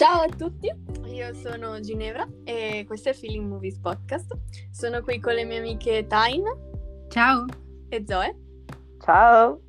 Ciao 0.00 0.22
a 0.22 0.28
tutti, 0.34 0.66
io 1.12 1.34
sono 1.34 1.78
Ginevra 1.78 2.26
e 2.44 2.84
questo 2.86 3.10
è 3.10 3.12
Feeling 3.12 3.46
Movies 3.46 3.76
Podcast. 3.80 4.34
Sono 4.70 5.02
qui 5.02 5.20
con 5.20 5.34
le 5.34 5.44
mie 5.44 5.58
amiche 5.58 6.06
Tain 6.06 6.42
Ciao. 7.08 7.44
e 7.90 8.02
Zoe. 8.06 8.34
Ciao! 9.04 9.60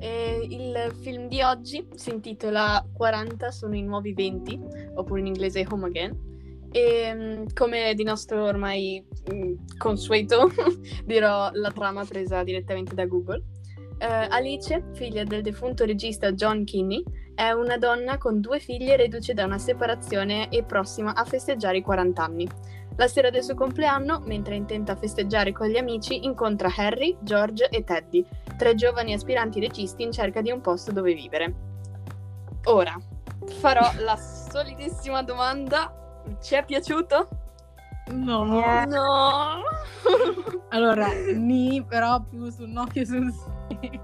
E 0.00 0.48
il 0.50 0.92
film 1.00 1.28
di 1.28 1.42
oggi 1.42 1.86
si 1.94 2.10
intitola 2.10 2.84
40 2.92 3.52
sono 3.52 3.76
i 3.76 3.82
nuovi 3.82 4.14
20, 4.14 4.60
oppure 4.96 5.20
in 5.20 5.26
inglese 5.26 5.64
Home 5.70 5.86
Again. 5.86 6.68
E 6.72 7.14
mm, 7.14 7.44
come 7.54 7.94
di 7.94 8.02
nostro 8.02 8.42
ormai 8.42 9.00
mm, 9.32 9.54
consueto, 9.76 10.50
dirò 11.06 11.50
la 11.52 11.70
trama 11.70 12.04
presa 12.04 12.42
direttamente 12.42 12.96
da 12.96 13.06
Google. 13.06 13.44
Eh, 13.98 14.06
Alice, 14.06 14.90
figlia 14.94 15.22
del 15.22 15.42
defunto 15.42 15.84
regista 15.84 16.32
John 16.32 16.64
Kinney, 16.64 17.04
è 17.38 17.52
una 17.52 17.78
donna 17.78 18.18
con 18.18 18.40
due 18.40 18.58
figlie 18.58 18.96
reduce 18.96 19.32
da 19.32 19.44
una 19.44 19.58
separazione 19.58 20.48
e 20.48 20.64
prossima 20.64 21.14
a 21.14 21.24
festeggiare 21.24 21.76
i 21.76 21.82
40 21.82 22.20
anni. 22.20 22.48
La 22.96 23.06
sera 23.06 23.30
del 23.30 23.44
suo 23.44 23.54
compleanno, 23.54 24.18
mentre 24.24 24.56
intenta 24.56 24.96
festeggiare 24.96 25.52
con 25.52 25.68
gli 25.68 25.76
amici, 25.76 26.24
incontra 26.24 26.68
Harry, 26.76 27.16
George 27.20 27.68
e 27.68 27.84
Teddy, 27.84 28.26
tre 28.56 28.74
giovani 28.74 29.12
aspiranti 29.12 29.60
registi 29.60 30.02
in 30.02 30.10
cerca 30.10 30.40
di 30.40 30.50
un 30.50 30.60
posto 30.60 30.90
dove 30.90 31.14
vivere. 31.14 31.54
Ora, 32.64 32.98
farò 33.60 33.88
la 34.00 34.16
solitissima 34.16 35.22
domanda. 35.22 36.24
Ci 36.42 36.56
è 36.56 36.64
piaciuto? 36.64 37.28
No. 38.14 38.46
No! 38.86 39.62
Allora, 40.70 41.06
ni, 41.36 41.84
però 41.84 42.20
più 42.20 42.50
sul 42.50 42.68
no 42.68 42.84
che 42.86 43.06
sul 43.06 43.32
sì. 43.32 44.00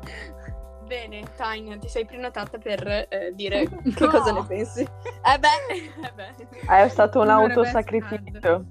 Bene, 0.87 1.23
Tanya, 1.37 1.79
ti 1.79 1.89
sei 1.89 2.05
prenotata 2.05 2.59
per 2.59 2.87
eh, 3.09 3.33
dire 3.35 3.69
che 3.95 4.05
No. 4.05 4.11
cosa 4.11 4.33
ne 4.33 4.45
pensi? 4.47 4.83
Eh 5.27 5.39
beh, 5.39 6.07
eh 6.07 6.13
beh, 6.15 6.85
È 6.85 6.89
stato 6.89 7.21
un 7.23 7.31
avrebbe 7.31 7.53
autosacrificio. 7.55 8.65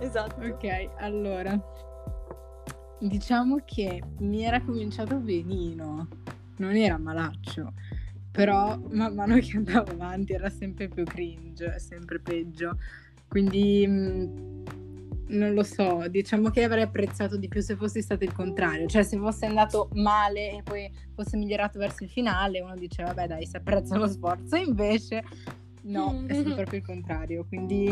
esatto. 0.00 0.44
Ok, 0.44 0.90
allora. 0.98 1.58
Diciamo 3.00 3.60
che 3.64 4.02
mi 4.18 4.44
era 4.44 4.60
cominciato 4.60 5.16
benino. 5.16 6.08
Non 6.58 6.74
era 6.76 6.98
malaccio. 6.98 7.72
Però 8.30 8.78
man 8.90 9.14
mano 9.14 9.36
che 9.38 9.56
andavo 9.56 9.92
avanti 9.92 10.34
era 10.34 10.50
sempre 10.50 10.88
più 10.88 11.04
cringe, 11.04 11.78
sempre 11.78 12.18
peggio. 12.18 12.76
Quindi 13.26 13.86
mh, 13.86 14.62
non 15.28 15.54
lo 15.54 15.62
so, 15.62 16.04
diciamo 16.08 16.50
che 16.50 16.62
avrei 16.64 16.82
apprezzato 16.82 17.36
di 17.36 17.48
più 17.48 17.60
se 17.60 17.76
fosse 17.76 18.02
stato 18.02 18.24
il 18.24 18.32
contrario, 18.32 18.86
cioè 18.86 19.02
se 19.02 19.16
fosse 19.18 19.46
andato 19.46 19.88
male 19.94 20.58
e 20.58 20.62
poi 20.62 20.90
fosse 21.14 21.36
migliorato 21.36 21.78
verso 21.78 22.04
il 22.04 22.10
finale, 22.10 22.60
uno 22.60 22.74
dice 22.76 23.02
vabbè 23.02 23.26
dai, 23.26 23.46
si 23.46 23.56
apprezza 23.56 23.96
lo 23.96 24.06
sforzo, 24.08 24.56
invece 24.56 25.22
no, 25.82 26.24
è 26.26 26.34
stato 26.34 26.54
proprio 26.54 26.78
il 26.80 26.84
contrario, 26.84 27.44
quindi 27.46 27.88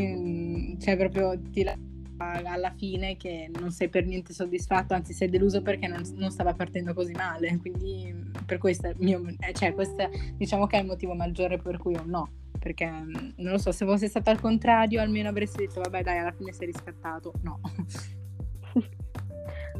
mh, 0.74 0.78
cioè 0.80 0.96
proprio 0.96 1.38
ti 1.50 1.62
la- 1.62 1.76
alla 2.18 2.72
fine 2.74 3.18
che 3.18 3.50
non 3.60 3.70
sei 3.70 3.90
per 3.90 4.06
niente 4.06 4.32
soddisfatto, 4.32 4.94
anzi 4.94 5.12
sei 5.12 5.28
deluso 5.28 5.60
perché 5.60 5.86
non, 5.86 6.00
non 6.14 6.30
stava 6.30 6.54
partendo 6.54 6.94
così 6.94 7.12
male, 7.12 7.58
quindi 7.58 8.14
per 8.46 8.56
questo 8.56 8.86
è 8.86 8.90
il 8.90 8.96
mio, 9.00 9.22
eh, 9.40 9.52
cioè 9.52 9.74
questo 9.74 10.00
è- 10.00 10.10
diciamo 10.34 10.66
che 10.66 10.78
è 10.78 10.80
il 10.80 10.86
motivo 10.86 11.14
maggiore 11.14 11.58
per 11.58 11.76
cui 11.76 11.94
ho 11.94 12.00
un 12.00 12.08
no 12.08 12.30
perché 12.67 12.86
mh, 12.86 13.34
non 13.36 13.53
lo 13.53 13.59
so, 13.59 13.70
se 13.70 13.86
fosse 13.86 14.09
stato 14.09 14.31
al 14.31 14.41
contrario, 14.41 15.00
almeno 15.00 15.28
avresti 15.28 15.67
detto 15.67 15.81
vabbè, 15.81 16.03
dai, 16.03 16.19
alla 16.19 16.33
fine 16.33 16.53
sei 16.53 16.67
riscattato. 16.67 17.33
No. 17.42 17.61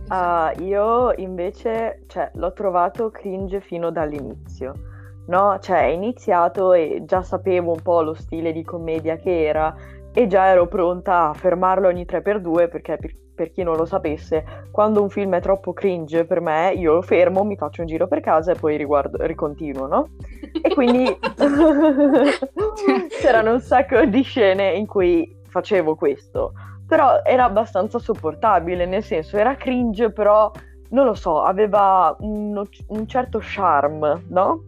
Ah, 0.09 0.53
io 0.61 1.13
invece, 1.17 2.05
cioè, 2.07 2.31
l'ho 2.35 2.53
trovato 2.53 3.11
cringe 3.11 3.61
fino 3.61 3.91
dall'inizio, 3.91 4.73
no? 5.27 5.59
Cioè, 5.59 5.81
è 5.81 5.87
iniziato 5.87 6.75
e 6.75 7.03
già 7.05 7.25
sapevo 7.25 7.73
un 7.73 7.83
po' 7.83 8.03
lo 8.03 8.15
stile 8.15 8.53
di 8.53 8.63
commedia 8.63 9.17
che 9.17 9.45
era 9.45 9.75
e 10.19 10.27
già 10.29 10.47
ero 10.47 10.67
pronta 10.67 11.29
a 11.29 11.35
fermarlo 11.35 11.89
ogni 11.89 12.07
3x2 12.07 12.71
perché 12.71 12.97
per, 12.97 13.15
per 13.35 13.53
chi 13.53 13.63
non 13.63 13.77
lo 13.77 13.85
sapesse, 13.85 14.65
quando 14.71 15.03
un 15.03 15.11
film 15.11 15.35
è 15.35 15.43
troppo 15.43 15.75
cringe 15.75 16.25
per 16.25 16.41
me, 16.41 16.73
io 16.75 16.95
lo 16.95 17.03
fermo, 17.03 17.45
mi 17.45 17.55
faccio 17.55 17.83
un 17.83 17.87
giro 17.87 18.07
per 18.07 18.21
casa 18.21 18.53
e 18.53 18.55
poi 18.55 18.79
riguardo, 18.79 19.19
ricontinuo, 19.27 19.87
no? 19.87 20.09
E 20.63 20.73
quindi 20.73 21.05
c'erano 23.21 23.53
un 23.53 23.61
sacco 23.61 24.07
di 24.07 24.23
scene 24.23 24.71
in 24.71 24.87
cui 24.87 25.37
facevo 25.49 25.97
questo 25.97 26.53
però 26.87 27.21
era 27.23 27.45
abbastanza 27.45 27.99
sopportabile, 27.99 28.87
nel 28.87 29.03
senso 29.03 29.37
era 29.37 29.57
cringe, 29.57 30.13
però 30.13 30.51
non 30.91 31.05
lo 31.05 31.15
so, 31.15 31.43
aveva 31.43 32.17
un, 32.21 32.63
un 32.87 33.07
certo 33.09 33.41
charme, 33.43 34.23
no? 34.29 34.63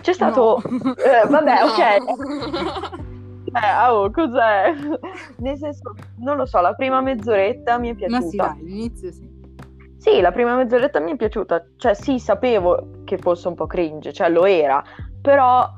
C'è 0.00 0.12
stato... 0.12 0.62
No. 0.64 0.94
eh, 0.94 1.26
vabbè, 1.28 1.54
No. 1.60 1.66
ok. 1.66 3.18
Eh, 3.52 3.88
oh, 3.88 4.10
cos'è? 4.10 4.72
Nel 5.38 5.56
senso, 5.56 5.94
non 6.18 6.36
lo 6.36 6.46
so, 6.46 6.60
la 6.60 6.74
prima 6.74 7.00
mezz'oretta 7.00 7.78
mi 7.78 7.90
è 7.90 7.94
piaciuta. 7.94 8.18
Ma 8.18 8.28
sì, 8.30 8.36
dai, 8.36 8.48
all'inizio 8.60 9.12
sì. 9.12 9.38
Sì, 9.96 10.20
la 10.20 10.32
prima 10.32 10.56
mezz'oretta 10.56 10.98
mi 11.00 11.12
è 11.12 11.16
piaciuta, 11.16 11.62
cioè 11.76 11.94
sì, 11.94 12.18
sapevo 12.18 13.02
che 13.04 13.18
fosse 13.18 13.48
un 13.48 13.54
po' 13.54 13.66
cringe, 13.66 14.12
cioè 14.12 14.30
lo 14.30 14.46
era, 14.46 14.82
però 15.20 15.68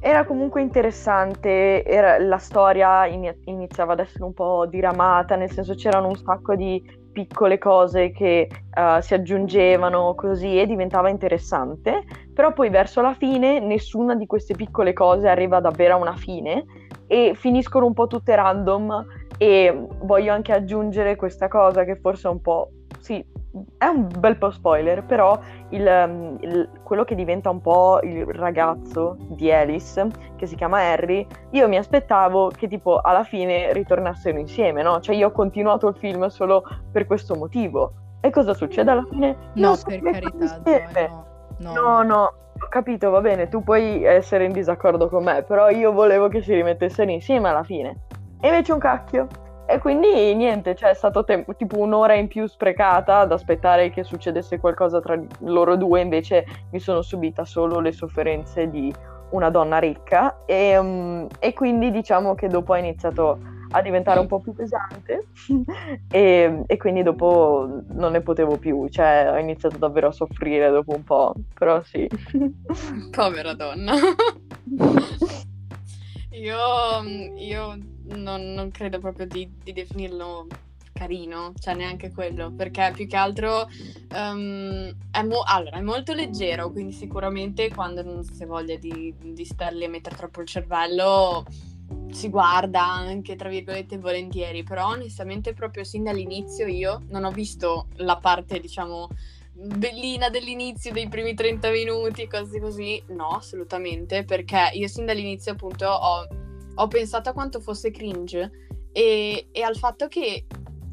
era 0.00 0.26
comunque 0.26 0.60
interessante, 0.60 1.84
era- 1.84 2.18
la 2.18 2.36
storia 2.38 3.06
ini- 3.06 3.40
iniziava 3.44 3.92
ad 3.92 4.00
essere 4.00 4.24
un 4.24 4.34
po' 4.34 4.66
diramata, 4.66 5.36
nel 5.36 5.50
senso 5.50 5.74
c'erano 5.74 6.08
un 6.08 6.16
sacco 6.16 6.54
di 6.54 6.82
piccole 7.12 7.58
cose 7.58 8.10
che 8.10 8.48
eh, 8.48 9.02
si 9.02 9.14
aggiungevano 9.14 10.14
così 10.14 10.58
e 10.58 10.66
diventava 10.66 11.08
interessante, 11.08 12.04
però 12.32 12.52
poi 12.52 12.70
verso 12.70 13.00
la 13.00 13.14
fine 13.14 13.60
nessuna 13.60 14.14
di 14.14 14.26
queste 14.26 14.54
piccole 14.54 14.92
cose 14.92 15.28
arriva 15.28 15.60
davvero 15.60 15.94
a 15.94 15.98
una 15.98 16.16
fine 16.16 16.64
e 17.06 17.34
finiscono 17.34 17.86
un 17.86 17.92
po' 17.92 18.06
tutte 18.06 18.34
random 18.34 19.06
e 19.36 19.86
voglio 20.02 20.32
anche 20.32 20.52
aggiungere 20.52 21.16
questa 21.16 21.48
cosa 21.48 21.84
che 21.84 21.96
forse 21.96 22.28
è 22.28 22.30
un 22.30 22.40
po', 22.40 22.70
sì, 22.98 23.24
è 23.76 23.84
un 23.86 24.08
bel 24.18 24.36
po' 24.38 24.50
spoiler, 24.50 25.04
però 25.04 25.38
il, 25.70 25.86
um, 25.86 26.38
il- 26.40 26.68
quello 26.82 27.04
che 27.04 27.14
diventa 27.14 27.50
un 27.50 27.60
po' 27.60 28.00
il 28.02 28.24
ragazzo 28.26 29.16
di 29.28 29.52
Alice, 29.52 30.06
che 30.36 30.46
si 30.46 30.54
chiama 30.56 30.78
Harry, 30.78 31.26
io 31.50 31.68
mi 31.68 31.76
aspettavo 31.76 32.48
che 32.56 32.66
tipo 32.68 33.00
alla 33.00 33.24
fine 33.24 33.72
ritornassero 33.72 34.38
insieme, 34.38 34.82
no? 34.82 35.00
Cioè 35.00 35.14
io 35.14 35.28
ho 35.28 35.32
continuato 35.32 35.88
il 35.88 35.96
film 35.96 36.26
solo 36.28 36.64
per 36.90 37.06
questo 37.06 37.34
motivo. 37.34 37.92
E 38.20 38.30
cosa 38.30 38.54
succede 38.54 38.90
alla 38.90 39.04
fine? 39.10 39.36
No, 39.54 39.74
sono 39.74 39.98
per 40.00 40.12
carità. 40.12 40.46
Zoe, 40.64 40.88
no. 41.08 41.24
No, 41.58 41.72
No, 41.74 42.02
no, 42.02 42.22
ho 42.24 42.68
capito, 42.70 43.10
va 43.10 43.20
bene, 43.20 43.48
tu 43.48 43.62
puoi 43.62 44.02
essere 44.04 44.44
in 44.44 44.52
disaccordo 44.52 45.08
con 45.08 45.24
me, 45.24 45.42
però 45.42 45.68
io 45.68 45.92
volevo 45.92 46.28
che 46.28 46.40
si 46.42 46.54
rimettessero 46.54 47.10
insieme 47.10 47.48
alla 47.48 47.62
fine. 47.64 48.00
E 48.40 48.48
invece 48.48 48.72
un 48.72 48.78
cacchio. 48.78 49.26
E 49.72 49.78
quindi 49.78 50.34
niente, 50.34 50.74
cioè 50.74 50.90
è 50.90 50.94
stato 50.94 51.24
tem- 51.24 51.46
tipo 51.56 51.78
un'ora 51.78 52.12
in 52.12 52.28
più 52.28 52.46
sprecata 52.46 53.20
ad 53.20 53.32
aspettare 53.32 53.88
che 53.88 54.04
succedesse 54.04 54.60
qualcosa 54.60 55.00
tra 55.00 55.18
loro 55.38 55.76
due, 55.76 56.02
invece 56.02 56.44
mi 56.72 56.78
sono 56.78 57.00
subita 57.00 57.46
solo 57.46 57.80
le 57.80 57.90
sofferenze 57.90 58.68
di 58.68 58.92
una 59.30 59.48
donna 59.48 59.78
ricca 59.78 60.36
e, 60.44 60.78
mm, 60.78 61.24
e 61.38 61.54
quindi 61.54 61.90
diciamo 61.90 62.34
che 62.34 62.48
dopo 62.48 62.74
ha 62.74 62.78
iniziato 62.78 63.38
a 63.70 63.80
diventare 63.80 64.20
un 64.20 64.26
po' 64.26 64.40
più 64.40 64.52
pesante 64.52 65.28
e, 66.12 66.62
e 66.66 66.76
quindi 66.76 67.02
dopo 67.02 67.80
non 67.92 68.12
ne 68.12 68.20
potevo 68.20 68.58
più, 68.58 68.88
cioè 68.90 69.30
ho 69.32 69.38
iniziato 69.38 69.78
davvero 69.78 70.08
a 70.08 70.12
soffrire 70.12 70.68
dopo 70.68 70.94
un 70.94 71.02
po', 71.02 71.32
però 71.54 71.82
sì. 71.82 72.06
Povera 73.10 73.54
donna. 73.54 73.94
io, 76.28 76.56
io 77.36 77.78
non, 78.06 78.52
non 78.52 78.70
credo 78.70 78.98
proprio 78.98 79.26
di, 79.26 79.50
di 79.62 79.72
definirlo 79.72 80.46
carino, 80.92 81.52
cioè 81.58 81.74
neanche 81.74 82.12
quello, 82.12 82.52
perché 82.52 82.92
più 82.94 83.06
che 83.06 83.16
altro 83.16 83.68
ehm, 84.14 84.94
è, 85.10 85.22
mo- 85.22 85.42
allora, 85.44 85.78
è 85.78 85.80
molto 85.80 86.12
leggero, 86.12 86.70
quindi 86.70 86.92
sicuramente 86.92 87.70
quando 87.70 88.02
non 88.02 88.22
si 88.22 88.42
ha 88.42 88.46
voglia 88.46 88.76
di, 88.76 89.12
di 89.18 89.44
starli 89.44 89.84
a 89.84 89.88
mettere 89.88 90.16
troppo 90.16 90.40
il 90.40 90.46
cervello 90.46 91.44
si 92.10 92.28
guarda 92.28 92.84
anche 92.84 93.36
tra 93.36 93.48
virgolette 93.48 93.98
volentieri, 93.98 94.62
però 94.62 94.88
onestamente 94.88 95.54
proprio 95.54 95.82
sin 95.82 96.04
dall'inizio 96.04 96.66
io 96.66 97.02
non 97.08 97.24
ho 97.24 97.30
visto 97.30 97.88
la 97.96 98.18
parte 98.18 98.60
diciamo 98.60 99.08
bellina 99.54 100.28
dell'inizio 100.28 100.92
dei 100.92 101.08
primi 101.08 101.34
30 101.34 101.70
minuti, 101.70 102.26
cose 102.26 102.60
così, 102.60 103.02
no, 103.08 103.28
assolutamente, 103.28 104.24
perché 104.24 104.70
io 104.72 104.88
sin 104.88 105.06
dall'inizio 105.06 105.52
appunto 105.52 105.86
ho, 105.86 106.26
ho 106.74 106.88
pensato 106.88 107.28
a 107.28 107.32
quanto 107.32 107.60
fosse 107.60 107.90
cringe 107.90 108.50
e, 108.92 109.48
e 109.50 109.62
al 109.62 109.76
fatto 109.76 110.08
che 110.08 110.46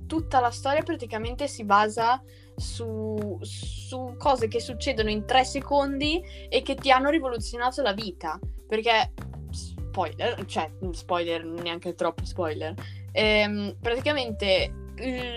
tutta 0.08 0.40
la 0.40 0.52
storia 0.52 0.82
praticamente 0.82 1.48
si 1.48 1.64
basa 1.64 2.22
su, 2.56 3.38
su 3.42 4.16
cose 4.18 4.48
che 4.48 4.60
succedono 4.60 5.10
in 5.10 5.26
tre 5.26 5.46
secondi 5.46 6.22
e 6.50 6.62
che 6.62 6.76
ti 6.76 6.92
hanno 6.92 7.10
rivoluzionato 7.10 7.82
la 7.82 7.94
vita, 7.94 8.40
perché 8.68 9.14
spoiler, 9.52 10.46
cioè 10.46 10.70
spoiler, 10.92 11.46
neanche 11.46 11.96
troppo 11.96 12.26
spoiler, 12.26 12.74
ehm, 13.12 13.78
praticamente 13.80 14.74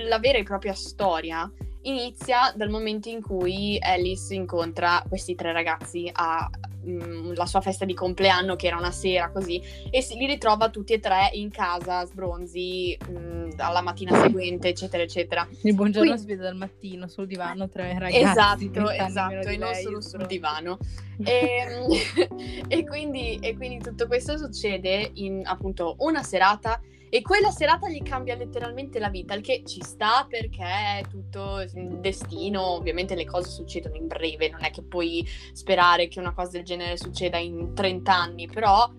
la 0.07 0.19
vera 0.19 0.39
e 0.39 0.43
propria 0.43 0.75
storia 0.75 1.51
inizia 1.83 2.53
dal 2.55 2.69
momento 2.69 3.09
in 3.09 3.23
cui 3.23 3.79
Alice 3.81 4.35
incontra 4.35 5.03
questi 5.09 5.35
tre 5.35 5.53
ragazzi 5.53 6.11
a 6.13 6.49
mh, 6.83 7.35
la 7.35 7.47
sua 7.47 7.61
festa 7.61 7.85
di 7.85 7.95
compleanno, 7.95 8.57
che 8.57 8.67
era 8.67 8.77
una 8.77 8.91
sera 8.91 9.31
così, 9.31 9.61
e 9.91 10.03
si, 10.03 10.17
li 10.17 10.27
ritrova 10.27 10.69
tutti 10.69 10.93
e 10.93 10.99
tre 10.99 11.31
in 11.33 11.51
casa, 11.51 12.05
sbronzi, 12.05 12.97
mh, 13.09 13.49
alla 13.57 13.81
mattina 13.83 14.21
seguente, 14.21 14.69
eccetera, 14.69 15.03
eccetera. 15.03 15.47
Il 15.63 15.75
buongiorno 15.75 16.11
Quindi- 16.13 16.21
si 16.21 16.27
vede 16.27 16.43
dal 16.43 16.57
mattino 16.57 17.07
sul 17.09 17.27
divano, 17.27 17.69
tre 17.69 17.95
ragazzi. 17.99 18.23
Esatto, 18.23 18.59
20 18.59 18.79
anni 18.79 19.07
esatto, 19.07 19.49
e 19.49 19.57
non 19.57 19.75
solo 19.75 20.01
sul 20.01 20.27
divano. 20.27 20.79
E, 21.25 21.87
e 22.67 22.85
quindi, 22.85 23.37
e 23.37 23.55
quindi 23.55 23.79
tutto 23.79 24.07
questo 24.09 24.37
succede 24.39 25.11
in 25.15 25.43
appunto 25.45 25.95
una 25.99 26.23
serata 26.23 26.81
e 27.15 27.21
quella 27.21 27.51
serata 27.51 27.91
gli 27.91 28.01
cambia 28.03 28.35
letteralmente 28.37 28.99
la 28.99 29.11
vita, 29.11 29.35
il 29.35 29.43
che 29.43 29.65
ci 29.67 29.83
sta 29.83 30.27
perché 30.27 30.65
è 30.65 31.03
tutto 31.11 31.61
il 31.61 31.99
destino, 32.01 32.63
ovviamente 32.69 33.15
le 33.15 33.27
cose 33.27 33.51
succedono 33.51 33.97
in 33.97 34.07
breve, 34.07 34.49
non 34.49 34.65
è 34.65 34.71
che 34.71 34.83
puoi 34.83 35.23
sperare 35.53 36.09
che 36.09 36.21
una 36.21 36.33
cosa 36.33 36.53
del 36.53 36.63
genere 36.63 36.97
succeda 36.97 37.37
in 37.37 37.75
30 37.75 38.15
anni, 38.15 38.47
però 38.47 38.91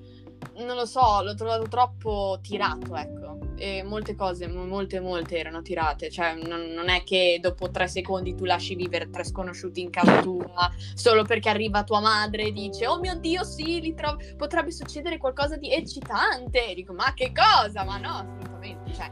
non 0.57 0.75
lo 0.75 0.85
so, 0.85 1.21
l'ho 1.21 1.35
trovato 1.35 1.67
troppo 1.67 2.39
tirato, 2.41 2.95
ecco. 2.95 3.39
E 3.55 3.83
molte 3.83 4.15
cose, 4.15 4.47
mo- 4.47 4.65
molte, 4.65 4.99
molte 4.99 5.37
erano 5.37 5.61
tirate. 5.61 6.09
Cioè, 6.09 6.35
non, 6.35 6.71
non 6.73 6.89
è 6.89 7.03
che 7.03 7.39
dopo 7.41 7.69
tre 7.69 7.87
secondi 7.87 8.35
tu 8.35 8.45
lasci 8.45 8.75
vivere 8.75 9.09
tre 9.09 9.23
sconosciuti 9.23 9.81
in 9.81 9.89
casa 9.89 10.21
tua 10.21 10.71
solo 10.93 11.23
perché 11.23 11.49
arriva 11.49 11.83
tua 11.83 11.99
madre 12.01 12.43
e 12.43 12.51
dice: 12.51 12.87
Oh 12.87 12.99
mio 12.99 13.15
dio, 13.15 13.43
sì, 13.43 13.79
li 13.79 13.93
trovo- 13.93 14.19
potrebbe 14.37 14.71
succedere 14.71 15.17
qualcosa 15.17 15.55
di 15.57 15.71
eccitante. 15.71 16.67
E 16.67 16.73
dico: 16.73 16.93
Ma 16.93 17.13
che 17.13 17.31
cosa? 17.31 17.83
Ma 17.83 17.97
no, 17.97 18.09
assolutamente. 18.09 18.93
Cioè, 18.93 19.11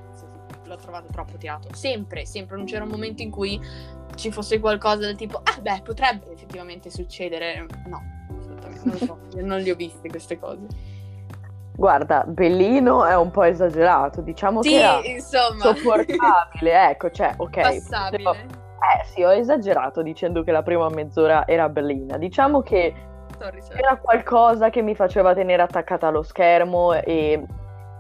l'ho 0.66 0.76
trovato 0.78 1.08
troppo 1.12 1.38
tirato. 1.38 1.70
Sempre, 1.74 2.26
sempre. 2.26 2.58
Non 2.58 2.66
c'era 2.66 2.84
un 2.84 2.90
momento 2.90 3.22
in 3.22 3.30
cui 3.30 3.60
ci 4.16 4.32
fosse 4.32 4.60
qualcosa 4.60 5.06
del 5.06 5.16
tipo: 5.16 5.42
Ah, 5.44 5.60
beh, 5.62 5.82
potrebbe 5.84 6.32
effettivamente 6.32 6.90
succedere. 6.90 7.66
No, 7.88 8.02
assolutamente. 8.38 8.88
Non 8.88 8.98
so. 8.98 9.20
non 9.42 9.60
le 9.62 9.72
ho 9.72 9.76
viste 9.76 10.10
queste 10.10 10.38
cose. 10.38 11.00
Guarda, 11.82 12.24
Bellino 12.28 13.06
è 13.06 13.18
un 13.18 13.32
po' 13.32 13.42
esagerato, 13.42 14.22
diciamo 14.22 14.62
Sì, 14.62 14.70
che 14.70 14.76
era 14.78 15.02
insomma. 15.04 15.74
sopportabile, 15.74 16.90
ecco, 16.92 17.10
cioè, 17.10 17.34
ok. 17.36 17.60
Passabile. 17.60 18.24
potevo- 18.24 18.60
Eh 19.00 19.06
sì, 19.06 19.24
ho 19.24 19.32
esagerato 19.34 20.04
dicendo 20.04 20.44
che 20.44 20.52
la 20.52 20.62
prima 20.62 20.88
mezz'ora 20.90 21.48
era 21.48 21.70
bellina. 21.70 22.18
Diciamo 22.20 22.62
che 22.62 22.94
Sorry, 23.40 23.62
sorry. 23.64 23.80
era 23.82 23.98
qualcosa 23.98 24.70
che 24.70 24.84
mi 24.84 24.94
faceva 24.94 25.34
tenere 25.34 25.64
attaccata 25.64 26.06
allo 26.06 26.22
schermo 26.22 26.94
e, 26.94 27.44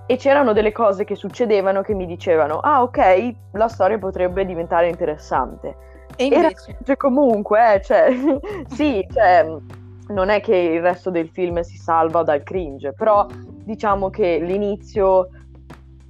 e 0.05 0.15
c'erano 0.17 0.53
delle 0.53 0.71
cose 0.71 1.03
che 1.03 1.15
succedevano 1.15 1.81
che 1.81 1.95
mi 1.95 2.05
dicevano, 2.05 2.59
ah 2.59 2.83
ok, 2.83 3.33
la 3.53 3.67
storia 3.67 3.97
potrebbe 3.97 4.45
diventare 4.45 4.89
interessante. 4.89 5.75
E 6.17 6.27
Era 6.27 6.49
invece, 6.49 6.77
cioè, 6.83 6.97
comunque, 6.97 7.73
eh, 7.73 7.81
cioè, 7.81 8.11
sì, 8.69 9.03
cioè, 9.11 9.43
non 10.09 10.29
è 10.29 10.39
che 10.39 10.55
il 10.55 10.81
resto 10.83 11.09
del 11.09 11.29
film 11.29 11.61
si 11.61 11.77
salva 11.77 12.21
dal 12.21 12.43
cringe, 12.43 12.93
però 12.93 13.25
diciamo 13.63 14.09
che 14.09 14.39
l'inizio 14.39 15.29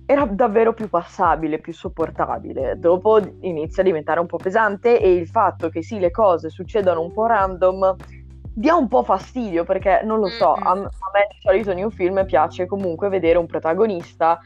era 0.05 0.25
davvero 0.25 0.73
più 0.73 0.89
passabile, 0.89 1.59
più 1.59 1.73
sopportabile. 1.73 2.77
Dopo 2.77 3.19
inizia 3.41 3.81
a 3.81 3.85
diventare 3.85 4.19
un 4.19 4.25
po' 4.25 4.37
pesante 4.37 4.99
e 4.99 5.13
il 5.13 5.27
fatto 5.27 5.69
che 5.69 5.81
sì, 5.81 5.99
le 5.99 6.11
cose 6.11 6.49
succedano 6.49 7.01
un 7.01 7.13
po' 7.13 7.27
random 7.27 7.95
dia 8.53 8.75
un 8.75 8.87
po' 8.87 9.03
fastidio 9.03 9.63
perché 9.63 10.01
non 10.03 10.19
lo 10.19 10.27
so, 10.27 10.51
a, 10.51 10.75
me 10.75 10.83
di 11.29 11.37
solito 11.39 11.71
in 11.71 11.83
un 11.85 11.91
film 11.91 12.25
piace 12.25 12.65
comunque 12.65 13.07
vedere 13.07 13.37
un 13.37 13.45
protagonista 13.45 14.39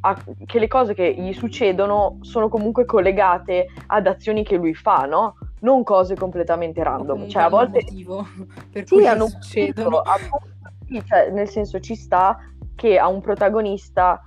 a- 0.00 0.24
che 0.44 0.58
le 0.58 0.68
cose 0.68 0.94
che 0.94 1.14
gli 1.14 1.32
succedono 1.32 2.18
sono 2.20 2.48
comunque 2.48 2.84
collegate 2.84 3.66
ad 3.86 4.06
azioni 4.06 4.44
che 4.44 4.56
lui 4.56 4.74
fa, 4.74 5.06
no? 5.06 5.36
Non 5.60 5.82
cose 5.82 6.14
completamente 6.14 6.82
random. 6.82 7.26
Cioè, 7.26 7.42
a 7.42 7.48
volte 7.48 7.82
per 8.70 8.86
sì, 8.86 8.94
cui 8.94 9.06
hanno 9.06 9.26
succedono. 9.26 9.98
appunto, 9.98 10.46
sì, 10.88 11.02
cioè, 11.06 11.30
nel 11.30 11.48
senso 11.48 11.78
ci 11.80 11.94
sta 11.94 12.38
che 12.74 12.98
a 12.98 13.08
un 13.08 13.20
protagonista, 13.20 14.22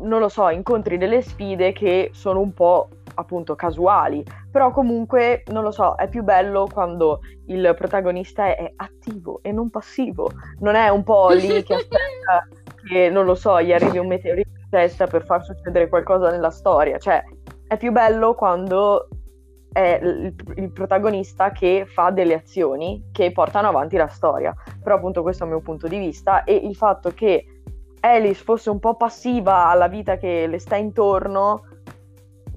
non 0.00 0.20
lo 0.20 0.28
so, 0.28 0.48
incontri 0.48 0.98
delle 0.98 1.22
sfide 1.22 1.72
che 1.72 2.10
sono 2.12 2.40
un 2.40 2.52
po' 2.52 2.88
appunto 3.14 3.54
casuali, 3.54 4.24
però 4.50 4.70
comunque, 4.70 5.42
non 5.50 5.62
lo 5.62 5.70
so, 5.70 5.94
è 5.96 6.08
più 6.08 6.22
bello 6.22 6.66
quando 6.72 7.20
il 7.46 7.74
protagonista 7.76 8.46
è, 8.46 8.56
è 8.56 8.72
attivo 8.76 9.40
e 9.42 9.52
non 9.52 9.70
passivo, 9.70 10.30
non 10.60 10.74
è 10.74 10.88
un 10.88 11.02
po' 11.02 11.30
lì 11.30 11.62
che 11.62 11.74
aspetta 11.74 12.46
che, 12.88 13.10
non 13.10 13.24
lo 13.24 13.34
so, 13.34 13.60
gli 13.60 13.72
arrivi 13.72 13.98
un 13.98 14.06
meteorite 14.06 14.48
in 14.48 14.68
testa 14.70 15.06
per 15.06 15.24
far 15.24 15.44
succedere 15.44 15.88
qualcosa 15.88 16.30
nella 16.30 16.50
storia, 16.50 16.98
cioè 16.98 17.22
è 17.66 17.76
più 17.76 17.92
bello 17.92 18.34
quando 18.34 19.08
è 19.72 20.00
il, 20.02 20.34
il 20.56 20.70
protagonista 20.70 21.52
che 21.52 21.84
fa 21.86 22.10
delle 22.10 22.34
azioni 22.34 23.08
che 23.12 23.32
portano 23.32 23.68
avanti 23.68 23.96
la 23.96 24.08
storia. 24.08 24.54
Però 24.82 24.96
appunto 24.96 25.22
questo 25.22 25.44
è 25.44 25.46
il 25.46 25.52
mio 25.52 25.62
punto 25.62 25.88
di 25.88 25.98
vista 25.98 26.44
e 26.44 26.54
il 26.54 26.74
fatto 26.74 27.10
che 27.10 27.44
Alice 28.00 28.42
fosse 28.42 28.70
un 28.70 28.78
po' 28.78 28.94
passiva 28.94 29.66
alla 29.66 29.88
vita 29.88 30.16
che 30.16 30.46
le 30.46 30.58
sta 30.58 30.76
intorno, 30.76 31.64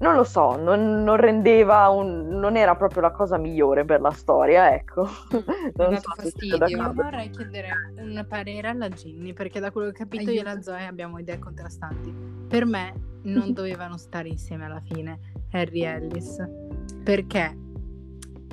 non 0.02 0.16
lo 0.16 0.24
so, 0.24 0.56
non, 0.56 1.04
non 1.04 1.16
rendeva 1.16 1.88
un, 1.88 2.26
non 2.26 2.56
era 2.56 2.74
proprio 2.74 3.02
la 3.02 3.12
cosa 3.12 3.38
migliore 3.38 3.84
per 3.84 4.00
la 4.00 4.10
storia, 4.10 4.74
ecco. 4.74 5.02
ha 5.02 5.08
Non 5.76 5.94
dato 5.94 6.00
so 6.00 6.14
fastidio. 6.16 6.66
Io 6.66 6.92
vorrei 6.92 7.30
chiedere 7.30 7.70
un 7.98 8.26
parere 8.28 8.68
alla 8.68 8.88
Ginny, 8.88 9.32
perché 9.32 9.60
da 9.60 9.70
quello 9.70 9.92
che 9.92 10.02
ho 10.02 10.04
capito 10.04 10.30
io 10.30 10.40
e 10.40 10.44
la 10.44 10.50
Aiuto. 10.50 10.70
Zoe 10.70 10.86
abbiamo 10.86 11.18
idee 11.18 11.38
contrastanti. 11.38 12.12
Per 12.48 12.66
me 12.66 12.92
non 13.22 13.52
dovevano 13.54 13.96
stare 13.96 14.28
insieme 14.28 14.64
alla 14.64 14.80
fine 14.80 15.20
Harry 15.52 15.82
e 15.82 15.86
Alice, 15.86 16.48
perché 17.04 17.56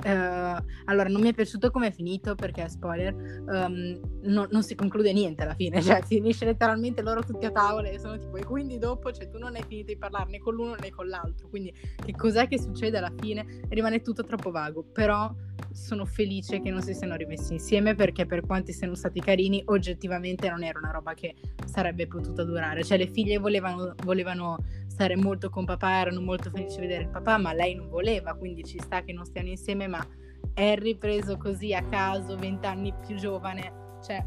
eh, 0.02 0.64
allora 0.84 1.08
non 1.08 1.20
mi 1.20 1.30
è 1.30 1.34
piaciuto 1.34 1.70
come 1.70 1.88
è 1.88 1.92
finito, 1.92 2.34
perché 2.34 2.68
spoiler, 2.68 3.14
ehm, 3.14 4.00
no- 4.22 4.48
non 4.50 4.62
si 4.62 4.74
conclude 4.74 5.12
niente 5.12 5.42
alla 5.42 5.54
fine, 5.54 5.80
cioè 5.82 6.02
finisce 6.02 6.44
letteralmente 6.44 7.02
loro 7.02 7.22
tutti 7.22 7.46
a 7.46 7.50
tavola 7.50 7.88
e 7.88 7.98
sono 7.98 8.18
tipo 8.18 8.36
e 8.36 8.44
quindi 8.44 8.78
dopo 8.78 9.12
cioè, 9.12 9.28
tu 9.28 9.38
non 9.38 9.54
hai 9.54 9.64
finito 9.66 9.92
di 9.92 9.98
parlare 9.98 10.30
né 10.30 10.38
con 10.38 10.54
l'uno 10.54 10.74
né 10.80 10.90
con 10.90 11.08
l'altro, 11.08 11.48
quindi 11.48 11.72
che 11.96 12.12
cos'è 12.12 12.48
che 12.48 12.60
succede 12.60 12.98
alla 12.98 13.12
fine? 13.18 13.62
Rimane 13.68 14.00
tutto 14.00 14.24
troppo 14.24 14.50
vago, 14.50 14.82
però 14.82 15.32
sono 15.72 16.04
felice 16.04 16.60
che 16.60 16.70
non 16.70 16.82
si 16.82 16.94
siano 16.94 17.14
rimessi 17.14 17.52
insieme 17.52 17.94
perché 17.94 18.26
per 18.26 18.44
quanti 18.44 18.72
siano 18.72 18.94
stati 18.94 19.20
carini 19.20 19.62
oggettivamente 19.66 20.48
non 20.48 20.64
era 20.64 20.78
una 20.78 20.90
roba 20.90 21.14
che 21.14 21.34
sarebbe 21.64 22.06
potuta 22.08 22.42
durare 22.42 22.82
cioè 22.82 22.98
le 22.98 23.06
figlie 23.06 23.38
volevano, 23.38 23.94
volevano 24.02 24.58
stare 25.00 25.16
molto 25.16 25.48
con 25.48 25.64
papà 25.64 26.00
erano 26.00 26.20
molto 26.20 26.50
felici 26.50 26.74
di 26.74 26.82
vedere 26.82 27.04
il 27.04 27.08
papà 27.08 27.38
ma 27.38 27.54
lei 27.54 27.74
non 27.74 27.88
voleva 27.88 28.34
quindi 28.34 28.62
ci 28.64 28.78
sta 28.78 29.02
che 29.02 29.14
non 29.14 29.24
stiano 29.24 29.48
insieme 29.48 29.86
ma 29.86 30.06
Harry 30.54 30.94
preso 30.98 31.38
così 31.38 31.72
a 31.72 31.82
caso 31.84 32.36
vent'anni 32.36 32.92
più 33.06 33.16
giovane 33.16 33.72
cioè 34.04 34.22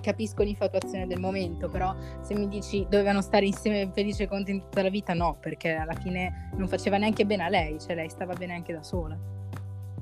capisco 0.00 0.44
l'infatuazione 0.44 1.08
del 1.08 1.18
momento 1.18 1.68
però 1.68 1.92
se 2.22 2.34
mi 2.34 2.46
dici 2.46 2.86
dovevano 2.88 3.22
stare 3.22 3.46
insieme 3.46 3.90
felici 3.92 4.22
e 4.22 4.28
contenti 4.28 4.62
tutta 4.62 4.82
la 4.82 4.88
vita 4.88 5.14
no 5.14 5.36
perché 5.40 5.72
alla 5.72 5.94
fine 5.94 6.50
non 6.56 6.68
faceva 6.68 6.96
neanche 6.96 7.26
bene 7.26 7.42
a 7.42 7.48
lei 7.48 7.80
cioè 7.80 7.96
lei 7.96 8.08
stava 8.08 8.34
bene 8.34 8.54
anche 8.54 8.72
da 8.72 8.84
sola 8.84 9.18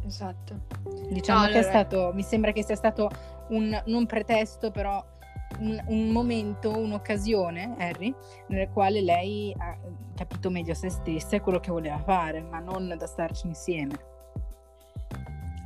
Esatto. 0.05 0.67
Diciamo 1.11 1.43
No, 1.43 1.47
che 1.47 1.53
è 1.53 1.57
allora- 1.59 1.63
stato, 1.63 2.11
mi 2.13 2.23
sembra 2.23 2.51
che 2.51 2.65
sia 2.65 2.75
stato 2.75 3.09
un, 3.51 3.81
non 3.87 4.05
pretesto, 4.05 4.73
però 4.73 5.03
un, 5.63 5.83
un 5.87 6.09
momento, 6.09 6.77
un'occasione, 6.77 7.77
Harry, 7.79 8.15
nel 8.49 8.69
quale 8.71 9.01
lei 9.01 9.55
ha 9.57 9.79
capito 10.15 10.51
meglio 10.51 10.75
se 10.75 10.91
stessa 10.91 11.37
e 11.37 11.41
quello 11.41 11.61
che 11.61 11.71
voleva 11.71 11.99
fare, 11.99 12.43
ma 12.43 12.59
non 12.59 12.95
da 12.99 13.07
starci 13.07 13.47
insieme. 13.47 14.11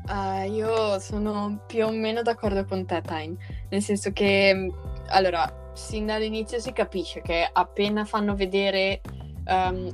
Ah, 0.09 0.45
io 0.45 1.01
sono 1.01 1.65
più 1.67 1.85
o 1.85 1.91
meno 1.91 2.23
d'accordo 2.23 2.65
con 2.65 2.85
te, 2.87 3.01
Time. 3.01 3.37
Nel 3.71 3.83
senso 3.83 4.13
che, 4.13 4.55
mh, 4.55 4.75
allora, 5.09 5.71
sin 5.73 6.07
dall'inizio 6.07 6.61
si 6.61 6.73
capisce 6.73 7.23
che 7.23 7.49
appena 7.51 8.05
fanno 8.05 8.35
vedere 8.35 9.01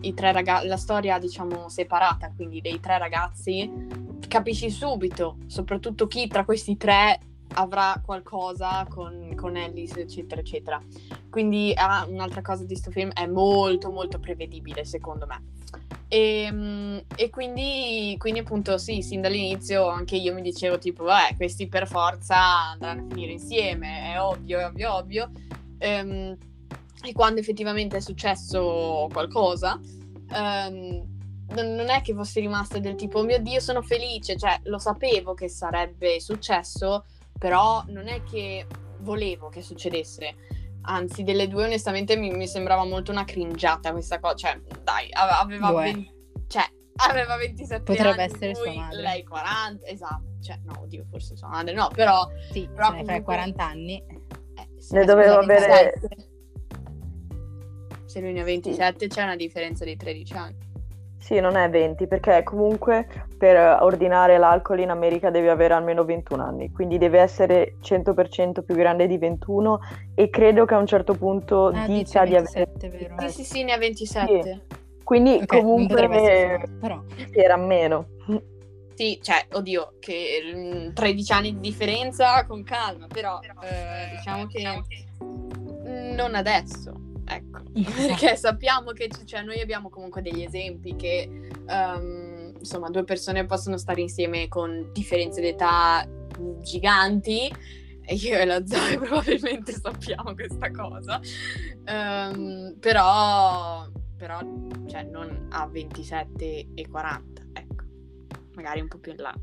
i 0.01 0.15
tre 0.15 0.33
ragazzi, 0.33 0.67
la 0.67 0.79
storia, 0.79 1.19
diciamo, 1.19 1.69
separata, 1.69 2.33
quindi 2.35 2.63
dei 2.63 2.81
tre 2.81 2.97
ragazzi, 2.97 3.71
capisci 4.27 4.71
subito, 4.71 5.37
soprattutto 5.47 6.07
chi 6.07 6.27
tra 6.27 6.47
questi 6.47 6.79
tre 6.79 7.21
avrà 7.55 8.01
qualcosa 8.05 8.87
con, 8.89 9.35
con 9.35 9.57
Alice, 9.57 10.01
eccetera, 10.01 10.41
eccetera. 10.41 10.83
Quindi 11.31 11.73
ah, 11.75 12.07
un'altra 12.09 12.43
cosa 12.43 12.65
di 12.65 12.77
sto 12.77 12.91
film 12.91 13.11
è 13.13 13.27
molto, 13.27 13.91
molto 13.91 14.19
prevedibile, 14.19 14.85
secondo 14.85 15.27
me. 15.27 15.43
E, 16.09 16.49
mm, 16.53 16.99
e 17.17 17.31
quindi, 17.31 18.15
quindi 18.19 18.41
appunto 18.41 18.77
sì, 18.77 19.01
sin 19.01 19.23
dall'inizio 19.23 19.89
anche 19.89 20.17
io 20.17 20.35
mi 20.35 20.43
dicevo 20.43 20.79
tipo, 20.79 21.05
vabbè, 21.05 21.37
questi 21.37 21.69
per 21.69 21.87
forza 21.87 22.37
andranno 22.73 23.07
a 23.07 23.09
finire 23.09 23.33
insieme, 23.33 24.13
è 24.13 24.21
ovvio, 24.21 24.59
è 24.59 24.67
ovvio, 24.67 24.95
ovvio. 24.95 25.31
Ehm, 25.79 26.37
e 27.03 27.13
quando 27.13 27.41
effettivamente 27.41 27.97
è 27.97 28.01
successo 28.01 29.09
qualcosa, 29.11 29.81
ehm, 30.33 31.11
non 31.55 31.89
è 31.89 32.01
che 32.03 32.15
fossi 32.15 32.41
rimasta 32.41 32.79
del 32.79 32.95
tipo, 32.95 33.21
oh 33.21 33.25
mio 33.25 33.39
Dio, 33.39 33.61
sono 33.61 33.83
felice, 33.83 34.37
cioè 34.37 34.61
lo 34.65 34.79
sapevo 34.79 35.35
che 35.35 35.49
sarebbe 35.49 36.21
successo, 36.21 37.05
però 37.43 37.83
non 37.89 38.07
è 38.07 38.23
che 38.23 38.65
volevo 39.01 39.49
che 39.49 39.63
succedesse. 39.63 40.37
Anzi, 40.83 41.25
delle 41.25 41.49
due 41.49 41.65
onestamente 41.65 42.15
mi, 42.17 42.31
mi 42.31 42.47
sembrava 42.47 42.85
molto 42.85 43.11
una 43.11 43.25
cringiata 43.25 43.91
questa 43.91 44.21
cosa, 44.21 44.35
cioè 44.37 44.61
dai, 44.85 45.09
ave- 45.11 45.33
aveva 45.33 45.71
Lo 45.73 45.81
è. 45.83 45.93
20 45.93 46.11
cioè 46.47 46.63
aveva 47.09 47.37
27 47.37 47.83
Potrebbe 47.83 48.23
anni, 48.23 48.33
essere 48.33 48.55
sua 48.55 48.73
madre. 48.73 49.01
lei 49.01 49.25
40, 49.25 49.87
esatto. 49.89 50.23
Cioè, 50.41 50.61
no, 50.65 50.81
oddio, 50.83 51.05
forse 51.11 51.35
sua 51.37 51.49
madre, 51.49 51.73
no, 51.75 51.89
però... 51.93 52.29
Sì, 52.53 52.69
Però 52.73 52.89
fai 52.89 52.99
comunque- 53.05 53.23
40 53.23 53.65
anni. 53.67 54.05
eh, 54.07 54.81
se 54.81 54.99
Ne 54.99 55.05
doveva 55.05 55.39
avere- 55.39 55.93
27. 56.01 56.31
Se 58.05 58.21
lui 58.21 58.33
ne 58.33 58.41
ha 58.43 58.45
27 58.45 59.07
c'è 59.09 59.23
una 59.25 59.37
differenza 59.37 59.85
di 59.85 59.97
13 59.97 60.33
anni. 60.35 60.71
Sì, 61.23 61.39
non 61.39 61.55
è 61.55 61.71
20, 61.71 62.09
perché 62.09 62.43
comunque 62.43 63.07
per 63.39 63.79
ordinare 63.81 64.39
l'alcol 64.39 64.81
in 64.81 64.91
America 64.91 65.31
devi 65.31 65.47
avere 65.49 65.73
almeno 65.73 66.05
21 66.05 66.43
anni, 66.43 66.73
quindi 66.73 66.99
deve 66.99 67.21
essere 67.21 67.77
100% 67.81 68.63
più 68.65 68.75
grande 68.75 69.07
di 69.07 69.19
21 69.19 69.79
e 70.17 70.29
credo 70.31 70.65
che 70.65 70.75
a 70.75 70.79
un 70.79 70.87
certo 70.87 71.15
punto 71.15 71.67
Ah, 71.67 71.87
dice 71.87 72.03
dica 72.03 72.25
di 72.25 72.37
avere... 72.37 72.67
27, 72.75 72.89
vero? 72.89 73.15
Sì, 73.21 73.29
sì, 73.29 73.45
sì, 73.45 73.63
ne 73.63 73.73
ha 73.73 73.79
27. 73.79 74.67
Quindi 75.05 75.39
Ok, 75.41 75.53
non 75.63 75.87
potrebbe 75.87 76.17
essere 76.17 76.45
comunque 76.45 76.67
sua, 76.67 76.79
però. 76.81 77.03
era 77.31 77.57
meno. 77.57 78.07
Sì, 78.95 79.21
cioè, 79.23 79.47
oddio, 79.53 79.95
che 80.01 80.41
mm, 80.55 80.93
13 80.93 81.33
anni 81.33 81.53
di 81.55 81.61
differenza 81.61 82.45
con 82.47 82.65
calma, 82.65 83.07
però 83.07 83.39
eh, 83.41 84.17
diciamo 84.17 84.47
che 84.47 84.83
non 86.17 86.35
adesso, 86.35 86.93
ecco, 87.37 87.61
perché 87.73 88.37
sappiamo 88.37 88.93
che 88.93 89.09
c- 89.09 89.25
cioè, 89.25 89.43
noi 89.43 89.61
abbiamo 89.61 89.89
comunque 89.89 90.23
degli 90.23 90.43
esempi 90.43 90.97
che 90.97 91.29
ehm, 91.67 92.55
insomma 92.59 92.91
due 92.91 93.05
persone 93.05 93.47
possono 93.47 93.77
stare 93.77 94.01
insieme 94.01 94.49
con 94.49 94.91
differenze 94.93 95.41
d'età 95.41 96.07
giganti 96.61 97.53
e 98.05 98.15
io 98.15 98.37
e 98.37 98.45
la 98.45 98.67
Zoe 98.67 98.99
probabilmente 98.99 99.73
sappiamo 99.73 100.35
questa 100.35 100.71
cosa, 100.71 101.21
Ehm, 101.85 102.77
però, 102.79 103.87
però 104.17 104.39
cioè, 104.87 105.03
non 105.03 105.49
a 105.51 105.67
27 105.67 106.69
e 106.75 106.89
40, 106.89 107.43
ecco, 107.53 107.85
magari 108.55 108.81
un 108.81 108.89
po' 108.89 108.99
più 108.99 109.13
in 109.13 109.19
là. 109.19 109.35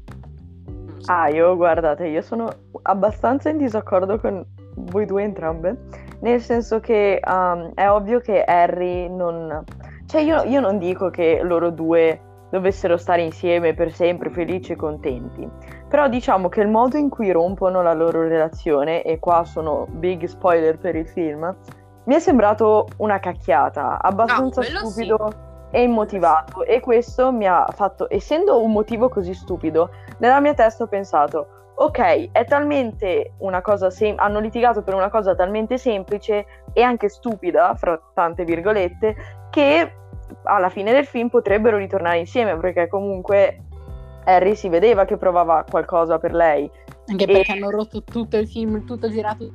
So. 0.99 1.11
Ah, 1.11 1.29
io 1.29 1.55
guardate, 1.55 2.07
io 2.07 2.21
sono 2.21 2.49
abbastanza 2.83 3.49
in 3.49 3.57
disaccordo 3.57 4.19
con 4.19 4.45
voi 4.85 5.05
due 5.05 5.23
entrambe, 5.23 5.77
nel 6.21 6.41
senso 6.41 6.79
che 6.79 7.19
um, 7.25 7.71
è 7.73 7.89
ovvio 7.89 8.19
che 8.19 8.43
Harry 8.43 9.09
non... 9.09 9.63
Cioè 10.05 10.21
io, 10.21 10.43
io 10.43 10.59
non 10.59 10.79
dico 10.79 11.09
che 11.09 11.41
loro 11.43 11.69
due 11.69 12.21
dovessero 12.49 12.97
stare 12.97 13.21
insieme 13.21 13.73
per 13.75 13.91
sempre 13.91 14.29
felici 14.31 14.71
e 14.71 14.75
contenti, 14.75 15.47
però 15.87 16.07
diciamo 16.07 16.49
che 16.49 16.61
il 16.61 16.67
modo 16.67 16.97
in 16.97 17.09
cui 17.09 17.31
rompono 17.31 17.83
la 17.83 17.93
loro 17.93 18.23
relazione, 18.23 19.03
e 19.03 19.19
qua 19.19 19.43
sono 19.43 19.85
big 19.87 20.25
spoiler 20.25 20.79
per 20.79 20.95
il 20.95 21.07
film, 21.07 21.55
mi 22.05 22.15
è 22.15 22.19
sembrato 22.19 22.87
una 22.97 23.19
cacchiata, 23.19 24.01
abbastanza 24.01 24.61
Ah, 24.61 24.63
quello 24.63 24.79
sì. 24.79 24.85
stupido 24.87 25.29
e 25.69 25.83
immotivato 25.83 26.63
e 26.63 26.79
questo 26.79 27.31
mi 27.31 27.45
ha 27.45 27.67
fatto, 27.71 28.07
essendo 28.09 28.63
un 28.63 28.71
motivo 28.71 29.09
così 29.09 29.35
stupido, 29.35 29.91
nella 30.17 30.39
mia 30.39 30.55
testa 30.55 30.85
ho 30.85 30.87
pensato, 30.87 31.47
ok, 31.81 32.31
è 32.31 32.45
talmente 32.45 33.35
una 33.37 33.61
cosa 33.61 33.89
sem- 33.89 34.19
hanno 34.19 34.39
litigato 34.39 34.81
per 34.81 34.93
una 34.93 35.09
cosa 35.09 35.33
talmente 35.33 35.77
semplice 35.77 36.45
e 36.73 36.81
anche 36.81 37.07
stupida, 37.07 37.73
fra 37.75 37.99
tante 38.13 38.43
virgolette, 38.43 39.15
che 39.49 39.93
alla 40.43 40.69
fine 40.69 40.91
del 40.91 41.05
film 41.05 41.29
potrebbero 41.29 41.77
ritornare 41.77 42.19
insieme 42.19 42.57
perché 42.57 42.87
comunque 42.87 43.63
Harry 44.25 44.55
si 44.55 44.67
vedeva 44.67 45.05
che 45.05 45.15
provava 45.15 45.63
qualcosa 45.69 46.19
per 46.19 46.33
lei. 46.33 46.69
Anche 47.07 47.23
E- 47.23 47.27
perché 47.27 47.53
hanno 47.53 47.69
rotto 47.69 48.03
tutto 48.03 48.37
il 48.37 48.47
film, 48.47 48.85
tutto 48.85 49.09
girato 49.09 49.49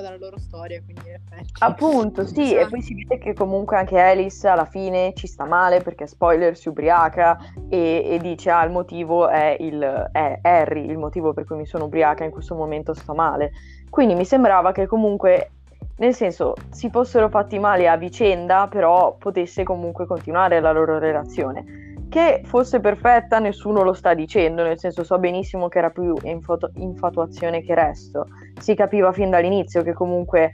dalla 0.00 0.16
loro 0.16 0.38
storia, 0.38 0.80
quindi 0.82 1.02
in 1.06 1.14
effetti. 1.14 1.52
Appunto, 1.58 2.26
sì, 2.26 2.54
e 2.54 2.66
poi 2.68 2.82
si 2.82 2.94
vede 2.94 3.18
che 3.18 3.34
comunque 3.34 3.76
anche 3.76 3.98
Alice 4.00 4.46
alla 4.46 4.64
fine 4.64 5.12
ci 5.14 5.26
sta 5.26 5.44
male 5.44 5.80
perché 5.80 6.06
spoiler 6.06 6.56
si 6.56 6.68
ubriaca 6.68 7.38
e, 7.68 8.02
e 8.04 8.18
dice 8.18 8.50
ah 8.50 8.64
il 8.64 8.70
motivo 8.70 9.28
è, 9.28 9.56
il, 9.60 10.08
è 10.12 10.38
Harry, 10.42 10.86
il 10.86 10.98
motivo 10.98 11.32
per 11.32 11.44
cui 11.44 11.56
mi 11.56 11.66
sono 11.66 11.84
ubriaca 11.84 12.24
in 12.24 12.30
questo 12.30 12.54
momento 12.54 12.94
sto 12.94 13.14
male. 13.14 13.52
Quindi 13.90 14.14
mi 14.14 14.24
sembrava 14.24 14.72
che 14.72 14.86
comunque, 14.86 15.50
nel 15.96 16.14
senso, 16.14 16.54
si 16.70 16.90
fossero 16.90 17.28
fatti 17.28 17.58
male 17.58 17.88
a 17.88 17.96
vicenda, 17.96 18.68
però 18.68 19.16
potesse 19.16 19.64
comunque 19.64 20.06
continuare 20.06 20.60
la 20.60 20.72
loro 20.72 20.98
relazione. 20.98 21.87
Che 22.08 22.42
fosse 22.44 22.80
perfetta 22.80 23.38
nessuno 23.38 23.82
lo 23.82 23.92
sta 23.92 24.14
dicendo, 24.14 24.62
nel 24.62 24.78
senso 24.78 25.04
so 25.04 25.18
benissimo 25.18 25.68
che 25.68 25.78
era 25.78 25.90
più 25.90 26.14
infoto- 26.22 26.70
infatuazione 26.76 27.62
che 27.62 27.74
resto. 27.74 28.26
Si 28.58 28.74
capiva 28.74 29.12
fin 29.12 29.30
dall'inizio 29.30 29.82
che 29.82 29.92
comunque 29.92 30.52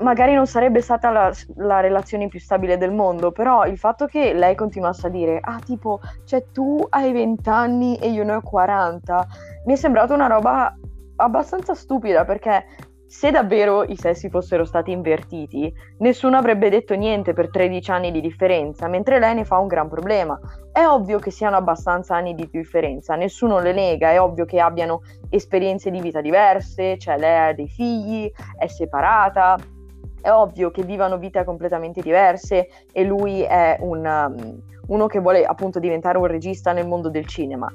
magari 0.00 0.34
non 0.34 0.46
sarebbe 0.46 0.80
stata 0.80 1.10
la, 1.10 1.32
la 1.56 1.80
relazione 1.80 2.28
più 2.28 2.38
stabile 2.38 2.78
del 2.78 2.92
mondo, 2.92 3.32
però 3.32 3.66
il 3.66 3.78
fatto 3.78 4.06
che 4.06 4.32
lei 4.32 4.54
continuasse 4.54 5.08
a 5.08 5.10
dire, 5.10 5.38
ah 5.40 5.60
tipo, 5.64 6.00
cioè 6.24 6.46
tu 6.52 6.86
hai 6.90 7.12
20 7.12 7.48
anni 7.48 7.96
e 7.96 8.08
io 8.10 8.24
ne 8.24 8.34
ho 8.34 8.40
40, 8.40 9.26
mi 9.66 9.72
è 9.72 9.76
sembrata 9.76 10.14
una 10.14 10.26
roba 10.26 10.74
abbastanza 11.16 11.74
stupida 11.74 12.24
perché 12.24 12.64
se 13.10 13.32
davvero 13.32 13.82
i 13.82 13.96
sessi 13.96 14.30
fossero 14.30 14.64
stati 14.64 14.92
invertiti, 14.92 15.74
nessuno 15.98 16.36
avrebbe 16.36 16.70
detto 16.70 16.94
niente 16.94 17.32
per 17.32 17.50
13 17.50 17.90
anni 17.90 18.12
di 18.12 18.20
differenza, 18.20 18.86
mentre 18.86 19.18
lei 19.18 19.34
ne 19.34 19.44
fa 19.44 19.58
un 19.58 19.66
gran 19.66 19.88
problema. 19.88 20.38
È 20.70 20.86
ovvio 20.86 21.18
che 21.18 21.32
siano 21.32 21.56
abbastanza 21.56 22.14
anni 22.14 22.36
di 22.36 22.48
differenza, 22.48 23.16
nessuno 23.16 23.58
le 23.58 23.72
nega, 23.72 24.10
è 24.10 24.20
ovvio 24.20 24.44
che 24.44 24.60
abbiano 24.60 25.02
esperienze 25.28 25.90
di 25.90 26.00
vita 26.00 26.20
diverse, 26.20 26.98
cioè 26.98 27.18
lei 27.18 27.48
ha 27.48 27.52
dei 27.52 27.68
figli, 27.68 28.30
è 28.56 28.68
separata, 28.68 29.58
è 30.20 30.30
ovvio 30.30 30.70
che 30.70 30.84
vivano 30.84 31.18
vite 31.18 31.42
completamente 31.42 32.02
diverse 32.02 32.68
e 32.92 33.02
lui 33.02 33.42
è 33.42 33.76
un, 33.80 34.06
um, 34.06 34.62
uno 34.86 35.06
che 35.08 35.18
vuole 35.18 35.44
appunto 35.44 35.80
diventare 35.80 36.16
un 36.16 36.26
regista 36.26 36.72
nel 36.72 36.86
mondo 36.86 37.10
del 37.10 37.26
cinema. 37.26 37.68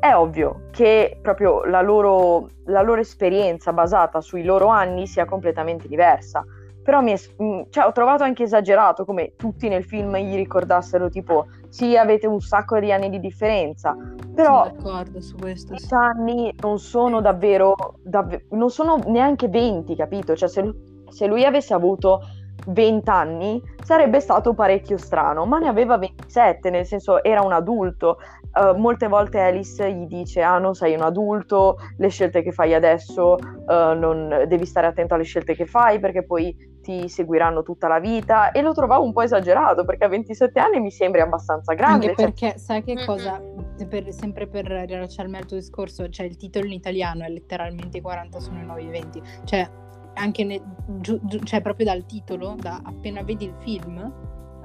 È 0.00 0.14
ovvio 0.14 0.62
che 0.70 1.18
proprio 1.20 1.64
la 1.64 1.82
loro, 1.82 2.48
la 2.64 2.80
loro 2.80 3.00
esperienza 3.02 3.72
basata 3.72 4.22
sui 4.22 4.42
loro 4.44 4.68
anni 4.68 5.06
sia 5.06 5.26
completamente 5.26 5.86
diversa. 5.88 6.42
Però 6.82 7.02
mi 7.02 7.12
è, 7.12 7.18
mm, 7.42 7.60
cioè, 7.68 7.84
ho 7.84 7.92
trovato 7.92 8.22
anche 8.24 8.44
esagerato 8.44 9.04
come 9.04 9.34
tutti 9.36 9.68
nel 9.68 9.84
film 9.84 10.16
gli 10.16 10.34
ricordassero 10.36 11.10
tipo 11.10 11.46
sì 11.68 11.96
avete 11.98 12.26
un 12.26 12.40
sacco 12.40 12.80
di 12.80 12.90
anni 12.90 13.10
di 13.10 13.20
differenza, 13.20 13.94
però 14.34 14.64
Sono 14.64 14.76
d'accordo 14.76 15.20
su 15.20 15.36
questo. 15.36 15.76
sì. 15.76 15.86
10 15.86 15.94
anni 15.94 16.54
non 16.62 16.78
sono 16.78 17.20
davvero, 17.20 17.74
davve- 18.02 18.46
non 18.52 18.70
sono 18.70 18.96
neanche 19.06 19.48
20, 19.48 19.94
capito? 19.94 20.34
Cioè 20.34 20.48
se, 20.48 20.74
se 21.10 21.26
lui 21.26 21.44
avesse 21.44 21.74
avuto 21.74 22.22
20 22.66 23.08
anni 23.10 23.62
sarebbe 23.82 24.20
stato 24.20 24.54
parecchio 24.54 24.98
strano, 24.98 25.44
ma 25.46 25.58
ne 25.58 25.68
aveva 25.68 25.98
27, 25.98 26.70
nel 26.70 26.86
senso 26.86 27.22
era 27.22 27.42
un 27.42 27.52
adulto. 27.52 28.18
Uh, 28.52 28.76
molte 28.76 29.06
volte 29.06 29.38
Alice 29.38 29.92
gli 29.92 30.06
dice 30.06 30.42
ah 30.42 30.58
non 30.58 30.74
sei 30.74 30.94
un 30.94 31.02
adulto, 31.02 31.76
le 31.98 32.08
scelte 32.08 32.42
che 32.42 32.50
fai 32.50 32.74
adesso 32.74 33.36
uh, 33.36 33.96
non, 33.96 34.44
devi 34.48 34.66
stare 34.66 34.88
attento 34.88 35.14
alle 35.14 35.22
scelte 35.22 35.54
che 35.54 35.66
fai 35.66 36.00
perché 36.00 36.24
poi 36.24 36.56
ti 36.82 37.08
seguiranno 37.08 37.62
tutta 37.62 37.86
la 37.86 38.00
vita 38.00 38.50
e 38.50 38.62
lo 38.62 38.72
trovavo 38.72 39.04
un 39.04 39.12
po' 39.12 39.22
esagerato 39.22 39.84
perché 39.84 40.04
a 40.04 40.08
27 40.08 40.58
anni 40.58 40.80
mi 40.80 40.90
sembri 40.90 41.20
abbastanza 41.20 41.74
grande. 41.74 42.08
Anche 42.08 42.22
cioè- 42.22 42.32
perché 42.32 42.58
sai 42.58 42.82
che 42.82 43.04
cosa, 43.04 43.40
per- 43.88 44.12
sempre 44.12 44.48
per 44.48 44.66
rilacciarmi 44.66 45.36
al 45.36 45.46
tuo 45.46 45.56
discorso, 45.56 46.08
cioè 46.08 46.26
il 46.26 46.36
titolo 46.36 46.66
in 46.66 46.72
italiano 46.72 47.24
è 47.24 47.28
letteralmente 47.28 47.98
i 47.98 48.00
40 48.00 48.40
sono 48.40 48.58
i 48.58 48.64
nuovi 48.64 48.86
20, 48.86 49.22
cioè 49.44 49.68
anche 50.14 50.44
ne- 50.44 50.62
giu- 51.00 51.20
giu- 51.24 51.42
cioè, 51.44 51.60
proprio 51.60 51.86
dal 51.86 52.04
titolo, 52.06 52.56
da 52.58 52.80
appena 52.82 53.22
vedi 53.22 53.44
il 53.44 53.54
film, 53.60 54.12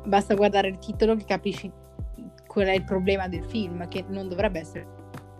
basta 0.05 0.35
guardare 0.35 0.67
il 0.67 0.79
titolo 0.79 1.15
che 1.15 1.25
capisci 1.25 1.71
qual 2.47 2.67
è 2.67 2.73
il 2.73 2.83
problema 2.83 3.27
del 3.27 3.43
film, 3.43 3.87
che 3.87 4.05
non 4.07 4.27
dovrebbe 4.27 4.59
essere. 4.59 4.87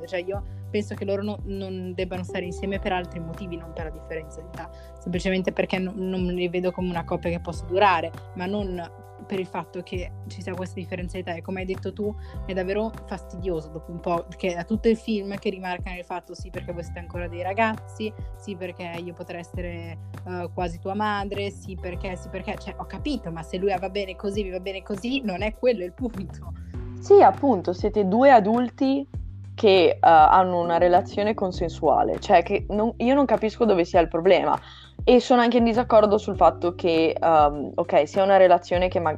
Cioè 0.06 0.20
io 0.20 0.44
penso 0.70 0.94
che 0.94 1.06
loro 1.06 1.24
no- 1.24 1.40
non 1.46 1.94
debbano 1.96 2.24
stare 2.24 2.46
insieme 2.46 2.80
per 2.80 2.92
altri 2.92 3.20
motivi, 3.20 3.56
non 3.58 3.72
per 3.74 3.86
la 3.86 3.90
differenza 3.92 4.42
di 4.42 4.48
età, 4.48 4.70
semplicemente 5.00 5.52
perché 5.52 5.80
no- 5.80 5.94
non 5.96 6.26
li 6.26 6.48
vedo 6.50 6.72
come 6.72 6.90
una 6.90 7.06
coppia 7.06 7.30
che 7.30 7.40
possa 7.40 7.66
durare, 7.66 8.12
ma 8.36 8.46
non 8.46 8.84
per 9.26 9.40
il 9.40 9.48
fatto 9.48 9.82
che 9.82 10.12
ci 10.28 10.42
sia 10.42 10.54
questa 10.54 10.80
differenza 10.80 11.14
di 11.16 11.22
età. 11.22 11.34
E 11.34 11.42
come 11.42 11.62
hai 11.62 11.66
detto 11.66 11.94
tu, 11.94 12.14
è 12.46 12.54
davvero 12.54 12.92
fastidioso 13.08 13.70
dopo 13.70 13.92
un 13.92 14.00
po', 14.00 14.26
perché 14.28 14.54
da 14.54 14.64
tutto 14.64 14.88
il 14.88 14.98
film 14.98 15.38
che 15.38 15.50
rimarcano 15.50 15.98
il 15.98 16.06
fatto 16.06 16.34
sì 16.34 16.50
perché 16.50 16.74
voi 16.74 16.84
siete 16.84 17.00
ancora 17.00 17.28
dei 17.28 17.42
ragazzi, 17.42 18.14
sì 18.38 18.56
perché 18.56 19.02
io 19.04 19.14
potrei 19.14 19.42
essere 19.42 19.98
eh, 20.28 20.50
quasi 20.54 20.80
tua 20.80 20.94
madre, 20.94 21.50
sì 21.50 21.78
perché, 21.80 22.16
sì 22.16 22.30
perché, 22.30 22.56
cioè 22.60 22.76
ho 22.78 22.86
capito, 22.86 23.32
ma 23.32 23.44
se 23.44 23.58
lui 23.58 23.74
va 23.78 23.90
bene 23.90 24.16
così, 24.16 24.44
vi 24.44 24.50
va 24.52 24.60
bene 24.60 24.84
così, 24.84 25.22
non 25.22 25.42
è 25.42 25.56
quello 25.56 25.84
il 25.84 25.94
punto. 25.94 26.54
Sì, 27.00 27.22
appunto, 27.22 27.74
siete 27.74 28.08
due 28.08 28.32
adulti 28.32 29.08
che 29.56 29.88
eh, 29.88 29.98
hanno 30.02 30.60
una 30.60 30.78
relazione 30.78 31.34
consensuale, 31.34 32.20
cioè 32.20 32.44
che 32.44 32.66
non- 32.70 32.94
io 32.98 33.16
non 33.16 33.26
capisco 33.26 33.66
dove 33.66 33.86
sia 33.86 34.02
il 34.02 34.10
problema 34.10 34.60
e 35.04 35.20
sono 35.20 35.42
anche 35.42 35.58
in 35.58 35.64
disaccordo 35.64 36.18
sul 36.18 36.36
fatto 36.36 36.74
che, 36.74 37.16
ehm, 37.20 37.72
ok, 37.76 38.08
sia 38.08 38.24
una 38.24 38.38
relazione 38.38 38.88
che 38.88 39.00
ma- 39.00 39.16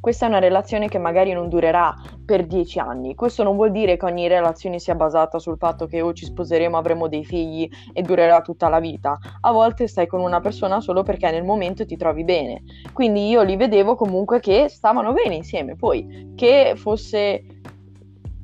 questa 0.00 0.26
è 0.26 0.28
una 0.28 0.38
relazione 0.38 0.88
che 0.88 0.98
magari 0.98 1.32
non 1.32 1.48
durerà 1.48 1.92
per 2.24 2.46
dieci 2.46 2.78
anni. 2.78 3.16
Questo 3.16 3.42
non 3.42 3.56
vuol 3.56 3.72
dire 3.72 3.96
che 3.96 4.04
ogni 4.04 4.28
relazione 4.28 4.78
sia 4.78 4.94
basata 4.94 5.40
sul 5.40 5.56
fatto 5.58 5.86
che 5.86 6.00
o 6.00 6.12
ci 6.12 6.26
sposeremo, 6.26 6.76
avremo 6.76 7.08
dei 7.08 7.24
figli 7.24 7.68
e 7.92 8.02
durerà 8.02 8.40
tutta 8.40 8.68
la 8.68 8.78
vita. 8.78 9.18
A 9.40 9.50
volte 9.50 9.88
stai 9.88 10.06
con 10.06 10.20
una 10.20 10.40
persona 10.40 10.80
solo 10.80 11.02
perché 11.02 11.28
nel 11.32 11.42
momento 11.42 11.84
ti 11.84 11.96
trovi 11.96 12.22
bene. 12.22 12.62
Quindi 12.92 13.28
io 13.28 13.42
li 13.42 13.56
vedevo 13.56 13.96
comunque 13.96 14.38
che 14.38 14.68
stavano 14.68 15.12
bene 15.12 15.34
insieme. 15.34 15.74
Poi 15.74 16.34
che 16.36 16.74
fosse 16.76 17.44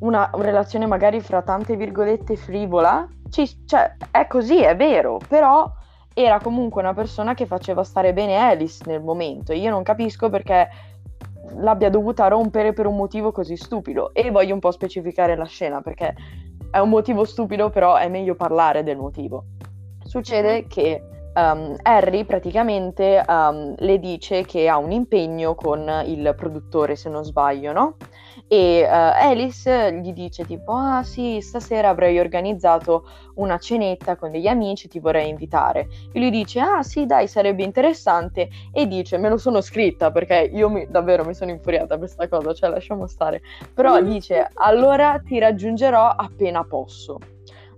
una 0.01 0.31
relazione 0.35 0.87
magari 0.87 1.21
fra 1.21 1.43
tante 1.43 1.77
virgolette 1.77 2.35
frivola, 2.35 3.07
ci, 3.31 3.49
cioè, 3.67 3.97
è 4.11 4.27
così, 4.27 4.62
è 4.62 4.75
vero, 4.75 5.21
però 5.29 5.71
era 6.14 6.38
comunque 6.40 6.83
una 6.83 6.95
persona 6.95 7.35
che 7.35 7.47
faceva 7.47 7.85
stare 7.85 8.12
bene 8.12 8.37
Alice 8.37 8.83
nel 8.87 9.02
momento. 9.02 9.52
Io 9.52 9.71
non 9.71 9.83
capisco 9.83 10.28
perché 10.28 10.69
l'abbia 11.57 11.90
dovuta 11.90 12.28
rompere 12.28 12.73
per 12.73 12.87
un 12.87 12.97
motivo 12.97 13.33
così 13.33 13.57
stupido. 13.57 14.12
E 14.14 14.31
voglio 14.31 14.54
un 14.54 14.61
po' 14.61 14.71
specificare 14.71 15.37
la 15.37 15.45
scena 15.45 15.81
perché 15.81 16.14
è 16.71 16.78
un 16.78 16.88
motivo 16.88 17.25
stupido, 17.25 17.71
però 17.71 17.97
è 17.97 18.09
meglio 18.09 18.35
parlare 18.35 18.83
del 18.83 18.97
motivo. 18.97 19.45
Succede 20.04 20.66
che 20.66 21.02
um, 21.35 21.76
Harry 21.83 22.25
praticamente 22.25 23.23
um, 23.26 23.75
le 23.76 23.99
dice 23.99 24.42
che 24.45 24.69
ha 24.69 24.76
un 24.78 24.90
impegno 24.90 25.54
con 25.54 26.02
il 26.07 26.35
produttore, 26.37 26.97
se 26.97 27.09
non 27.09 27.25
sbaglio, 27.25 27.73
no? 27.73 27.97
E 28.53 28.85
uh, 28.85 28.87
Alice 28.91 29.99
gli 30.03 30.13
dice 30.13 30.45
tipo 30.45 30.73
ah 30.73 31.03
sì 31.03 31.41
stasera 31.41 31.89
avrei 31.89 32.19
organizzato 32.19 33.09
una 33.37 33.57
cenetta 33.57 34.17
con 34.17 34.31
degli 34.31 34.47
amici 34.47 34.89
ti 34.89 35.01
vorrei 35.01 35.31
invitare 35.31 35.89
e 36.13 36.21
lui 36.21 36.29
dice 36.29 36.61
ah 36.61 36.83
sì 36.83 37.07
dai 37.07 37.29
sarebbe 37.29 37.63
interessante 37.63 38.51
e 38.71 38.87
dice 38.87 39.17
me 39.17 39.31
lo 39.31 39.39
sono 39.39 39.63
scritta 39.63 40.11
perché 40.11 40.51
io 40.53 40.69
mi, 40.69 40.87
davvero 40.87 41.25
mi 41.25 41.33
sono 41.33 41.51
infuriata 41.51 41.97
per 41.97 42.01
questa 42.01 42.29
cosa 42.29 42.53
cioè 42.53 42.69
lasciamo 42.69 43.07
stare 43.07 43.41
però 43.73 43.99
mm. 43.99 44.05
dice 44.05 44.51
allora 44.53 45.19
ti 45.25 45.39
raggiungerò 45.39 46.11
appena 46.11 46.63
posso 46.63 47.19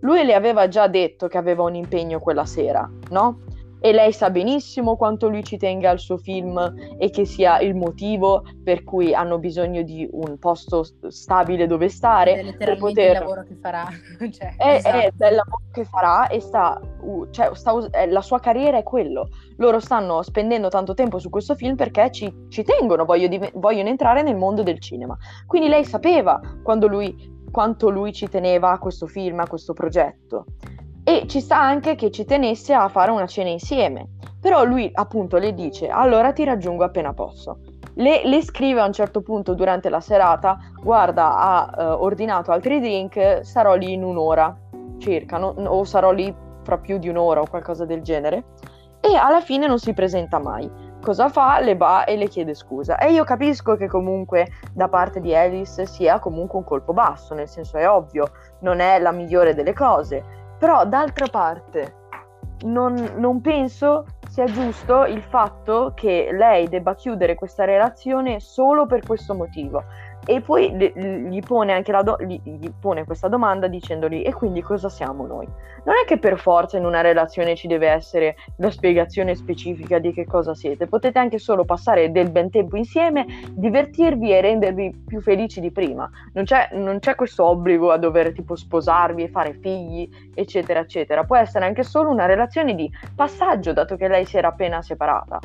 lui 0.01 0.25
le 0.25 0.35
aveva 0.35 0.67
già 0.67 0.89
detto 0.89 1.29
che 1.29 1.39
aveva 1.39 1.63
un 1.63 1.77
impegno 1.77 2.19
quella 2.19 2.47
sera 2.47 2.91
no? 3.11 3.43
E 3.85 3.93
lei 3.93 4.15
sa 4.15 4.31
benissimo 4.31 4.97
quanto 4.97 5.29
lui 5.29 5.45
ci 5.45 5.59
tenga 5.59 5.91
al 5.91 5.99
suo 5.99 6.17
film 6.17 6.59
e 6.97 7.11
che 7.11 7.27
sia 7.27 7.61
il 7.61 7.75
motivo 7.75 8.43
per 8.65 8.83
cui 8.83 9.13
hanno 9.13 9.39
bisogno 9.39 9.83
di 9.83 10.09
un 10.11 10.39
posto 10.39 10.87
stabile 11.09 11.67
dove 11.67 11.91
stare. 11.91 12.33
È 12.33 12.43
letteralmente 12.45 12.79
poter... 12.79 13.13
il 13.13 13.19
lavoro 13.19 13.43
che 13.43 13.55
farà. 13.61 13.87
cioè, 14.33 14.57
è, 14.57 14.75
esatto. 14.77 14.97
è, 14.97 15.29
il 15.29 15.35
lavoro 15.35 15.63
che 15.71 15.85
farà 15.85 16.29
e 16.29 16.41
sta, 16.41 16.81
cioè, 17.31 17.51
sta 17.55 17.73
uh, 17.75 17.87
la 18.09 18.23
sua 18.23 18.41
carriera 18.41 18.79
è 18.79 18.83
quello. 18.83 19.29
Loro 19.59 19.79
stanno 19.81 20.23
spendendo 20.23 20.69
tanto 20.69 20.95
tempo 20.95 21.19
su 21.19 21.29
questo 21.29 21.55
film 21.55 21.77
perché 21.77 22.11
ci, 22.11 22.47
ci 22.49 22.63
tengono, 22.63 23.05
voglio 23.05 23.29
div- 23.29 23.53
vogliono 23.53 23.91
entrare 23.91 24.23
nel 24.23 24.37
mondo 24.37 24.63
del 24.63 24.81
cinema. 24.81 25.15
Quindi 25.47 25.69
lei 25.69 25.85
sapeva 25.85 26.41
lui, 26.89 27.15
quanto 27.51 27.91
lui 27.91 28.15
ci 28.15 28.31
teneva 28.31 28.71
a 28.71 28.79
questo 28.79 29.07
film, 29.07 29.41
a 29.41 29.47
questo 29.47 29.75
progetto 29.75 30.47
e 31.05 31.27
ci 31.27 31.41
sta 31.41 31.61
anche 31.61 31.95
che 31.95 32.11
ci 32.11 32.25
tenesse 32.25 32.73
a 32.73 32.89
fare 32.89 33.11
una 33.11 33.27
cena 33.27 33.51
insieme. 33.51 34.09
Però 34.41 34.65
lui 34.65 34.91
appunto 34.93 35.37
le 35.37 35.55
dice 35.55 35.89
allora 35.89 36.33
ti 36.33 36.45
raggiungo 36.45 36.85
appena 36.85 37.13
posso. 37.13 37.59
Le, 37.97 38.23
le 38.25 38.43
scrive 38.43 38.81
a 38.81 38.87
un 38.87 38.93
certo 38.93 39.21
punto 39.21 39.55
durante 39.55 39.89
la 39.89 40.01
serata 40.01 40.59
guarda 40.83 41.37
ha 41.37 41.75
uh, 41.77 42.03
ordinato 42.03 42.51
altri 42.51 42.81
drink, 42.81 43.41
sarò 43.43 43.75
lì 43.75 43.93
in 43.93 44.03
un'ora 44.03 44.57
circa 44.99 45.39
no? 45.39 45.55
o 45.67 45.85
sarò 45.85 46.11
lì 46.11 46.35
fra 46.63 46.79
più 46.79 46.99
di 46.99 47.09
un'ora 47.09 47.41
o 47.41 47.47
qualcosa 47.49 47.85
del 47.85 48.03
genere 48.03 48.45
e 49.01 49.17
alla 49.17 49.43
fine 49.43 49.67
non 49.67 49.79
si 49.79 49.93
presenta 49.93 50.39
mai. 50.39 50.71
Cosa 51.03 51.29
fa? 51.29 51.61
Le 51.61 51.77
va 51.77 52.05
e 52.05 52.17
le 52.17 52.27
chiede 52.29 52.55
scusa. 52.55 52.97
E 52.97 53.13
io 53.13 53.23
capisco 53.25 53.77
che 53.77 53.87
comunque 53.87 54.49
da 54.73 54.89
parte 54.89 55.21
di 55.21 55.37
Alice 55.37 55.85
sia 55.85 56.19
comunque 56.19 56.59
un 56.59 56.65
colpo 56.65 56.95
basso, 56.95 57.35
nel 57.35 57.47
senso 57.47 57.77
è 57.77 57.87
ovvio, 57.87 58.31
non 58.61 58.81
è 58.81 58.99
la 58.99 59.13
migliore 59.13 59.55
delle 59.55 59.75
cose, 59.75 60.25
però 60.59 60.87
d'altra 60.87 61.27
parte 61.29 62.03
non, 62.65 62.95
non 63.17 63.41
penso 63.41 64.07
sia 64.29 64.47
giusto 64.47 65.05
il 65.05 65.23
fatto 65.23 65.93
che 65.95 66.31
lei 66.33 66.69
debba 66.69 66.95
chiudere 66.95 67.35
questa 67.35 67.65
relazione 67.65 68.41
solo 68.41 68.87
per 68.87 69.07
questo 69.07 69.35
motivo. 69.35 69.85
E 70.27 70.41
poi 70.41 70.73
gli 70.73 71.41
pone, 71.41 71.73
anche 71.73 71.93
do- 72.03 72.17
gli, 72.19 72.73
pone 72.81 73.05
questa 73.05 73.29
domanda 73.29 73.67
dicendogli 73.67 74.23
e 74.25 74.33
quindi 74.33 74.63
cosa 74.63 74.89
siamo 74.89 75.27
noi? 75.27 75.47
Non 75.85 75.97
è 76.03 76.07
che 76.07 76.19
per 76.19 76.39
forza 76.39 76.79
in 76.79 76.87
una 76.87 77.03
relazione 77.03 77.55
ci 77.55 77.67
deve 77.67 77.89
essere 77.89 78.37
la 78.57 78.71
spiegazione 78.71 79.35
specifica 79.35 79.99
di 79.99 80.15
che 80.15 80.25
cosa 80.25 80.55
siete, 80.55 80.87
potete 80.87 81.19
anche 81.19 81.39
solo 81.39 81.67
passare 81.67 82.11
del 82.11 82.31
ben 82.31 82.49
tempo 82.49 82.77
insieme, 82.77 83.27
divertirvi 83.51 84.33
e 84.33 84.41
rendervi 84.41 85.05
più 85.07 85.21
felici 85.21 85.61
di 85.61 85.71
prima. 85.71 86.09
Non 86.33 86.45
c'è, 86.45 86.71
non 86.73 87.01
c'è 87.01 87.15
questo 87.15 87.45
obbligo 87.45 87.91
a 87.91 87.99
dover 87.99 88.33
tipo 88.33 88.57
sposarvi 88.57 89.25
e 89.25 89.29
fare 89.29 89.59
figli, 89.61 90.09
eccetera, 90.35 90.81
eccetera. 90.81 91.25
Può 91.25 91.37
essere 91.37 91.67
anche 91.67 91.83
solo 91.83 92.09
una 92.09 92.25
relazione 92.25 92.75
di 92.75 92.91
passaggio, 93.15 93.75
dato 93.75 93.97
che 93.97 94.09
lei 94.09 94.25
si 94.25 94.39
era 94.39 94.49
appena 94.49 94.81
separata. 94.81 95.39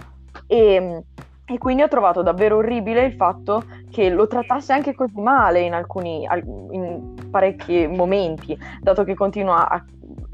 E 0.48 1.04
e 1.52 1.58
quindi 1.58 1.82
ho 1.82 1.88
trovato 1.88 2.22
davvero 2.22 2.58
orribile 2.58 3.04
il 3.06 3.14
fatto 3.14 3.64
che 3.90 4.10
lo 4.10 4.28
trattasse 4.28 4.72
anche 4.72 4.94
così 4.94 5.20
male 5.20 5.62
in 5.62 5.74
alcuni 5.74 6.28
in 6.72 7.16
parecchi 7.32 7.88
momenti, 7.88 8.58
dato 8.82 9.04
che 9.04 9.16
continua 9.16 9.68
a 9.68 9.84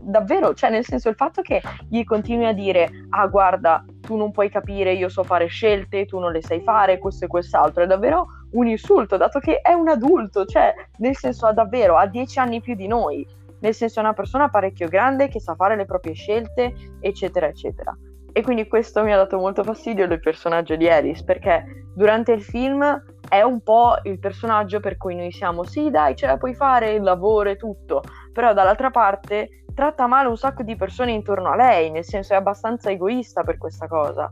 davvero, 0.01 0.53
cioè 0.53 0.69
nel 0.69 0.85
senso 0.85 1.09
il 1.09 1.15
fatto 1.15 1.41
che 1.41 1.61
gli 1.89 2.03
continui 2.03 2.45
a 2.45 2.53
dire 2.53 2.89
"Ah, 3.09 3.25
guarda, 3.27 3.83
tu 4.01 4.15
non 4.15 4.31
puoi 4.31 4.49
capire, 4.49 4.93
io 4.93 5.09
so 5.09 5.23
fare 5.23 5.47
scelte, 5.47 6.05
tu 6.05 6.19
non 6.19 6.31
le 6.31 6.43
sai 6.43 6.61
fare, 6.61 6.99
questo 6.99 7.25
e 7.25 7.27
quest'altro", 7.27 7.83
è 7.83 7.87
davvero 7.87 8.27
un 8.51 8.67
insulto, 8.67 9.17
dato 9.17 9.39
che 9.39 9.61
è 9.61 9.73
un 9.73 9.87
adulto, 9.87 10.45
cioè 10.45 10.73
nel 10.97 11.15
senso 11.15 11.47
ha 11.47 11.53
davvero 11.53 11.95
ha 11.97 12.05
dieci 12.05 12.39
anni 12.39 12.61
più 12.61 12.75
di 12.75 12.87
noi, 12.87 13.25
nel 13.61 13.73
senso 13.73 13.99
è 13.99 14.03
una 14.03 14.13
persona 14.13 14.49
parecchio 14.49 14.87
grande 14.89 15.27
che 15.27 15.39
sa 15.39 15.55
fare 15.55 15.75
le 15.75 15.85
proprie 15.85 16.13
scelte, 16.13 16.73
eccetera, 16.99 17.47
eccetera. 17.47 17.95
E 18.37 18.43
quindi 18.43 18.67
questo 18.67 19.01
mi 19.01 19.13
ha 19.13 19.15
dato 19.15 19.37
molto 19.37 19.63
fastidio 19.63 20.09
del 20.09 20.19
personaggio 20.19 20.75
di 20.75 20.89
Alice, 20.89 21.23
perché 21.23 21.85
durante 21.95 22.33
il 22.33 22.43
film 22.43 22.83
è 23.29 23.41
un 23.41 23.61
po' 23.61 23.95
il 24.03 24.19
personaggio 24.19 24.81
per 24.81 24.97
cui 24.97 25.15
noi 25.15 25.31
siamo, 25.31 25.63
sì 25.63 25.89
dai, 25.89 26.17
ce 26.17 26.27
la 26.27 26.35
puoi 26.35 26.53
fare, 26.53 26.91
il 26.91 27.01
lavoro 27.01 27.51
e 27.51 27.55
tutto, 27.55 28.03
però 28.33 28.51
dall'altra 28.51 28.89
parte 28.89 29.63
tratta 29.73 30.05
male 30.07 30.27
un 30.27 30.35
sacco 30.35 30.63
di 30.63 30.75
persone 30.75 31.13
intorno 31.13 31.49
a 31.49 31.55
lei, 31.55 31.89
nel 31.91 32.03
senso 32.03 32.33
è 32.33 32.35
abbastanza 32.35 32.89
egoista 32.89 33.43
per 33.43 33.57
questa 33.57 33.87
cosa. 33.87 34.29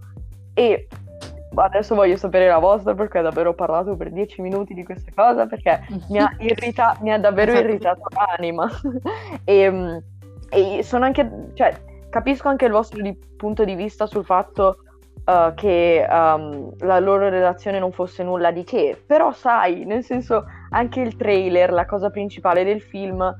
E 0.53 0.89
adesso 1.55 1.95
voglio 1.95 2.17
sapere 2.17 2.49
la 2.49 2.59
vostra 2.59 2.93
perché 2.95 3.19
ho 3.19 3.23
davvero 3.23 3.53
parlato 3.53 3.95
per 3.95 4.11
dieci 4.11 4.41
minuti 4.41 4.73
di 4.73 4.83
questa 4.83 5.11
cosa 5.15 5.45
perché 5.45 5.79
mi 6.09 6.17
ha, 6.17 6.29
irrita- 6.39 6.97
mi 6.99 7.13
ha 7.13 7.17
davvero 7.17 7.53
irritato 7.53 8.01
l'anima. 8.09 8.69
e, 9.45 10.03
e 10.49 10.83
sono 10.83 11.05
anche, 11.05 11.51
cioè, 11.53 11.73
capisco 12.13 12.47
anche 12.47 12.65
il 12.65 12.71
vostro 12.71 13.01
di, 13.01 13.17
punto 13.35 13.65
di 13.65 13.73
vista 13.73 14.05
sul 14.05 14.23
fatto 14.23 14.83
uh, 15.25 15.51
che 15.55 16.05
um, 16.07 16.71
la 16.81 16.99
loro 16.99 17.27
relazione 17.27 17.79
non 17.79 17.91
fosse 17.91 18.21
nulla 18.21 18.51
di 18.51 18.63
che, 18.63 19.01
però 19.03 19.31
sai, 19.31 19.83
nel 19.83 20.03
senso 20.03 20.45
anche 20.69 21.01
il 21.01 21.15
trailer, 21.15 21.71
la 21.71 21.87
cosa 21.87 22.11
principale 22.11 22.63
del 22.63 22.81
film 22.81 23.35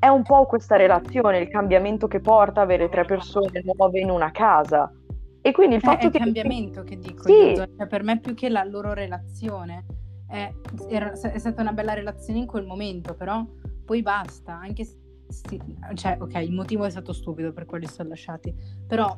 è 0.00 0.08
un 0.08 0.24
po' 0.24 0.44
questa 0.46 0.74
relazione, 0.74 1.38
il 1.38 1.48
cambiamento 1.48 2.08
che 2.08 2.18
porta 2.18 2.62
avere 2.62 2.88
tre 2.88 3.04
persone 3.04 3.62
nuove 3.62 4.00
in 4.00 4.10
una 4.10 4.32
casa. 4.32 4.92
E 5.40 5.52
quindi 5.52 5.76
il 5.76 5.82
eh, 5.84 5.86
fatto 5.86 6.08
è 6.08 6.10
che... 6.10 6.18
il 6.18 6.24
cambiamento 6.24 6.82
che 6.82 6.98
dico 6.98 7.22
sì. 7.22 7.32
io, 7.32 7.68
cioè, 7.76 7.86
per 7.86 8.02
me 8.02 8.18
più 8.18 8.34
che 8.34 8.48
la 8.48 8.64
loro 8.64 8.92
relazione 8.92 9.84
è, 10.28 10.52
era, 10.88 11.12
è 11.12 11.38
stata 11.38 11.62
una 11.62 11.72
bella 11.72 11.94
relazione 11.94 12.40
in 12.40 12.46
quel 12.46 12.66
momento, 12.66 13.14
però 13.14 13.44
poi 13.84 14.02
basta, 14.02 14.58
anche 14.60 14.82
se 14.82 14.96
sì, 15.28 15.60
cioè, 15.94 16.16
ok, 16.20 16.34
il 16.36 16.52
motivo 16.52 16.84
è 16.84 16.90
stato 16.90 17.12
stupido 17.12 17.52
per 17.52 17.66
quelli 17.66 17.86
sono 17.86 18.10
lasciati, 18.10 18.54
però 18.86 19.16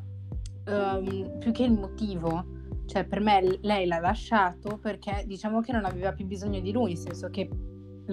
um, 0.66 1.38
più 1.38 1.52
che 1.52 1.64
il 1.64 1.72
motivo, 1.72 2.44
cioè 2.86 3.04
per 3.04 3.20
me 3.20 3.58
lei 3.60 3.86
l'ha 3.86 3.98
lasciato 3.98 4.78
perché 4.78 5.24
diciamo 5.26 5.60
che 5.60 5.72
non 5.72 5.84
aveva 5.84 6.12
più 6.12 6.26
bisogno 6.26 6.60
di 6.60 6.72
lui, 6.72 6.94
nel 6.94 6.98
senso 6.98 7.28
che 7.28 7.48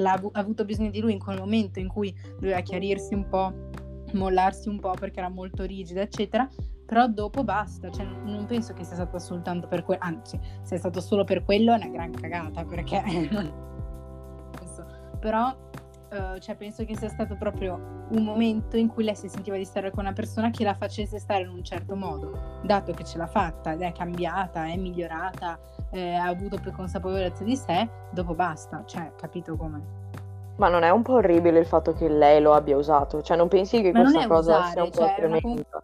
ha 0.04 0.22
avuto 0.34 0.66
bisogno 0.66 0.90
di 0.90 1.00
lui 1.00 1.14
in 1.14 1.20
quel 1.20 1.40
momento 1.40 1.80
in 1.80 1.88
cui 1.88 2.14
doveva 2.40 2.60
chiarirsi 2.60 3.14
un 3.14 3.28
po', 3.30 3.54
mollarsi 4.14 4.68
un 4.68 4.80
po' 4.80 4.92
perché 4.92 5.20
era 5.20 5.30
molto 5.30 5.64
rigida, 5.64 6.02
eccetera. 6.02 6.48
Però 6.86 7.08
dopo 7.08 7.44
basta, 7.44 7.90
cioè 7.90 8.06
non 8.06 8.46
penso 8.46 8.74
che 8.74 8.84
sia 8.84 8.94
stato 8.94 9.18
soltanto 9.18 9.68
per 9.68 9.84
quello, 9.84 10.02
anzi, 10.04 10.40
se 10.62 10.76
è 10.76 10.78
stato 10.78 11.02
solo 11.02 11.24
per 11.24 11.44
quello 11.44 11.74
è 11.74 11.78
una 11.78 11.88
gran 11.88 12.12
cagata 12.12 12.64
perché 12.64 13.02
però 15.20 15.56
uh, 16.16 16.40
cioè 16.40 16.56
penso 16.56 16.86
che 16.86 16.96
sia 16.96 17.10
stato 17.10 17.36
proprio 17.36 18.08
un 18.10 18.24
momento 18.24 18.78
in 18.78 18.88
cui 18.88 19.04
lei 19.04 19.16
si 19.16 19.28
sentiva 19.28 19.58
di 19.58 19.66
stare 19.66 19.92
con 19.92 20.06
una 20.06 20.14
persona 20.14 20.50
che 20.50 20.64
la 20.64 20.74
facesse 20.74 21.20
stare 21.20 21.44
in 21.44 21.50
un 21.50 21.64
certo 21.64 21.96
modo, 21.96 22.60
dato 22.64 22.94
che 22.94 23.04
ce 23.04 23.18
l'ha 23.18 23.28
fatta 23.28 23.74
ed 23.74 23.82
è 23.82 23.92
cambiata, 23.92 24.66
è 24.66 24.78
migliorata, 24.78 25.60
eh, 25.92 26.14
ha 26.14 26.28
avuto 26.28 26.58
più 26.58 26.72
consapevolezza 26.72 27.44
di 27.44 27.56
sé, 27.56 27.88
dopo 28.12 28.34
basta, 28.34 28.84
cioè 28.86 29.12
capito 29.16 29.56
come. 29.56 30.04
Ma 30.58 30.70
non 30.70 30.84
è 30.84 30.90
un 30.90 31.02
po' 31.02 31.14
orribile 31.16 31.60
il 31.60 31.66
fatto 31.66 31.94
che 31.94 32.08
lei 32.08 32.42
lo 32.42 32.54
abbia 32.54 32.78
usato? 32.78 33.22
Cioè 33.22 33.36
non 33.36 33.50
pensi 33.50 33.82
che 33.82 33.92
Ma 33.92 34.02
questa 34.02 34.28
cosa 34.28 34.58
usare, 34.58 34.72
sia 34.72 34.84
un 34.84 34.90
po' 34.90 34.98
cioè, 35.00 35.16
tremenda? 35.16 35.48
Una, 35.48 35.64
una 35.72 35.84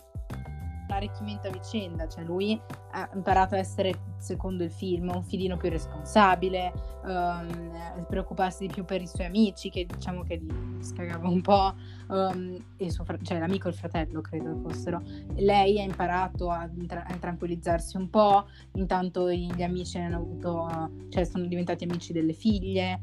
arricchimento 0.95 1.47
a 1.47 1.51
vicenda, 1.51 2.07
cioè 2.07 2.23
lui 2.23 2.59
ha 2.91 3.09
imparato 3.13 3.55
a 3.55 3.57
essere, 3.57 3.93
secondo 4.17 4.63
il 4.63 4.71
film, 4.71 5.11
un 5.13 5.23
filino 5.23 5.57
più 5.57 5.69
responsabile, 5.69 6.71
um, 7.03 8.05
preoccuparsi 8.07 8.67
di 8.67 8.73
più 8.73 8.83
per 8.85 9.01
i 9.01 9.07
suoi 9.07 9.27
amici, 9.27 9.69
che 9.69 9.85
diciamo 9.85 10.23
che 10.23 10.39
gli 10.39 10.83
scagava 10.83 11.27
un 11.27 11.41
po', 11.41 11.73
um, 12.07 12.57
fra- 13.03 13.17
cioè 13.21 13.39
l'amico 13.39 13.67
e 13.67 13.71
il 13.71 13.77
fratello 13.77 14.21
credo 14.21 14.57
fossero. 14.57 15.01
Lei 15.35 15.79
ha 15.79 15.83
imparato 15.83 16.49
a, 16.49 16.69
tra- 16.87 17.05
a, 17.05 17.15
tranquillizzarsi 17.15 17.97
un 17.97 18.09
po', 18.09 18.47
intanto 18.73 19.31
gli 19.31 19.63
amici 19.63 19.97
hanno 19.97 20.17
avuto, 20.17 20.89
cioè 21.09 21.23
sono 21.23 21.45
diventati 21.45 21.83
amici 21.83 22.13
delle 22.13 22.33
figlie, 22.33 22.99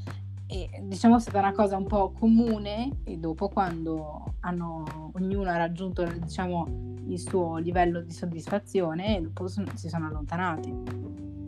e 0.51 0.71
diciamo 0.83 1.17
è 1.17 1.21
stata 1.21 1.39
una 1.39 1.53
cosa 1.53 1.77
un 1.77 1.87
po' 1.87 2.11
comune 2.19 3.01
e 3.05 3.19
dopo 3.19 3.49
quando 3.49 4.35
hanno, 4.41 5.11
ognuno 5.15 5.51
ha 5.51 5.59
raggiunto 5.59 6.03
diciamo, 6.05 6.67
il 7.07 7.19
suo 7.19 7.59
livello 7.59 8.01
di 8.01 8.13
soddisfazione 8.13 9.21
dopo 9.21 9.47
si 9.47 9.89
sono 9.89 10.07
allontanati 10.07 10.75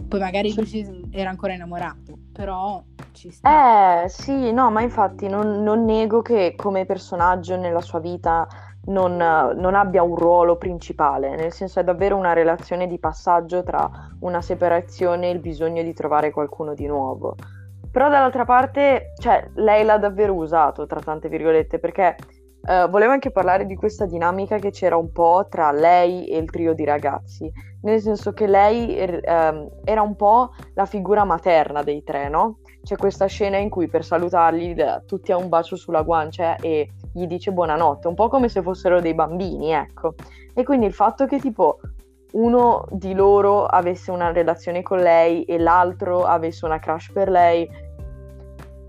poi 0.07 0.21
magari 0.21 0.53
lui 0.55 1.09
era 1.13 1.31
ancora 1.31 1.55
innamorato 1.55 2.19
però 2.31 2.83
ci 3.13 3.31
sta 3.31 4.03
eh 4.05 4.09
sì 4.09 4.53
no 4.53 4.71
ma 4.71 4.83
infatti 4.83 5.29
non, 5.29 5.63
non 5.63 5.85
nego 5.87 6.21
che 6.21 6.55
come 6.55 6.85
personaggio 6.85 7.57
nella 7.57 7.81
sua 7.81 8.01
vita 8.01 8.47
non, 8.83 9.17
non, 9.17 9.75
abbia 9.75 10.03
un 10.03 10.17
ruolo 10.17 10.57
principale, 10.57 11.37
nel 11.37 11.53
senso 11.53 11.81
è 11.81 11.85
davvero 11.85 12.17
una 12.17 12.33
relazione 12.33 12.87
di 12.87 12.99
passaggio 12.99 13.63
tra 13.63 14.09
una 14.21 14.41
separazione 14.41 15.29
e 15.29 15.33
il 15.33 15.39
bisogno 15.39 15.83
di 15.83 15.93
trovare 15.93 16.31
qualcuno 16.31 16.73
di 16.73 16.87
nuovo. 16.87 17.37
Però 17.93 18.09
dall'altra 18.09 18.45
parte, 18.45 19.13
cioè, 19.19 19.51
lei 19.55 19.85
l'ha 19.85 19.99
davvero 19.99 20.35
usato, 20.35 20.87
tra 20.87 21.01
tante 21.01 21.29
virgolette, 21.29 21.81
perché 21.81 22.15
uh, 22.63 22.89
volevo 22.89 23.13
anche 23.13 23.33
parlare 23.33 23.67
di 23.67 23.75
questa 23.75 24.07
dinamica 24.07 24.59
che 24.59 24.71
c'era 24.71 24.97
un 24.97 25.11
po' 25.11 25.47
tra 25.51 25.73
lei 25.73 26.27
e 26.27 26.39
il 26.39 26.49
trio 26.51 26.73
di 26.73 26.85
ragazzi, 26.85 27.51
nel 27.83 28.01
senso 28.01 28.33
che 28.33 28.47
lei 28.47 28.97
um, 29.01 29.69
era 29.85 30.03
un 30.03 30.15
po' 30.15 30.51
la 30.75 30.87
figura 30.87 31.25
materna 31.25 31.83
dei 31.83 32.05
tre, 32.05 32.29
no? 32.29 32.59
C'è 32.83 32.97
questa 32.97 33.27
scena 33.27 33.57
in 33.57 33.69
cui 33.69 33.89
per 33.89 34.05
salutarli 34.05 34.75
tutti 35.05 35.33
ha 35.33 35.37
un 35.37 35.49
bacio 35.49 35.77
sulla 35.77 36.03
guancia 36.03 36.57
e 36.57 36.91
gli 37.13 37.27
dice 37.27 37.53
buonanotte, 37.53 38.07
un 38.09 38.15
po' 38.15 38.29
come 38.29 38.49
se 38.49 38.63
fossero 38.63 39.01
dei 39.01 39.15
bambini, 39.15 39.73
ecco. 39.73 40.15
E 40.55 40.63
quindi 40.63 40.87
il 40.87 40.95
fatto 40.95 41.27
che 41.27 41.39
tipo 41.39 41.81
uno 42.33 42.85
di 42.91 43.15
loro 43.15 43.67
avesse 43.67 44.11
una 44.11 44.33
relazione 44.33 44.83
con 44.83 44.99
lei 44.99 45.45
e 45.45 45.59
l'altro 45.59 46.25
avesse 46.25 46.65
una 46.65 46.79
crush 46.79 47.11
per 47.13 47.29
lei, 47.29 47.69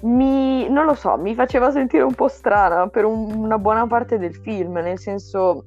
mi, 0.01 0.67
non 0.69 0.85
lo 0.85 0.95
so, 0.95 1.17
mi 1.17 1.35
faceva 1.35 1.71
sentire 1.71 2.03
un 2.03 2.13
po' 2.13 2.27
strana 2.27 2.87
per 2.87 3.05
un, 3.05 3.33
una 3.33 3.57
buona 3.57 3.85
parte 3.87 4.17
del 4.17 4.35
film, 4.35 4.73
nel 4.73 4.99
senso 4.99 5.65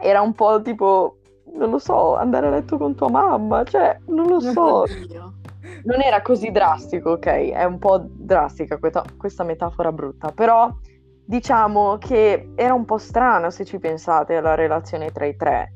era 0.00 0.20
un 0.20 0.32
po' 0.32 0.60
tipo, 0.62 1.18
non 1.54 1.70
lo 1.70 1.78
so, 1.78 2.16
andare 2.16 2.46
a 2.46 2.50
letto 2.50 2.76
con 2.78 2.94
tua 2.94 3.10
mamma, 3.10 3.64
cioè, 3.64 3.98
non 4.06 4.26
lo 4.26 4.40
so. 4.40 4.84
Non 5.82 6.00
era 6.00 6.22
così 6.22 6.52
drastico, 6.52 7.10
ok? 7.10 7.26
È 7.26 7.64
un 7.64 7.78
po' 7.78 8.00
drastica 8.00 8.78
questa, 8.78 9.04
questa 9.16 9.42
metafora 9.42 9.90
brutta, 9.90 10.30
però 10.32 10.72
diciamo 11.24 11.98
che 11.98 12.52
era 12.54 12.72
un 12.72 12.84
po' 12.84 12.98
strano 12.98 13.50
se 13.50 13.64
ci 13.64 13.78
pensate 13.78 14.36
alla 14.36 14.54
relazione 14.54 15.10
tra 15.10 15.26
i 15.26 15.36
tre 15.36 15.75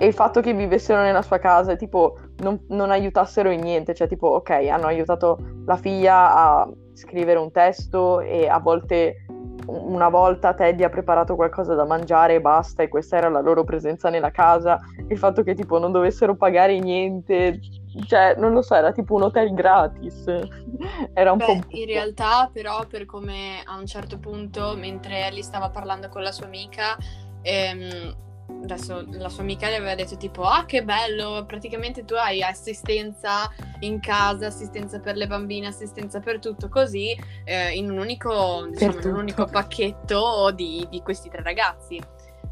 e 0.00 0.06
il 0.06 0.14
fatto 0.14 0.40
che 0.40 0.54
vivessero 0.54 1.02
nella 1.02 1.20
sua 1.20 1.36
casa 1.36 1.76
tipo 1.76 2.16
non, 2.38 2.64
non, 2.68 2.90
aiutassero 2.90 3.50
in 3.50 3.60
niente, 3.60 3.92
cioè 3.92 4.08
tipo 4.08 4.28
ok, 4.28 4.48
hanno 4.48 4.86
aiutato 4.86 5.38
la 5.66 5.76
figlia 5.76 6.34
a 6.34 6.70
scrivere 6.94 7.38
un 7.38 7.50
testo 7.50 8.20
e 8.20 8.48
a 8.48 8.58
volte 8.60 9.26
una 9.66 10.08
volta 10.08 10.54
Teddy 10.54 10.84
ha 10.84 10.88
preparato 10.88 11.36
qualcosa 11.36 11.74
da 11.74 11.84
mangiare 11.84 12.36
e 12.36 12.40
basta 12.40 12.82
e 12.82 12.88
questa 12.88 13.18
era 13.18 13.28
la 13.28 13.40
loro 13.40 13.62
presenza 13.62 14.08
nella 14.08 14.30
casa, 14.30 14.80
il 15.06 15.18
fatto 15.18 15.42
che 15.42 15.54
tipo 15.54 15.78
non 15.78 15.92
dovessero 15.92 16.34
pagare 16.34 16.78
niente, 16.78 17.60
cioè 18.06 18.36
non 18.38 18.54
lo 18.54 18.62
so, 18.62 18.74
era 18.74 18.92
tipo 18.92 19.16
un 19.16 19.24
hotel 19.24 19.52
gratis. 19.52 20.24
era 21.12 21.32
un 21.32 21.36
Beh, 21.38 21.44
po'... 21.44 21.58
in 21.76 21.84
realtà 21.84 22.48
però 22.50 22.86
per 22.86 23.04
come 23.04 23.62
a 23.66 23.76
un 23.76 23.84
certo 23.84 24.18
punto 24.18 24.74
mentre 24.76 25.26
Ellie 25.26 25.42
stava 25.42 25.68
parlando 25.68 26.08
con 26.08 26.22
la 26.22 26.32
sua 26.32 26.46
amica 26.46 26.96
ehm, 27.42 28.28
adesso 28.62 29.04
la 29.10 29.28
sua 29.28 29.42
amica 29.42 29.68
le 29.68 29.76
aveva 29.76 29.94
detto 29.94 30.16
tipo 30.16 30.42
ah 30.42 30.64
che 30.64 30.84
bello 30.84 31.44
praticamente 31.46 32.04
tu 32.04 32.14
hai 32.14 32.42
assistenza 32.42 33.50
in 33.80 34.00
casa 34.00 34.46
assistenza 34.46 35.00
per 35.00 35.16
le 35.16 35.26
bambine 35.26 35.66
assistenza 35.66 36.20
per 36.20 36.38
tutto 36.38 36.68
così 36.68 37.16
eh, 37.44 37.70
in 37.74 37.90
un 37.90 37.98
unico 37.98 38.68
diciamo 38.70 39.00
in 39.00 39.08
un 39.08 39.18
unico 39.18 39.44
pacchetto 39.46 40.50
di, 40.54 40.86
di, 40.90 41.00
questi 41.02 41.28
tre 41.28 41.42
ragazzi. 41.42 42.00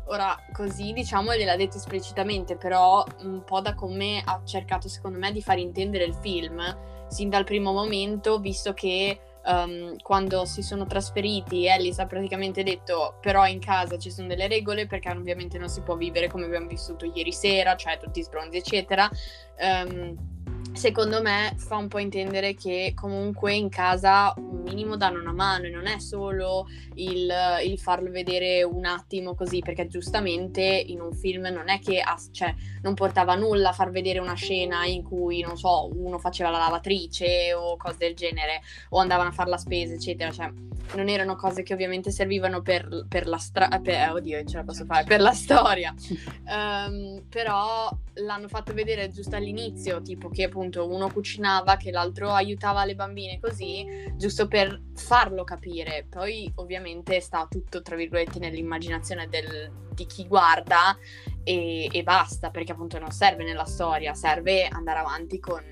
Ora 0.06 0.34
così 0.52 0.92
diciamo 0.92 1.34
gliel'ha 1.34 1.56
detto 1.56 1.76
esplicitamente 1.76 2.56
però 2.56 3.04
un 3.24 3.44
po' 3.44 3.60
da 3.60 3.74
come 3.74 4.22
ha 4.24 4.40
cercato 4.44 4.88
secondo 4.88 5.18
me 5.18 5.32
di 5.32 5.42
far 5.42 5.58
intendere 5.58 6.04
il 6.04 6.14
film 6.14 6.60
sin 7.08 7.28
dal 7.28 7.44
primo 7.44 7.72
momento 7.72 8.38
visto 8.38 8.72
che 8.72 9.20
um, 9.48 9.96
quando 10.02 10.44
si 10.44 10.62
sono 10.62 10.86
trasferiti, 10.86 11.66
Ellis 11.66 11.98
ha 11.98 12.06
praticamente 12.06 12.62
detto 12.62 13.18
però 13.20 13.46
in 13.46 13.60
casa 13.60 13.98
ci 13.98 14.10
sono 14.10 14.28
delle 14.28 14.46
regole 14.46 14.86
perché 14.86 15.10
ovviamente 15.10 15.58
non 15.58 15.68
si 15.68 15.80
può 15.80 15.96
vivere 15.96 16.28
come 16.28 16.44
abbiamo 16.44 16.66
vissuto 16.66 17.04
ieri 17.04 17.32
sera, 17.32 17.76
cioè 17.76 17.98
tutti 17.98 18.22
sbronzi 18.22 18.58
eccetera. 18.58 19.08
Um, 19.58 20.37
secondo 20.78 21.20
me 21.20 21.54
fa 21.56 21.76
un 21.76 21.88
po' 21.88 21.98
intendere 21.98 22.54
che 22.54 22.92
comunque 22.94 23.52
in 23.52 23.68
casa 23.68 24.32
un 24.36 24.62
minimo 24.62 24.96
danno 24.96 25.18
una 25.18 25.32
mano 25.32 25.66
e 25.66 25.70
non 25.70 25.88
è 25.88 25.98
solo 25.98 26.68
il, 26.94 27.28
il 27.64 27.78
farlo 27.80 28.12
vedere 28.12 28.62
un 28.62 28.84
attimo 28.84 29.34
così, 29.34 29.58
perché 29.58 29.88
giustamente 29.88 30.62
in 30.62 31.00
un 31.00 31.12
film 31.12 31.48
non 31.48 31.68
è 31.68 31.80
che 31.80 32.00
cioè, 32.30 32.54
non 32.82 32.94
portava 32.94 33.34
nulla 33.34 33.70
a 33.70 33.72
far 33.72 33.90
vedere 33.90 34.20
una 34.20 34.34
scena 34.34 34.84
in 34.84 35.02
cui, 35.02 35.40
non 35.40 35.56
so, 35.56 35.90
uno 35.92 36.18
faceva 36.18 36.50
la 36.50 36.58
lavatrice 36.58 37.52
o 37.54 37.76
cose 37.76 37.96
del 37.98 38.14
genere, 38.14 38.60
o 38.90 38.98
andavano 39.00 39.30
a 39.30 39.32
fare 39.32 39.50
la 39.50 39.58
spesa, 39.58 39.94
eccetera, 39.94 40.30
cioè 40.30 40.48
non 40.94 41.08
erano 41.08 41.36
cose 41.36 41.62
che 41.62 41.74
ovviamente 41.74 42.10
servivano 42.10 42.62
per, 42.62 43.06
per 43.08 43.26
la 43.26 43.36
strada, 43.36 43.80
eh, 43.82 44.08
oddio, 44.10 44.44
ce 44.44 44.56
la 44.56 44.64
posso 44.64 44.84
fare, 44.84 45.04
per 45.04 45.20
la 45.20 45.32
storia, 45.32 45.92
um, 46.46 47.22
però 47.28 47.90
l'hanno 48.14 48.48
fatto 48.48 48.72
vedere 48.72 49.10
giusto 49.10 49.36
all'inizio, 49.36 50.00
tipo 50.02 50.28
che 50.28 50.44
appunto 50.44 50.67
uno 50.76 51.10
cucinava, 51.10 51.76
che 51.76 51.90
l'altro 51.90 52.30
aiutava 52.30 52.84
le 52.84 52.94
bambine 52.94 53.38
così, 53.40 53.86
giusto 54.16 54.48
per 54.48 54.80
farlo 54.94 55.44
capire. 55.44 56.06
Poi 56.08 56.50
ovviamente 56.56 57.20
sta 57.20 57.46
tutto, 57.48 57.82
tra 57.82 57.96
virgolette, 57.96 58.38
nell'immaginazione 58.38 59.28
del, 59.28 59.70
di 59.94 60.06
chi 60.06 60.26
guarda 60.26 60.96
e, 61.42 61.88
e, 61.90 62.02
basta, 62.02 62.50
perché 62.50 62.72
appunto 62.72 62.98
non 62.98 63.10
serve 63.10 63.44
nella 63.44 63.64
storia, 63.64 64.14
serve 64.14 64.66
andare 64.66 65.00
avanti 65.00 65.40
con, 65.40 65.62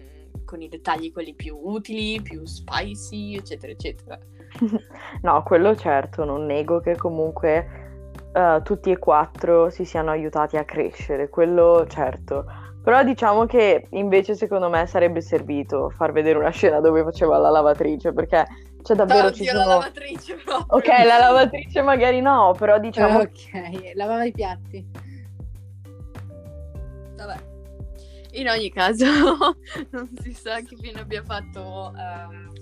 con 0.44 0.60
i 0.62 0.68
dettagli 0.68 1.12
quelli 1.12 1.34
più 1.34 1.58
utili, 1.60 2.20
più 2.22 2.44
spicy, 2.44 3.36
eccetera, 3.36 3.72
eccetera. 3.72 4.18
no, 5.22 5.42
quello 5.42 5.76
certo, 5.76 6.24
non 6.24 6.46
nego 6.46 6.80
che 6.80 6.96
comunque 6.96 8.10
uh, 8.32 8.62
tutti 8.62 8.90
e 8.90 8.98
quattro 8.98 9.70
si 9.70 9.84
siano 9.84 10.10
aiutati 10.10 10.56
a 10.56 10.64
crescere, 10.64 11.28
quello 11.28 11.86
certo. 11.88 12.44
Però 12.86 13.02
diciamo 13.02 13.46
che 13.46 13.88
invece 13.90 14.36
secondo 14.36 14.68
me 14.68 14.86
sarebbe 14.86 15.20
servito 15.20 15.90
far 15.90 16.12
vedere 16.12 16.38
una 16.38 16.50
scena 16.50 16.78
dove 16.78 17.02
faceva 17.02 17.36
la 17.36 17.50
lavatrice, 17.50 18.12
perché 18.12 18.46
c'è 18.80 18.94
davvero... 18.94 19.26
Oddio, 19.26 19.36
ci 19.38 19.44
sono... 19.44 19.58
la 19.58 19.64
lavatrice 19.64 20.36
proprio. 20.36 20.76
Ok, 20.76 20.86
la 21.04 21.18
lavatrice 21.18 21.82
magari 21.82 22.20
no, 22.20 22.54
però 22.56 22.78
diciamo... 22.78 23.18
Ok, 23.18 23.90
lavava 23.94 24.24
i 24.24 24.30
piatti. 24.30 24.88
Vabbè. 27.16 27.36
In 28.34 28.48
ogni 28.50 28.70
caso, 28.70 29.04
non 29.90 30.08
si 30.22 30.32
sa 30.32 30.60
che 30.60 30.76
fine 30.80 31.00
abbia 31.00 31.24
fatto... 31.24 31.92
Um 31.92 32.55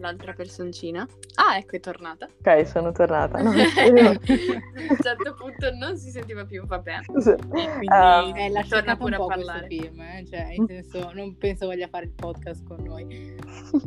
l'altra 0.00 0.32
personcina. 0.32 1.06
Ah, 1.34 1.56
ecco, 1.56 1.76
è 1.76 1.80
tornata. 1.80 2.26
Ok, 2.26 2.66
sono 2.66 2.92
tornata. 2.92 3.40
No, 3.40 3.50
a 3.52 3.54
un 3.54 4.96
certo 5.00 5.34
punto 5.34 5.72
non 5.78 5.96
si 5.96 6.10
sentiva 6.10 6.44
più, 6.44 6.66
vabbè. 6.66 6.98
Sì. 7.18 7.34
quindi 7.48 7.86
um, 7.86 8.36
eh, 8.36 8.66
torna 8.68 8.96
pure 8.96 9.16
a 9.16 9.24
parlare. 9.24 9.66
Film, 9.66 10.00
eh? 10.00 10.24
cioè, 10.28 10.52
in 10.52 10.66
senso, 10.66 11.10
non 11.14 11.36
penso 11.36 11.66
voglia 11.66 11.88
fare 11.88 12.06
il 12.06 12.12
podcast 12.12 12.66
con 12.66 12.82
noi. 12.82 13.36
uh, 13.72 13.80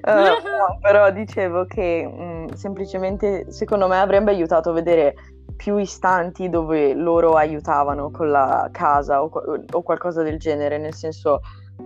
no, 0.00 0.78
però 0.80 1.10
dicevo 1.10 1.66
che 1.66 2.06
mh, 2.06 2.22
mm, 2.22 2.46
semplicemente, 2.54 3.50
secondo 3.50 3.88
me, 3.88 3.98
avrebbe 3.98 4.30
aiutato 4.30 4.70
a 4.70 4.72
vedere 4.72 5.14
più 5.56 5.76
istanti 5.76 6.48
dove 6.48 6.94
loro 6.94 7.34
aiutavano 7.34 8.10
con 8.10 8.30
la 8.30 8.68
casa 8.72 9.22
o, 9.22 9.30
o 9.70 9.82
qualcosa 9.82 10.22
del 10.22 10.38
genere, 10.38 10.78
nel 10.78 10.94
senso 10.94 11.40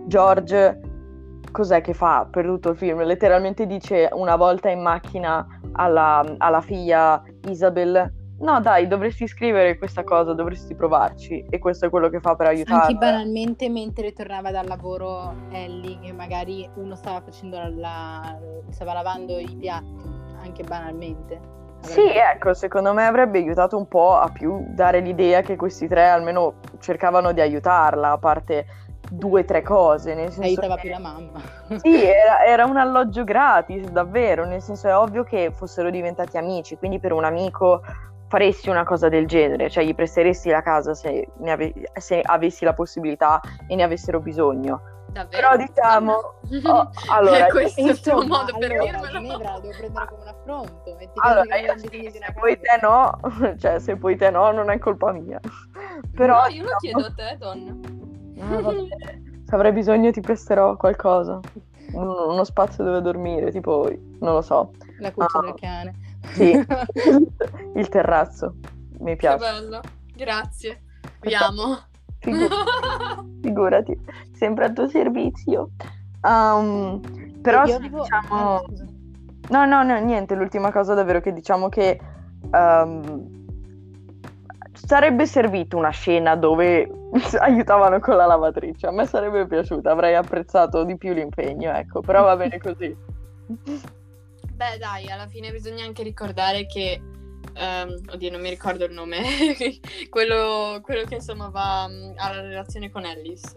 George 0.05 0.79
cos'è 1.55 1.79
che 1.79 1.93
fa 1.93 2.27
per 2.29 2.43
tutto 2.43 2.71
il 2.71 2.75
film? 2.75 3.01
Letteralmente 3.03 3.65
dice 3.65 4.09
una 4.11 4.35
volta 4.35 4.67
in 4.69 4.81
macchina 4.81 5.47
alla, 5.71 6.21
alla 6.37 6.59
figlia 6.59 7.23
Isabel 7.47 8.11
no 8.39 8.59
dai, 8.59 8.87
dovresti 8.87 9.25
scrivere 9.25 9.77
questa 9.77 10.03
cosa, 10.03 10.33
dovresti 10.33 10.75
provarci. 10.75 11.45
E 11.49 11.57
questo 11.59 11.85
è 11.85 11.89
quello 11.89 12.09
che 12.09 12.19
fa 12.19 12.35
per 12.35 12.47
aiutarla. 12.47 12.81
Anche 12.81 12.95
banalmente 12.95 13.69
mentre 13.69 14.11
tornava 14.11 14.51
dal 14.51 14.67
lavoro 14.67 15.33
Ellie, 15.51 15.97
che 16.01 16.11
magari 16.11 16.69
uno 16.75 16.93
stava 16.95 17.21
facendo 17.21 17.57
la, 17.77 18.37
stava 18.71 18.91
lavando 18.91 19.39
i 19.39 19.55
piatti, 19.57 20.03
anche 20.41 20.61
banalmente. 20.63 21.53
Sì, 21.79 22.01
ecco, 22.01 22.53
secondo 22.53 22.93
me 22.93 23.05
avrebbe 23.05 23.37
aiutato 23.37 23.77
un 23.77 23.87
po' 23.87 24.17
a 24.17 24.29
più 24.29 24.65
dare 24.71 24.99
l'idea 24.99 25.39
che 25.41 25.55
questi 25.55 25.87
tre 25.87 26.09
almeno 26.09 26.55
cercavano 26.79 27.31
di 27.31 27.39
aiutarla, 27.39 28.11
a 28.11 28.17
parte 28.17 28.65
due 29.17 29.41
o 29.41 29.45
tre 29.45 29.61
cose. 29.61 30.13
Nel 30.13 30.27
senso 30.31 30.41
Aiutava 30.41 30.75
che- 30.75 30.81
più 30.81 30.89
la 30.91 30.99
mamma. 30.99 31.41
Sì, 31.77 32.03
era, 32.03 32.45
era 32.45 32.65
un 32.65 32.77
alloggio 32.77 33.23
gratis, 33.23 33.87
davvero, 33.89 34.45
nel 34.45 34.61
senso 34.61 34.87
è 34.87 34.95
ovvio 34.95 35.23
che 35.23 35.51
fossero 35.53 35.89
diventati 35.89 36.37
amici, 36.37 36.77
quindi 36.77 36.99
per 36.99 37.11
un 37.11 37.23
amico 37.23 37.81
faresti 38.27 38.69
una 38.69 38.83
cosa 38.83 39.07
del 39.07 39.27
genere, 39.27 39.69
cioè 39.69 39.83
gli 39.83 39.93
presteresti 39.95 40.49
la 40.49 40.61
casa 40.61 40.93
se, 40.93 41.27
ne 41.37 41.51
ave- 41.51 41.73
se 41.93 42.21
avessi 42.21 42.65
la 42.65 42.73
possibilità 42.73 43.39
e 43.67 43.75
ne 43.75 43.83
avessero 43.83 44.19
bisogno. 44.19 44.81
Davvero? 45.15 45.47
Però 45.49 45.55
diciamo, 45.55 46.11
oh, 46.13 46.89
allora, 47.09 47.45
Eh, 47.45 47.49
questo 47.51 47.79
è 47.79 47.83
il 47.85 47.99
tuo 48.01 48.13
Insomma, 48.21 48.37
modo 48.39 48.57
per 48.57 48.71
allora, 48.71 48.83
dirmelo. 48.91 49.19
Ginevra 49.19 49.51
la 49.53 49.59
devo 49.59 49.73
prendere 49.77 50.05
come 50.07 50.21
un 50.23 50.27
affronto. 50.27 50.95
Metti 50.99 51.11
allora, 51.15 51.45
caso 51.45 51.87
che 51.87 51.95
io 51.97 52.11
sì, 52.11 52.19
se 52.21 52.33
poi 52.37 52.59
te 52.59 52.79
no, 52.81 53.19
cioè 53.59 53.79
se 53.79 53.95
poi 53.95 54.17
te 54.17 54.29
no 54.29 54.51
non 54.51 54.69
è 54.69 54.77
colpa 54.79 55.11
mia. 55.13 55.39
Però 56.13 56.41
no, 56.41 56.47
io 56.47 56.63
lo 56.63 56.75
diciamo- 56.79 56.79
chiedo 56.79 57.05
a 57.05 57.11
te, 57.15 57.37
donna. 57.39 57.77
Ah. 58.39 58.61
Se 59.47 59.53
avrai 59.53 59.71
bisogno 59.73 60.11
ti 60.11 60.21
presterò 60.21 60.75
qualcosa. 60.75 61.39
Un- 61.93 62.07
uno 62.29 62.43
spazio 62.43 62.83
dove 62.83 63.01
dormire, 63.01 63.51
tipo, 63.51 63.87
non 64.19 64.33
lo 64.33 64.41
so. 64.41 64.71
La 64.99 65.11
cuccia 65.11 65.37
Ah. 65.37 65.41
del 65.41 65.53
cane. 65.55 65.93
Sì, 66.33 66.51
il 67.75 67.87
terrazzo. 67.89 68.55
Mi 68.99 69.11
Che 69.11 69.15
piace. 69.17 69.37
bello. 69.37 69.79
Grazie. 70.15 70.81
Vi 71.21 71.33
amo. 71.35 71.77
Figu- 72.19 72.49
figurati, 73.43 73.99
sempre 74.33 74.65
a 74.65 74.71
tuo 74.71 74.87
servizio. 74.87 75.69
Um, 76.23 76.99
però 77.41 77.65
sì, 77.67 77.73
avevo- 77.73 78.01
diciamo... 78.01 78.55
ah. 78.55 78.61
No, 79.49 79.65
no, 79.65 79.83
no, 79.83 79.99
niente, 79.99 80.33
l'ultima 80.33 80.71
cosa 80.71 80.95
davvero 80.95 81.21
che 81.21 81.31
diciamo 81.31 81.69
che 81.69 81.99
um, 82.51 83.44
sarebbe 84.85 85.25
servito 85.25 85.77
una 85.77 85.89
scena 85.89 86.35
dove 86.35 86.89
aiutavano 87.39 87.99
con 87.99 88.15
la 88.15 88.25
lavatrice. 88.25 88.87
A 88.87 88.91
me 88.91 89.05
sarebbe 89.05 89.47
piaciuta, 89.47 89.91
avrei 89.91 90.15
apprezzato 90.15 90.83
di 90.83 90.97
più 90.97 91.13
l'impegno, 91.13 91.73
ecco, 91.73 92.01
però 92.01 92.23
va 92.23 92.35
bene 92.35 92.57
così. 92.59 92.95
Beh, 94.55 94.77
dai, 94.79 95.09
alla 95.09 95.27
fine 95.27 95.51
bisogna 95.51 95.83
anche 95.85 96.03
ricordare 96.03 96.65
che. 96.65 97.01
Ehm, 97.53 98.01
oddio, 98.11 98.31
non 98.31 98.41
mi 98.41 98.49
ricordo 98.49 98.85
il 98.85 98.93
nome. 98.93 99.21
quello, 100.09 100.79
quello 100.81 101.03
che 101.03 101.15
insomma 101.15 101.49
va 101.49 101.87
mm, 101.87 102.13
alla 102.15 102.41
relazione 102.41 102.89
con 102.89 103.05
Alice. 103.05 103.53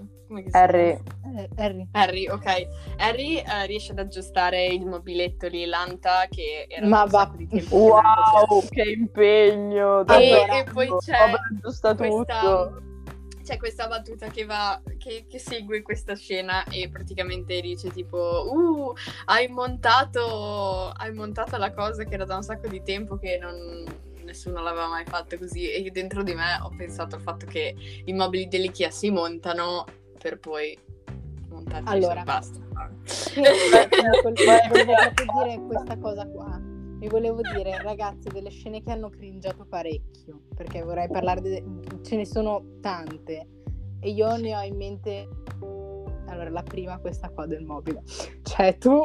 Harry? 0.50 0.90
Eh, 0.90 1.48
Harry. 1.56 1.88
Harry, 1.92 2.28
ok. 2.28 2.66
Harry 2.98 3.36
eh, 3.36 3.66
riesce 3.66 3.92
ad 3.92 3.98
aggiustare 3.98 4.66
il 4.66 4.84
mobiletto 4.84 5.48
lì, 5.48 5.64
l'anta, 5.64 6.26
che 6.28 6.66
era 6.68 6.86
Ma 6.86 7.04
va- 7.04 7.32
wow, 7.70 8.68
che 8.68 8.82
impegno! 8.82 10.06
E, 10.06 10.46
e 10.50 10.64
poi 10.72 10.88
c'è 10.98 11.16
Vabbè, 11.18 11.38
aggiusta 11.50 11.94
questa, 11.94 12.40
tutto. 12.40 12.82
C'è 13.48 13.56
questa 13.56 13.88
battuta 13.88 14.28
che 14.28 14.44
va 14.44 14.78
che, 14.98 15.24
che 15.26 15.38
segue 15.38 15.80
questa 15.80 16.14
scena 16.14 16.64
e 16.64 16.90
praticamente 16.90 17.58
dice 17.62 17.88
tipo 17.88 18.44
uh 18.46 18.92
hai 19.24 19.48
montato 19.48 20.90
hai 20.90 21.14
montato 21.14 21.56
la 21.56 21.72
cosa 21.72 22.04
che 22.04 22.12
era 22.12 22.26
da 22.26 22.36
un 22.36 22.42
sacco 22.42 22.68
di 22.68 22.82
tempo 22.82 23.16
che 23.16 23.38
non 23.40 23.86
nessuno 24.22 24.60
l'aveva 24.60 24.88
mai 24.88 25.06
fatto 25.06 25.38
così 25.38 25.70
e 25.70 25.78
io 25.78 25.90
dentro 25.90 26.22
di 26.22 26.34
me 26.34 26.58
ho 26.62 26.70
pensato 26.76 27.14
al 27.14 27.22
fatto 27.22 27.46
che 27.46 27.74
i 28.04 28.12
mobili 28.12 28.48
dell'IKEA 28.48 28.90
si 28.90 29.10
montano 29.10 29.86
per 30.20 30.38
poi 30.38 30.78
montarli 31.48 31.88
Allora. 31.88 32.22
basta 32.24 32.60
Sì, 33.04 33.40
io 33.40 33.48
quel- 34.20 34.34
volevo 34.68 34.92
proprio 34.92 35.26
dire 35.42 35.58
questa 35.66 35.96
cosa 35.96 36.26
qua. 36.26 36.67
Vi 36.98 37.06
volevo 37.06 37.40
dire, 37.54 37.80
ragazze, 37.80 38.28
delle 38.28 38.50
scene 38.50 38.82
che 38.82 38.90
hanno 38.90 39.08
cringiato 39.08 39.64
parecchio, 39.64 40.42
perché 40.54 40.82
vorrei 40.82 41.08
parlare, 41.08 41.40
de- 41.40 41.64
ce 42.02 42.16
ne 42.16 42.26
sono 42.26 42.78
tante, 42.80 43.46
e 44.00 44.10
io 44.10 44.36
ne 44.36 44.56
ho 44.56 44.62
in 44.62 44.76
mente, 44.76 45.28
allora, 46.26 46.50
la 46.50 46.62
prima, 46.64 46.98
questa 46.98 47.30
qua 47.30 47.46
del 47.46 47.64
mobile. 47.64 48.02
Cioè, 48.42 48.78
tu 48.78 49.04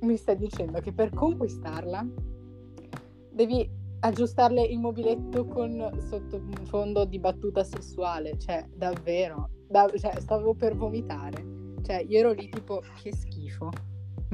mi 0.00 0.16
stai 0.16 0.36
dicendo 0.36 0.80
che 0.80 0.92
per 0.92 1.14
conquistarla 1.14 2.06
devi 3.30 3.70
aggiustarle 4.00 4.62
il 4.62 4.78
mobiletto 4.78 5.46
con 5.46 5.96
sottofondo 6.06 7.06
di 7.06 7.18
battuta 7.18 7.64
sessuale, 7.64 8.38
cioè, 8.38 8.68
davvero, 8.74 9.48
da- 9.66 9.90
cioè, 9.96 10.20
stavo 10.20 10.52
per 10.54 10.76
vomitare. 10.76 11.42
Cioè, 11.82 12.04
io 12.06 12.18
ero 12.18 12.32
lì 12.32 12.50
tipo, 12.50 12.82
che 13.02 13.14
schifo. 13.14 13.70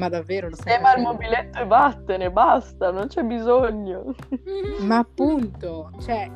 Ma 0.01 0.09
davvero 0.09 0.49
lo 0.49 0.57
stai 0.57 0.77
Tema 0.77 0.95
il 0.95 1.03
mobiletto 1.03 1.59
e 1.59 1.67
vattene, 1.67 2.31
basta, 2.31 2.91
non 2.91 3.09
c'è 3.09 3.23
bisogno. 3.23 4.15
Ma 4.81 4.97
appunto, 4.97 5.91
cioè, 6.01 6.27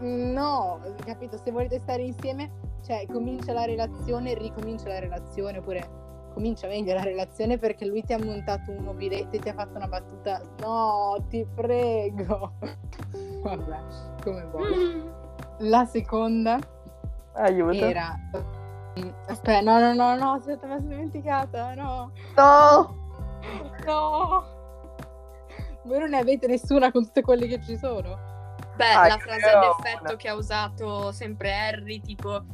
no, 0.00 0.80
capito? 1.04 1.36
Se 1.36 1.50
volete 1.50 1.80
stare 1.80 2.00
insieme, 2.00 2.50
cioè, 2.82 3.04
comincia 3.12 3.52
la 3.52 3.66
relazione, 3.66 4.32
ricomincia 4.32 4.88
la 4.88 5.00
relazione, 5.00 5.58
oppure 5.58 5.98
comincia 6.32 6.66
meglio 6.66 6.94
la 6.94 7.02
relazione 7.02 7.58
perché 7.58 7.84
lui 7.84 8.02
ti 8.02 8.14
ha 8.14 8.18
montato 8.18 8.70
un 8.70 8.84
mobiletto 8.84 9.36
e 9.36 9.38
ti 9.38 9.50
ha 9.50 9.54
fatto 9.54 9.76
una 9.76 9.88
battuta. 9.88 10.40
No, 10.60 11.22
ti 11.28 11.46
prego. 11.54 12.54
Vabbè, 13.42 13.78
come 14.22 14.46
vuoi. 14.50 15.10
La 15.58 15.84
seconda 15.84 16.58
Aiuto. 17.34 17.84
era... 17.84 18.18
Aspetta, 19.26 19.60
no, 19.60 19.78
no, 19.78 19.92
no, 19.92 20.16
no, 20.16 20.32
aspetta, 20.32 20.66
mi 20.66 20.76
sono 20.76 20.88
dimenticata, 20.88 21.74
no. 21.74 22.12
No! 22.34 22.99
No! 23.84 24.58
Voi 25.84 25.98
non 25.98 26.10
ne 26.10 26.18
avete 26.18 26.46
nessuna 26.46 26.90
con 26.92 27.04
tutte 27.04 27.22
quelle 27.22 27.46
che 27.46 27.60
ci 27.62 27.76
sono? 27.76 28.28
Beh, 28.76 28.92
Ah, 28.92 29.06
la 29.08 29.18
frase 29.18 29.50
ad 29.50 29.62
effetto 29.78 30.16
che 30.16 30.28
ha 30.28 30.34
usato 30.34 31.12
sempre 31.12 31.52
Harry, 31.54 32.00
tipo 32.00 32.44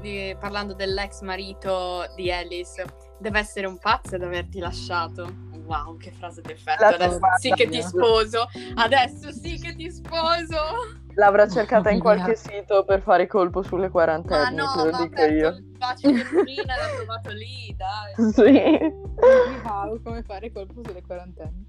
di- 0.00 0.36
parlando 0.38 0.74
dell'ex 0.74 1.20
marito 1.22 2.06
di 2.14 2.30
Alice, 2.32 2.84
deve 3.18 3.38
essere 3.38 3.66
un 3.66 3.78
pazzo 3.78 4.16
ad 4.16 4.22
averti 4.22 4.58
lasciato. 4.58 5.44
Wow, 5.64 5.96
che 5.96 6.12
frase 6.12 6.42
d'effetto. 6.42 6.82
La 6.82 6.88
Adesso 6.94 7.18
sì 7.40 7.50
che 7.50 7.68
ti 7.68 7.82
sposo. 7.82 8.48
Adesso 8.76 9.32
sì 9.32 9.58
che 9.58 9.74
ti 9.74 9.90
sposo. 9.90 10.56
L'avrà 11.18 11.48
cercata 11.48 11.90
in 11.90 11.98
Mamma 11.98 12.14
mia. 12.14 12.24
qualche 12.24 12.36
sito 12.36 12.84
per 12.84 13.00
fare 13.00 13.26
colpo 13.26 13.62
sulle 13.62 13.86
Ma 13.86 13.90
quarantenni, 13.90 14.56
no, 14.56 14.66
te 14.74 14.90
lo 14.90 15.02
dico 15.04 15.22
io. 15.24 15.48
il 15.48 15.62
bacio 15.78 16.10
di 16.10 16.14
e 16.60 16.64
l'ha 16.66 16.74
trovato 16.94 17.30
lì, 17.30 17.74
dai. 17.76 18.32
Sì, 18.32 18.94
Wow, 19.64 20.00
come 20.02 20.22
fare 20.22 20.52
colpo 20.52 20.82
sulle 20.84 21.02
quarantenni. 21.02 21.64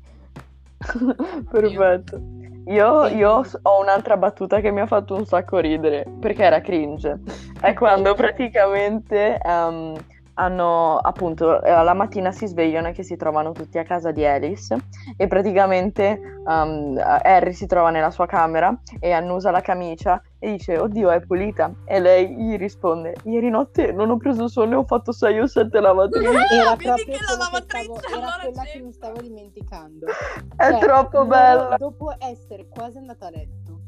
perfetto. 1.49 2.21
Io, 2.67 3.07
io 3.07 3.41
ho 3.61 3.79
un'altra 3.81 4.17
battuta 4.17 4.59
che 4.59 4.71
mi 4.71 4.81
ha 4.81 4.85
fatto 4.85 5.15
un 5.15 5.25
sacco 5.25 5.59
ridere, 5.59 6.05
perché 6.19 6.43
era 6.43 6.59
cringe. 6.59 7.17
È 7.61 7.73
quando 7.73 8.13
praticamente 8.15 9.37
ehm, 9.41 9.95
hanno, 10.39 10.97
appunto, 10.97 11.61
eh, 11.63 11.71
la 11.71 11.93
mattina 11.93 12.31
si 12.31 12.45
svegliano 12.45 12.89
e 12.89 12.91
che 12.91 13.03
si 13.03 13.15
trovano 13.15 13.51
tutti 13.53 13.77
a 13.79 13.83
casa 13.83 14.11
di 14.11 14.23
Alice 14.25 14.75
e 15.17 15.27
praticamente 15.27 16.19
ehm, 16.47 16.97
Harry 16.99 17.53
si 17.53 17.65
trova 17.65 17.89
nella 17.89 18.11
sua 18.11 18.27
camera 18.27 18.79
e 18.99 19.11
annusa 19.11 19.49
la 19.49 19.61
camicia 19.61 20.21
e 20.39 20.51
dice, 20.51 20.77
oddio, 20.77 21.09
è 21.09 21.19
pulita. 21.21 21.73
E 21.85 21.99
lei 21.99 22.29
gli 22.35 22.55
risponde, 22.57 23.15
ieri 23.23 23.49
notte 23.49 23.91
non 23.91 24.11
ho 24.11 24.17
preso 24.17 24.47
sonno 24.47 24.73
e 24.73 24.75
ho 24.75 24.83
fatto 24.85 25.11
6 25.11 25.39
o 25.39 25.47
7 25.47 25.79
lavatrici. 25.79 26.25
Era 26.53 26.75
Vedi 26.77 26.83
proprio 26.83 27.05
che 27.05 27.17
lavatrice 27.37 27.83
stavo, 27.83 27.99
era 28.07 28.15
allora 28.17 28.37
quella 28.43 28.63
c'è. 28.63 28.71
che 28.71 28.79
mi 28.81 28.91
stavo 28.93 29.21
dimenticando. 29.21 30.05
È 30.55 30.69
Cioè, 30.69 30.79
troppo 30.79 31.25
bella. 31.25 31.75
Dopo 31.77 32.13
essere 32.19 32.67
quasi 32.69 32.97
andata 32.99 33.25
a 33.27 33.29
letto 33.31 33.79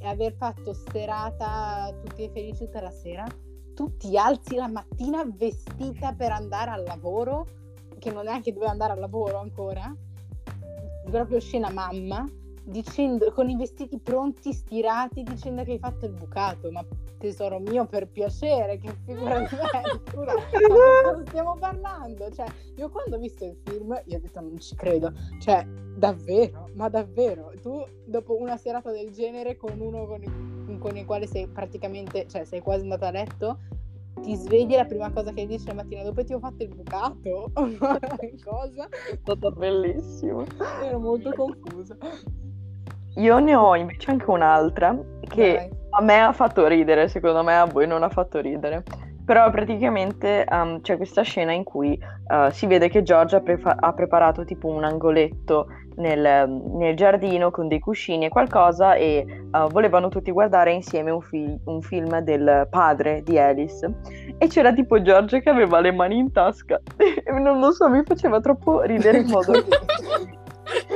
e 0.00 0.06
aver 0.08 0.32
fatto 0.38 0.72
serata 0.72 1.92
tutti 2.02 2.30
felici 2.32 2.64
tutta 2.64 2.80
la 2.80 2.90
sera, 2.90 3.24
tu 3.78 3.96
ti 3.96 4.18
alzi 4.18 4.56
la 4.56 4.66
mattina 4.66 5.22
vestita 5.24 6.12
per 6.12 6.32
andare 6.32 6.72
al 6.72 6.82
lavoro, 6.82 7.46
che 8.00 8.10
non 8.10 8.26
è 8.26 8.40
che 8.40 8.52
doveva 8.52 8.72
andare 8.72 8.94
al 8.94 8.98
lavoro 8.98 9.38
ancora, 9.38 9.94
proprio 11.04 11.38
scena 11.38 11.70
mamma, 11.70 12.28
dicendo, 12.68 13.32
con 13.32 13.48
i 13.48 13.56
vestiti 13.56 13.98
pronti, 13.98 14.52
stirati, 14.52 15.22
dicendo 15.22 15.64
che 15.64 15.72
hai 15.72 15.78
fatto 15.78 16.06
il 16.06 16.12
bucato, 16.12 16.70
ma 16.70 16.84
tesoro 17.18 17.58
mio 17.58 17.86
per 17.86 18.08
piacere, 18.08 18.78
che 18.78 18.94
figura 19.04 19.40
di 19.40 19.46
cosa 20.14 21.22
stiamo 21.26 21.56
parlando? 21.58 22.30
Cioè, 22.30 22.46
io 22.76 22.90
quando 22.90 23.16
ho 23.16 23.18
visto 23.18 23.44
il 23.44 23.56
film, 23.64 24.00
io 24.04 24.16
ho 24.16 24.20
detto 24.20 24.40
non 24.40 24.58
ci 24.58 24.74
credo, 24.74 25.12
cioè, 25.40 25.66
davvero, 25.96 26.68
ma 26.74 26.88
davvero, 26.88 27.52
tu 27.60 27.84
dopo 28.04 28.38
una 28.38 28.56
serata 28.56 28.90
del 28.90 29.10
genere 29.10 29.56
con 29.56 29.80
uno 29.80 30.06
con 30.06 30.22
il, 30.22 30.78
con 30.78 30.96
il 30.96 31.04
quale 31.04 31.26
sei 31.26 31.48
praticamente, 31.48 32.26
cioè 32.28 32.44
sei 32.44 32.60
quasi 32.60 32.82
andata 32.82 33.08
a 33.08 33.10
letto, 33.10 33.58
ti 34.20 34.34
svegli 34.34 34.74
e 34.74 34.76
la 34.76 34.84
prima 34.84 35.10
cosa 35.10 35.32
che 35.32 35.46
dici 35.46 35.66
la 35.66 35.74
mattina 35.74 36.02
dopo 36.02 36.24
ti 36.24 36.32
ho 36.32 36.38
fatto 36.38 36.62
il 36.62 36.74
bucato, 36.74 37.50
cosa? 38.44 38.88
È 38.88 39.18
stata 39.22 39.50
bellissima. 39.50 40.44
Ero 40.82 40.98
molto 40.98 41.32
confusa. 41.32 41.96
Io 43.18 43.38
ne 43.40 43.54
ho 43.54 43.74
invece 43.74 44.10
anche 44.12 44.30
un'altra 44.30 44.96
che 45.28 45.54
Dai. 45.54 45.70
a 45.90 46.02
me 46.02 46.20
ha 46.20 46.32
fatto 46.32 46.66
ridere, 46.66 47.08
secondo 47.08 47.42
me 47.42 47.56
a 47.56 47.64
voi 47.64 47.86
non 47.86 48.02
ha 48.02 48.08
fatto 48.08 48.40
ridere. 48.40 48.84
Però 49.24 49.50
praticamente 49.50 50.46
um, 50.50 50.80
c'è 50.80 50.96
questa 50.96 51.20
scena 51.20 51.52
in 51.52 51.62
cui 51.62 51.98
uh, 52.28 52.50
si 52.50 52.66
vede 52.66 52.88
che 52.88 53.02
George 53.02 53.36
ha, 53.36 53.40
prefa- 53.40 53.76
ha 53.78 53.92
preparato 53.92 54.44
tipo 54.44 54.68
un 54.68 54.84
angoletto 54.84 55.66
nel, 55.96 56.48
nel 56.76 56.96
giardino 56.96 57.50
con 57.50 57.68
dei 57.68 57.78
cuscini 57.78 58.24
e 58.24 58.28
qualcosa 58.30 58.94
e 58.94 59.26
uh, 59.50 59.68
volevano 59.68 60.08
tutti 60.08 60.30
guardare 60.30 60.72
insieme 60.72 61.10
un, 61.10 61.20
fi- 61.20 61.60
un, 61.64 61.82
film 61.82 62.20
del 62.20 62.68
padre 62.70 63.22
di 63.22 63.38
Alice 63.38 63.92
e 64.38 64.46
c'era 64.46 64.72
tipo 64.72 65.02
Giorgio 65.02 65.40
che 65.40 65.50
aveva 65.50 65.80
le 65.80 65.92
mani 65.92 66.16
in 66.16 66.32
tasca 66.32 66.80
e 66.96 67.30
non 67.32 67.58
lo 67.58 67.72
so, 67.72 67.86
mi 67.90 68.02
faceva 68.06 68.40
troppo 68.40 68.80
ridere 68.82 69.18
in 69.18 69.26
modo. 69.28 69.52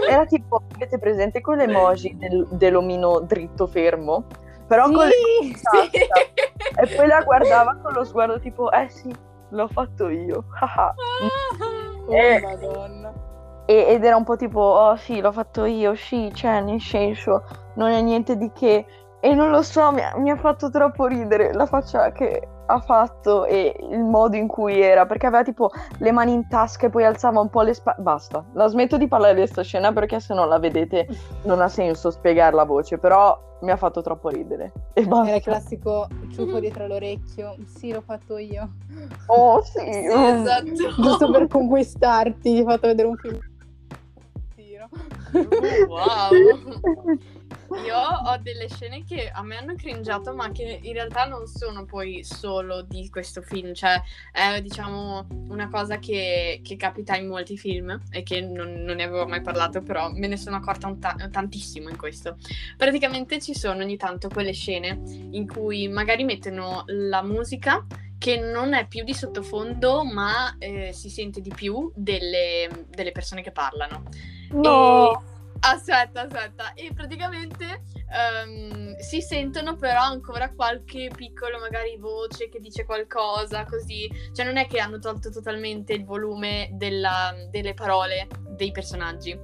Era 0.08 0.24
tipo, 0.26 0.62
avete 0.74 0.98
presente 0.98 1.40
con 1.40 1.56
le 1.56 1.64
emoji 1.64 2.16
del, 2.18 2.46
dell'omino 2.50 3.20
dritto 3.20 3.66
fermo? 3.66 4.24
Però 4.66 4.86
sì, 4.86 4.92
con 4.94 5.06
le 5.06 5.12
sì. 5.12 5.98
E 5.98 6.96
poi 6.96 7.06
la 7.06 7.22
guardava 7.22 7.76
con 7.82 7.92
lo 7.92 8.04
sguardo 8.04 8.40
tipo, 8.40 8.70
eh 8.70 8.88
sì, 8.88 9.14
l'ho 9.50 9.68
fatto 9.68 10.08
io. 10.08 10.44
Oh, 10.60 12.14
Eh. 12.14 12.40
madonna. 12.40 13.12
E- 13.66 13.86
ed 13.88 14.04
era 14.04 14.16
un 14.16 14.24
po' 14.24 14.36
tipo, 14.36 14.60
oh 14.60 14.96
sì, 14.96 15.20
l'ho 15.20 15.32
fatto 15.32 15.64
io, 15.64 15.94
sì, 15.94 16.30
cioè, 16.34 16.60
nel 16.60 16.80
senso, 16.80 17.44
non 17.74 17.90
è 17.90 18.00
niente 18.00 18.36
di 18.36 18.50
che. 18.52 18.86
E 19.20 19.34
non 19.34 19.50
lo 19.50 19.62
so, 19.62 19.92
mi 19.92 20.02
ha, 20.02 20.16
mi 20.16 20.30
ha 20.30 20.36
fatto 20.36 20.68
troppo 20.68 21.06
ridere 21.06 21.52
la 21.52 21.66
faccia 21.66 22.10
che 22.10 22.48
ha 22.72 22.80
fatto 22.80 23.44
e 23.44 23.76
il 23.90 24.02
modo 24.02 24.36
in 24.36 24.46
cui 24.46 24.80
era, 24.80 25.06
perché 25.06 25.26
aveva 25.26 25.42
tipo 25.44 25.70
le 25.98 26.12
mani 26.12 26.32
in 26.32 26.48
tasca 26.48 26.86
e 26.86 26.90
poi 26.90 27.04
alzava 27.04 27.40
un 27.40 27.48
po' 27.50 27.62
le 27.62 27.74
spalle. 27.74 28.02
Basta, 28.02 28.44
la 28.54 28.66
smetto 28.66 28.96
di 28.96 29.08
parlare 29.08 29.34
di 29.34 29.40
questa 29.40 29.62
scena 29.62 29.92
perché 29.92 30.20
se 30.20 30.34
non 30.34 30.48
la 30.48 30.58
vedete 30.58 31.06
non 31.44 31.60
ha 31.60 31.68
senso 31.68 32.10
spiegarla 32.10 32.62
a 32.62 32.64
voce, 32.64 32.98
però 32.98 33.38
mi 33.60 33.70
ha 33.70 33.76
fatto 33.76 34.00
troppo 34.02 34.28
ridere. 34.28 34.72
E 34.94 35.02
Era 35.02 35.08
basta. 35.10 35.34
il 35.36 35.42
classico 35.42 36.08
ciuffo 36.32 36.58
dietro 36.58 36.86
l'orecchio. 36.86 37.54
Sì, 37.64 37.92
l'ho 37.92 38.00
fatto 38.00 38.38
io. 38.38 38.68
Oh 39.26 39.62
sì, 39.64 39.78
Sì, 39.80 40.06
esatto. 40.06 41.02
Giusto 41.02 41.30
per 41.30 41.46
conquistarti, 41.46 42.54
ti 42.54 42.60
ho 42.60 42.64
fatto 42.64 42.86
vedere 42.88 43.08
un 43.08 43.16
film. 43.16 43.38
Tiro. 44.54 44.88
Wow. 45.88 46.30
Ho 48.24 48.36
delle 48.38 48.68
scene 48.68 49.04
che 49.04 49.28
a 49.28 49.42
me 49.42 49.56
hanno 49.56 49.74
cringiato, 49.74 50.34
ma 50.34 50.50
che 50.52 50.80
in 50.82 50.92
realtà 50.92 51.24
non 51.24 51.46
sono 51.46 51.84
poi 51.84 52.22
solo 52.22 52.82
di 52.82 53.08
questo 53.10 53.42
film, 53.42 53.74
cioè 53.74 54.00
è 54.30 54.60
diciamo 54.60 55.26
una 55.48 55.68
cosa 55.68 55.98
che, 55.98 56.60
che 56.62 56.76
capita 56.76 57.16
in 57.16 57.26
molti 57.26 57.56
film 57.56 58.00
e 58.10 58.22
che 58.22 58.40
non, 58.40 58.84
non 58.84 58.96
ne 58.96 59.02
avevo 59.02 59.26
mai 59.26 59.40
parlato, 59.40 59.82
però 59.82 60.10
me 60.12 60.28
ne 60.28 60.36
sono 60.36 60.56
accorta 60.56 60.94
ta- 60.98 61.28
tantissimo 61.30 61.88
in 61.88 61.96
questo. 61.96 62.36
Praticamente 62.76 63.40
ci 63.40 63.54
sono 63.54 63.82
ogni 63.82 63.96
tanto 63.96 64.28
quelle 64.28 64.52
scene 64.52 65.00
in 65.06 65.48
cui 65.48 65.88
magari 65.88 66.24
mettono 66.24 66.84
la 66.86 67.22
musica 67.22 67.84
che 68.18 68.36
non 68.38 68.72
è 68.72 68.86
più 68.86 69.02
di 69.02 69.14
sottofondo, 69.14 70.04
ma 70.04 70.56
eh, 70.58 70.92
si 70.92 71.10
sente 71.10 71.40
di 71.40 71.52
più 71.52 71.90
delle, 71.92 72.86
delle 72.88 73.10
persone 73.10 73.42
che 73.42 73.50
parlano. 73.50 74.04
No. 74.50 75.10
E- 75.10 75.31
Aspetta, 75.64 76.22
aspetta. 76.22 76.74
E 76.74 76.90
praticamente 76.92 77.82
ehm, 78.10 78.96
si 78.98 79.20
sentono 79.20 79.76
però 79.76 80.00
ancora 80.00 80.52
qualche 80.52 81.08
piccolo 81.14 81.60
magari 81.60 81.96
voce 81.98 82.48
che 82.48 82.58
dice 82.58 82.84
qualcosa, 82.84 83.64
così. 83.64 84.10
Cioè 84.32 84.44
non 84.44 84.56
è 84.56 84.66
che 84.66 84.80
hanno 84.80 84.98
tolto 84.98 85.30
totalmente 85.30 85.92
il 85.92 86.04
volume 86.04 86.70
della- 86.72 87.32
delle 87.48 87.74
parole 87.74 88.26
dei 88.56 88.72
personaggi. 88.72 89.38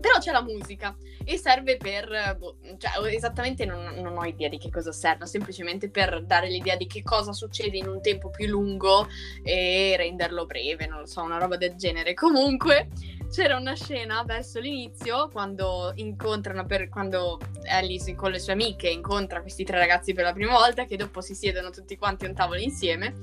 Però 0.00 0.18
c'è 0.18 0.32
la 0.32 0.42
musica 0.42 0.96
e 1.24 1.36
serve 1.36 1.76
per, 1.76 2.36
boh, 2.38 2.56
cioè 2.78 3.12
esattamente 3.12 3.64
non, 3.64 3.94
non 3.96 4.16
ho 4.16 4.24
idea 4.24 4.48
di 4.48 4.58
che 4.58 4.70
cosa 4.70 4.92
serve, 4.92 5.26
semplicemente 5.26 5.88
per 5.88 6.22
dare 6.24 6.48
l'idea 6.48 6.76
di 6.76 6.86
che 6.86 7.02
cosa 7.02 7.32
succede 7.32 7.76
in 7.76 7.88
un 7.88 8.00
tempo 8.00 8.30
più 8.30 8.46
lungo 8.46 9.06
e 9.42 9.94
renderlo 9.96 10.46
breve, 10.46 10.86
non 10.86 11.00
lo 11.00 11.06
so, 11.06 11.22
una 11.22 11.38
roba 11.38 11.56
del 11.56 11.74
genere. 11.76 12.14
Comunque 12.14 12.88
c'era 13.30 13.56
una 13.56 13.74
scena 13.74 14.22
verso 14.24 14.60
l'inizio 14.60 15.28
quando 15.32 15.92
incontrano 15.96 16.66
per 16.66 16.90
quando 16.90 17.38
Alice 17.70 18.14
con 18.14 18.30
le 18.30 18.38
sue 18.38 18.52
amiche 18.52 18.90
incontra 18.90 19.40
questi 19.40 19.64
tre 19.64 19.78
ragazzi 19.78 20.12
per 20.12 20.24
la 20.24 20.34
prima 20.34 20.52
volta 20.52 20.84
che 20.84 20.96
dopo 20.96 21.22
si 21.22 21.34
siedono 21.34 21.70
tutti 21.70 21.96
quanti 21.96 22.26
a 22.26 22.28
un 22.28 22.34
tavolo 22.34 22.60
insieme 22.60 23.14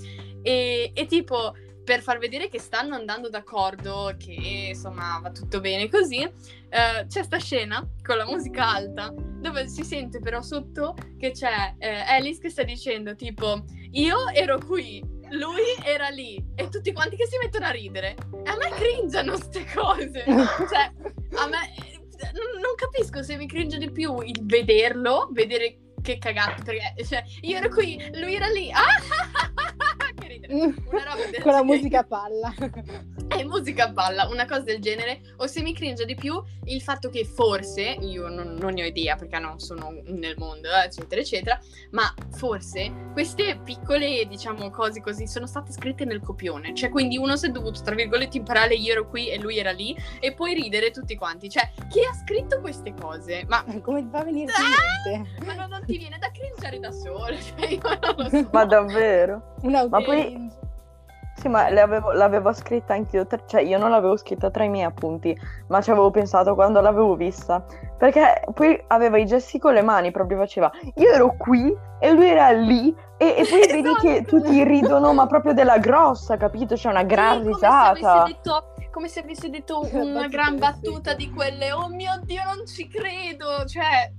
e, 0.41 0.91
e 0.95 1.05
tipo 1.05 1.53
per 1.89 2.03
far 2.03 2.19
vedere 2.19 2.49
che 2.49 2.59
stanno 2.59 2.93
andando 2.93 3.29
d'accordo 3.29 4.13
che 4.15 4.67
insomma 4.69 5.17
va 5.23 5.31
tutto 5.31 5.59
bene 5.59 5.89
così 5.89 6.21
eh, 6.21 7.07
c'è 7.07 7.23
sta 7.23 7.39
scena 7.39 7.83
con 8.03 8.15
la 8.15 8.27
musica 8.27 8.69
alta 8.69 9.11
dove 9.11 9.67
si 9.67 9.83
sente 9.83 10.19
però 10.19 10.39
sotto 10.43 10.93
che 11.17 11.31
c'è 11.31 11.73
eh, 11.79 12.01
Alice 12.01 12.39
che 12.39 12.51
sta 12.51 12.61
dicendo 12.61 13.15
tipo 13.15 13.63
io 13.93 14.29
ero 14.35 14.59
qui 14.59 15.03
lui 15.31 15.63
era 15.83 16.09
lì 16.09 16.39
e 16.53 16.69
tutti 16.69 16.93
quanti 16.93 17.15
che 17.15 17.25
si 17.27 17.37
mettono 17.37 17.65
a 17.65 17.69
ridere. 17.69 18.15
E 18.43 18.49
a 18.49 18.55
me 18.55 18.69
cringiano 18.71 19.33
queste 19.33 19.63
cose. 19.71 20.23
cioè, 20.25 20.91
a 21.35 21.47
me 21.47 21.75
eh, 21.77 22.31
non, 22.33 22.73
capisco 22.75 23.21
se 23.21 23.37
mi 23.37 23.47
cringe 23.47 23.77
di 23.77 23.91
più 23.91 24.21
il 24.21 24.39
vederlo, 24.41 25.29
vedere 25.31 25.93
che 26.01 26.17
cagate, 26.17 26.63
perché 26.63 27.05
cioè, 27.05 27.23
io 27.41 27.57
ero 27.57 27.69
qui, 27.69 28.03
lui 28.15 28.33
era 28.33 28.47
lì. 28.47 28.71
Ah. 28.71 28.85
Una 30.49 31.03
roba 31.03 31.25
del 31.31 31.41
Con 31.41 31.51
la 31.53 31.63
musica 31.63 31.99
a 31.99 32.03
palla. 32.03 32.53
E 33.31 33.45
musica 33.45 33.85
a 33.85 33.93
palla, 33.93 34.27
una 34.27 34.45
cosa 34.47 34.61
del 34.63 34.81
genere, 34.81 35.21
o 35.37 35.45
se 35.45 35.61
mi 35.61 35.73
cringe 35.73 36.03
di 36.03 36.15
più 36.15 36.41
il 36.65 36.81
fatto 36.81 37.09
che 37.09 37.23
forse, 37.25 37.83
io 37.83 38.27
non, 38.27 38.55
non 38.55 38.73
ne 38.73 38.81
ho 38.83 38.85
idea 38.87 39.15
perché 39.15 39.37
non 39.37 39.59
sono 39.59 39.93
nel 40.05 40.33
mondo, 40.37 40.67
eccetera, 40.83 41.21
eccetera, 41.21 41.59
ma 41.91 42.11
forse 42.31 42.91
queste 43.13 43.59
piccole, 43.63 44.25
diciamo, 44.27 44.71
cose 44.71 44.99
così 44.99 45.27
sono 45.27 45.45
state 45.45 45.71
scritte 45.71 46.05
nel 46.05 46.21
copione, 46.21 46.73
cioè 46.73 46.89
quindi 46.89 47.17
uno 47.17 47.37
si 47.37 47.45
è 47.45 47.49
dovuto, 47.49 47.81
tra 47.83 47.93
virgolette, 47.93 48.37
imparare 48.37 48.73
io 48.73 48.91
ero 48.93 49.07
qui 49.07 49.29
e 49.29 49.37
lui 49.37 49.59
era 49.59 49.71
lì, 49.71 49.95
e 50.19 50.33
poi 50.33 50.55
ridere 50.55 50.89
tutti 50.89 51.15
quanti, 51.15 51.49
cioè 51.49 51.69
chi 51.87 51.99
ha 51.99 52.13
scritto 52.13 52.59
queste 52.59 52.95
cose? 52.99 53.45
Ma, 53.47 53.63
Come 53.81 54.01
ti 54.01 54.09
fa 54.11 54.23
venire 54.23 54.51
Ah! 54.53 54.61
in 54.63 55.19
mente? 55.21 55.45
ma 55.45 55.53
non, 55.53 55.69
non 55.69 55.85
ti 55.85 55.97
viene 55.99 56.17
da 56.17 56.31
cringere 56.31 56.79
da 56.79 56.91
solo, 56.91 57.35
cioè 57.39 57.67
io 57.69 57.79
non 58.01 58.15
lo 58.17 58.27
so. 58.29 58.49
Ma 58.51 58.65
davvero? 58.65 59.53
Un 59.61 59.71
Ma 59.89 60.01
poi- 60.01 60.38
Sì, 61.35 61.47
ma 61.47 61.65
avevo- 61.67 62.11
l'avevo 62.11 62.51
scritta 62.51 62.93
anch'io, 62.93 63.25
tra- 63.25 63.45
cioè 63.45 63.61
io 63.61 63.77
non 63.77 63.91
l'avevo 63.91 64.17
scritta 64.17 64.49
tra 64.51 64.65
i 64.65 64.69
miei 64.69 64.83
appunti, 64.83 65.33
ma 65.67 65.79
ci 65.79 65.89
avevo 65.89 66.11
pensato 66.11 66.53
quando 66.53 66.81
l'avevo 66.81 67.15
vista, 67.15 67.63
perché 67.97 68.43
poi 68.53 68.83
aveva 68.87 69.17
i 69.17 69.25
gesti 69.25 69.57
con 69.57 69.73
le 69.73 69.81
mani, 69.81 70.11
proprio 70.11 70.37
faceva, 70.37 70.69
io 70.95 71.09
ero 71.09 71.35
qui 71.37 71.73
e 71.99 72.11
lui 72.11 72.27
era 72.27 72.49
lì, 72.51 72.93
e, 73.17 73.35
e 73.37 73.45
poi 73.49 73.67
vedi 73.67 73.95
che 74.01 74.17
Esatto. 74.17 74.37
tutti 74.37 74.63
ridono, 74.65 75.13
ma 75.13 75.27
proprio 75.27 75.53
della 75.53 75.77
grossa, 75.77 76.35
capito? 76.35 76.75
C'è 76.75 76.89
una 76.89 77.03
gran 77.03 77.41
Sì, 77.41 77.47
risata. 77.47 77.93
Come 77.93 77.99
se, 78.01 78.07
avesse 78.07 78.33
detto, 78.33 78.73
come 78.91 79.07
se 79.07 79.19
avesse 79.21 79.49
detto 79.49 79.79
una 79.95 80.27
gran 80.27 80.57
battuta 80.57 81.13
di 81.13 81.29
quelle, 81.29 81.71
oh 81.71 81.87
mio 81.87 82.19
Dio, 82.23 82.41
non 82.43 82.65
ci 82.65 82.85
credo, 82.89 83.65
cioè... 83.65 84.11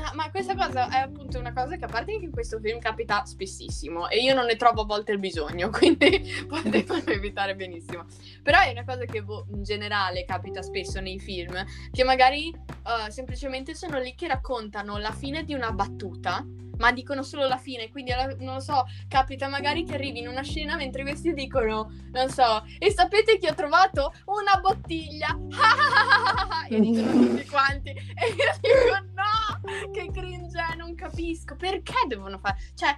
Ma, 0.00 0.12
ma 0.14 0.30
questa 0.30 0.54
cosa 0.54 0.88
è 0.88 0.98
appunto 0.98 1.38
una 1.38 1.52
cosa 1.52 1.76
che 1.76 1.84
a 1.84 1.88
parte 1.88 2.18
che 2.18 2.24
in 2.24 2.30
questo 2.30 2.58
film 2.58 2.78
capita 2.78 3.24
spessissimo 3.24 4.08
e 4.08 4.18
io 4.18 4.34
non 4.34 4.46
ne 4.46 4.56
trovo 4.56 4.82
a 4.82 4.84
volte 4.84 5.12
il 5.12 5.18
bisogno, 5.18 5.68
quindi 5.70 6.44
potevano 6.48 7.04
evitare 7.10 7.54
benissimo. 7.54 8.06
Però 8.42 8.60
è 8.60 8.70
una 8.70 8.84
cosa 8.84 9.04
che 9.04 9.22
boh, 9.22 9.46
in 9.52 9.62
generale 9.62 10.24
capita 10.24 10.62
spesso 10.62 11.00
nei 11.00 11.18
film, 11.18 11.64
che 11.90 12.04
magari 12.04 12.48
eh, 12.48 13.10
semplicemente 13.10 13.74
sono 13.74 13.98
lì 13.98 14.14
che 14.14 14.26
raccontano 14.26 14.98
la 14.98 15.12
fine 15.12 15.44
di 15.44 15.54
una 15.54 15.72
battuta, 15.72 16.44
ma 16.80 16.92
dicono 16.92 17.22
solo 17.22 17.46
la 17.46 17.58
fine, 17.58 17.90
quindi 17.90 18.12
non 18.38 18.54
lo 18.54 18.60
so, 18.60 18.86
capita 19.06 19.48
magari 19.48 19.84
che 19.84 19.94
arrivi 19.94 20.18
in 20.18 20.28
una 20.28 20.42
scena 20.42 20.76
mentre 20.76 21.02
questi 21.02 21.32
dicono, 21.32 21.92
non 22.10 22.28
so, 22.30 22.64
e 22.78 22.90
sapete 22.90 23.38
che 23.38 23.50
ho 23.50 23.54
trovato? 23.54 24.12
Una 24.24 24.58
bottiglia, 24.60 25.38
e 26.68 26.80
dicono 26.80 27.12
tutti 27.12 27.46
quanti, 27.46 27.90
e 27.90 28.34
io 28.36 28.58
dico 28.60 28.98
no, 29.14 29.90
che 29.92 30.10
cringe, 30.10 30.74
non 30.76 30.94
capisco, 30.94 31.54
perché 31.54 31.94
devono 32.08 32.38
fare, 32.38 32.56
cioè, 32.74 32.96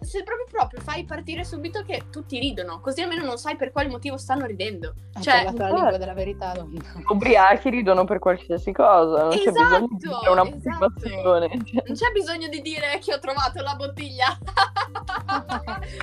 se 0.00 0.22
proprio 0.22 0.46
proprio 0.50 0.80
fai 0.80 1.04
partire 1.04 1.44
subito 1.44 1.82
che 1.82 2.04
tutti 2.10 2.38
ridono, 2.38 2.80
così 2.80 3.02
almeno 3.02 3.24
non 3.24 3.38
sai 3.38 3.56
per 3.56 3.70
quale 3.72 3.88
motivo 3.88 4.16
stanno 4.16 4.46
ridendo, 4.46 4.94
Hai 5.14 5.22
cioè, 5.22 5.44
la 5.54 5.68
lingua 5.70 5.96
della 5.96 6.14
verità, 6.14 6.52
donna. 6.52 6.80
Ubriachi 7.08 7.70
ridono 7.70 8.04
per 8.04 8.18
qualsiasi 8.18 8.72
cosa, 8.72 9.24
non 9.24 9.30
c'è 9.30 9.50
bisogno 9.50 9.86
di 9.88 9.96
Esatto, 10.06 10.18
dire 10.20 10.30
una 10.30 10.56
esatto. 10.56 11.08
cioè. 11.64 11.82
non 11.86 11.94
c'è 11.96 12.12
bisogno 12.12 12.48
di 12.48 12.60
dire 12.60 12.98
che 13.00 13.14
ho 13.14 13.18
trovato 13.18 13.62
la 13.62 13.74
bottiglia. 13.74 14.38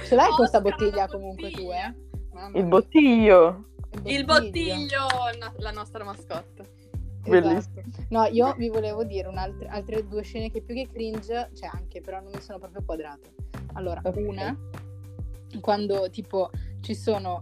Ce 0.07 0.15
l'hai 0.15 0.31
questa 0.31 0.61
bottiglia 0.61 1.07
comunque 1.07 1.51
tu, 1.51 1.69
eh? 1.71 1.93
Mamma 2.33 2.57
Il 2.57 2.65
bottiglio. 2.65 3.65
Il 4.03 4.25
bottiglio, 4.25 5.07
la 5.57 5.71
nostra 5.71 6.03
mascotte. 6.03 6.73
Bellissimo. 7.29 7.79
Esatto. 7.79 8.05
No, 8.09 8.25
io 8.25 8.53
vi 8.55 8.69
volevo 8.69 9.03
dire 9.03 9.27
un'altra- 9.27 9.69
altre 9.71 10.07
due 10.07 10.21
scene 10.23 10.51
che 10.51 10.61
più 10.61 10.75
che 10.75 10.87
cringe, 10.91 11.49
c'è 11.53 11.69
anche, 11.71 12.01
però 12.01 12.21
non 12.21 12.31
mi 12.33 12.41
sono 12.41 12.59
proprio 12.59 12.81
quadrate. 12.85 13.33
Allora, 13.73 14.01
Ok. 14.03 14.15
una, 14.17 14.57
quando 15.59 16.09
tipo 16.09 16.49
ci 16.81 16.93
sono, 16.95 17.41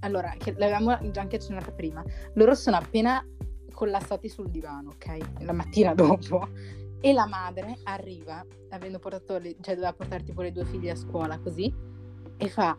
allora, 0.00 0.34
che 0.38 0.52
l'avevamo 0.56 1.10
già 1.10 1.20
anche 1.20 1.36
accennata 1.36 1.70
prima, 1.72 2.02
loro 2.34 2.54
sono 2.54 2.76
appena 2.76 3.24
collassati 3.72 4.28
sul 4.28 4.50
divano, 4.50 4.90
ok? 4.90 5.40
La 5.40 5.52
mattina 5.52 5.94
dopo. 5.94 6.48
E 7.04 7.12
la 7.12 7.26
madre 7.26 7.78
arriva, 7.84 8.44
avendo 8.70 9.00
portato, 9.00 9.38
le, 9.38 9.56
cioè 9.60 9.74
doveva 9.74 9.92
portare 9.92 10.22
tipo 10.22 10.40
le 10.40 10.52
due 10.52 10.64
figlie 10.64 10.92
a 10.92 10.96
scuola 10.96 11.36
così, 11.40 11.72
e 12.36 12.48
fa, 12.48 12.76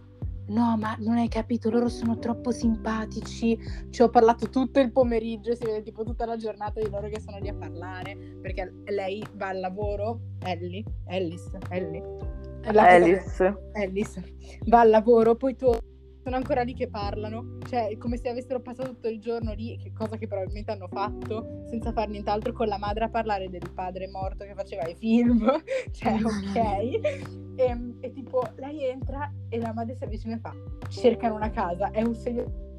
no, 0.48 0.78
ma 0.78 0.96
non 1.00 1.18
hai 1.18 1.28
capito, 1.28 1.70
loro 1.70 1.90
sono 1.90 2.18
troppo 2.18 2.52
simpatici. 2.52 3.58
Ci 3.90 4.02
ho 4.02 4.10
parlato 4.10 4.50
tutto 4.50 4.80
il 4.80 4.92
pomeriggio, 4.92 5.56
si 5.56 5.66
vede 5.66 5.82
tipo 5.82 6.04
tutta 6.04 6.26
la 6.26 6.38
giornata 6.38 6.82
di 6.82 6.90
loro 6.90 7.08
che 7.10 7.20
sono 7.20 7.38
lì 7.40 7.50
a 7.50 7.56
parlare, 7.56 8.16
perché 8.42 8.74
lei 8.86 9.24
va 9.36 9.50
al 9.50 9.60
lavoro, 9.60 10.20
Ellie, 10.44 10.84
Ellis, 11.08 11.50
Ellie. 11.70 12.04
Alice. 12.66 13.56
Ellis 13.74 14.22
va 14.68 14.82
al 14.82 14.90
lavoro, 14.90 15.36
poi 15.36 15.56
tu 15.56 15.70
sono 16.24 16.38
ancora 16.38 16.62
lì 16.64 16.74
che 16.74 16.88
parlano, 16.88 17.58
cioè 17.68 17.98
come 17.98 18.18
se 18.18 18.30
avessero 18.30 18.62
passato 18.62 18.90
tutto 18.90 19.10
il 19.10 19.20
giorno 19.20 19.54
lì, 19.54 19.78
che 19.78 19.92
cosa 19.92 20.16
che 20.16 20.28
probabilmente 20.28 20.72
hanno 20.72 20.88
fatto, 20.88 21.66
senza 21.68 21.92
fare 21.92 22.12
nient'altro 22.12 22.54
con 22.54 22.68
la 22.68 22.78
madre 22.78 23.04
a 23.04 23.10
parlare 23.10 23.50
del 23.50 23.70
padre 23.74 24.08
morto 24.08 24.46
che 24.46 24.54
faceva 24.54 24.88
i 24.88 24.96
film, 24.96 25.52
cioè 25.92 26.14
ok. 26.24 27.56
E, 27.56 27.94
e 28.00 28.12
tipo 28.12 28.42
lei 28.56 28.86
entra 28.86 29.32
e 29.50 29.60
la 29.60 29.74
madre 29.74 29.96
si 29.96 30.04
avvicina 30.06 30.36
e 30.36 30.40
fa, 30.40 30.54
cercano 30.88 31.36
una 31.36 31.52
casa, 31.52 31.92
è 31.92 32.02
un 32.02 32.16
segno 32.16 32.72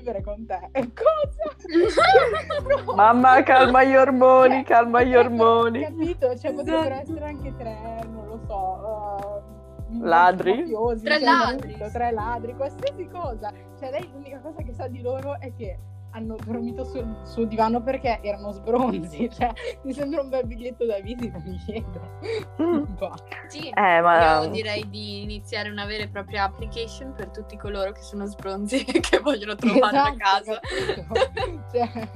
vivere 0.00 0.22
con 0.22 0.46
te. 0.46 0.68
E 0.72 0.90
cosa? 0.92 2.84
no. 2.84 2.94
Mamma, 2.94 3.42
calma 3.42 3.84
gli 3.84 3.94
ormoni, 3.94 4.56
cioè, 4.56 4.64
calma 4.64 5.02
gli 5.02 5.14
ormoni. 5.14 5.82
Capito? 5.82 6.36
Cioè 6.36 6.52
potrebbero 6.52 6.94
essere 6.94 7.24
anche 7.24 7.54
tre, 7.56 7.99
ladri? 10.00 10.56
Mafiosi, 10.60 11.04
tre 11.04 11.18
ladri. 11.20 11.72
Tutto, 11.72 11.90
tre 11.90 12.10
ladri, 12.12 12.54
qualsiasi 12.54 13.08
cosa. 13.08 13.52
Cioè 13.78 13.90
lei 13.90 14.08
l'unica 14.12 14.40
cosa 14.40 14.62
che 14.62 14.72
sa 14.72 14.86
di 14.88 15.00
loro 15.00 15.38
è 15.38 15.52
che 15.54 15.78
hanno 16.12 16.36
dormito 16.44 16.84
sul, 16.84 17.20
sul 17.24 17.46
divano 17.46 17.82
perché 17.82 18.18
erano 18.22 18.52
sbronzi. 18.52 19.28
Cioè, 19.40 19.52
mi 19.82 19.92
sembra 19.92 20.20
un 20.22 20.28
bel 20.28 20.46
biglietto 20.46 20.84
da 20.84 20.98
visita, 21.00 21.38
mi 21.44 21.56
chiedo. 21.58 22.00
Mm. 22.60 22.84
Sì, 23.46 23.68
Eh, 23.68 24.00
ma... 24.00 24.42
io 24.42 24.50
direi 24.50 24.88
di 24.88 25.22
iniziare 25.22 25.70
una 25.70 25.84
vera 25.84 26.04
e 26.04 26.08
propria 26.08 26.44
application 26.44 27.14
per 27.14 27.30
tutti 27.30 27.56
coloro 27.56 27.92
che 27.92 28.02
sono 28.02 28.26
sbronzi 28.26 28.84
e 28.84 29.00
che 29.00 29.18
vogliono 29.20 29.54
trovare 29.54 29.98
una 29.98 30.16
casa. 30.16 30.58
capito? 30.60 31.60
cioè, 31.72 32.08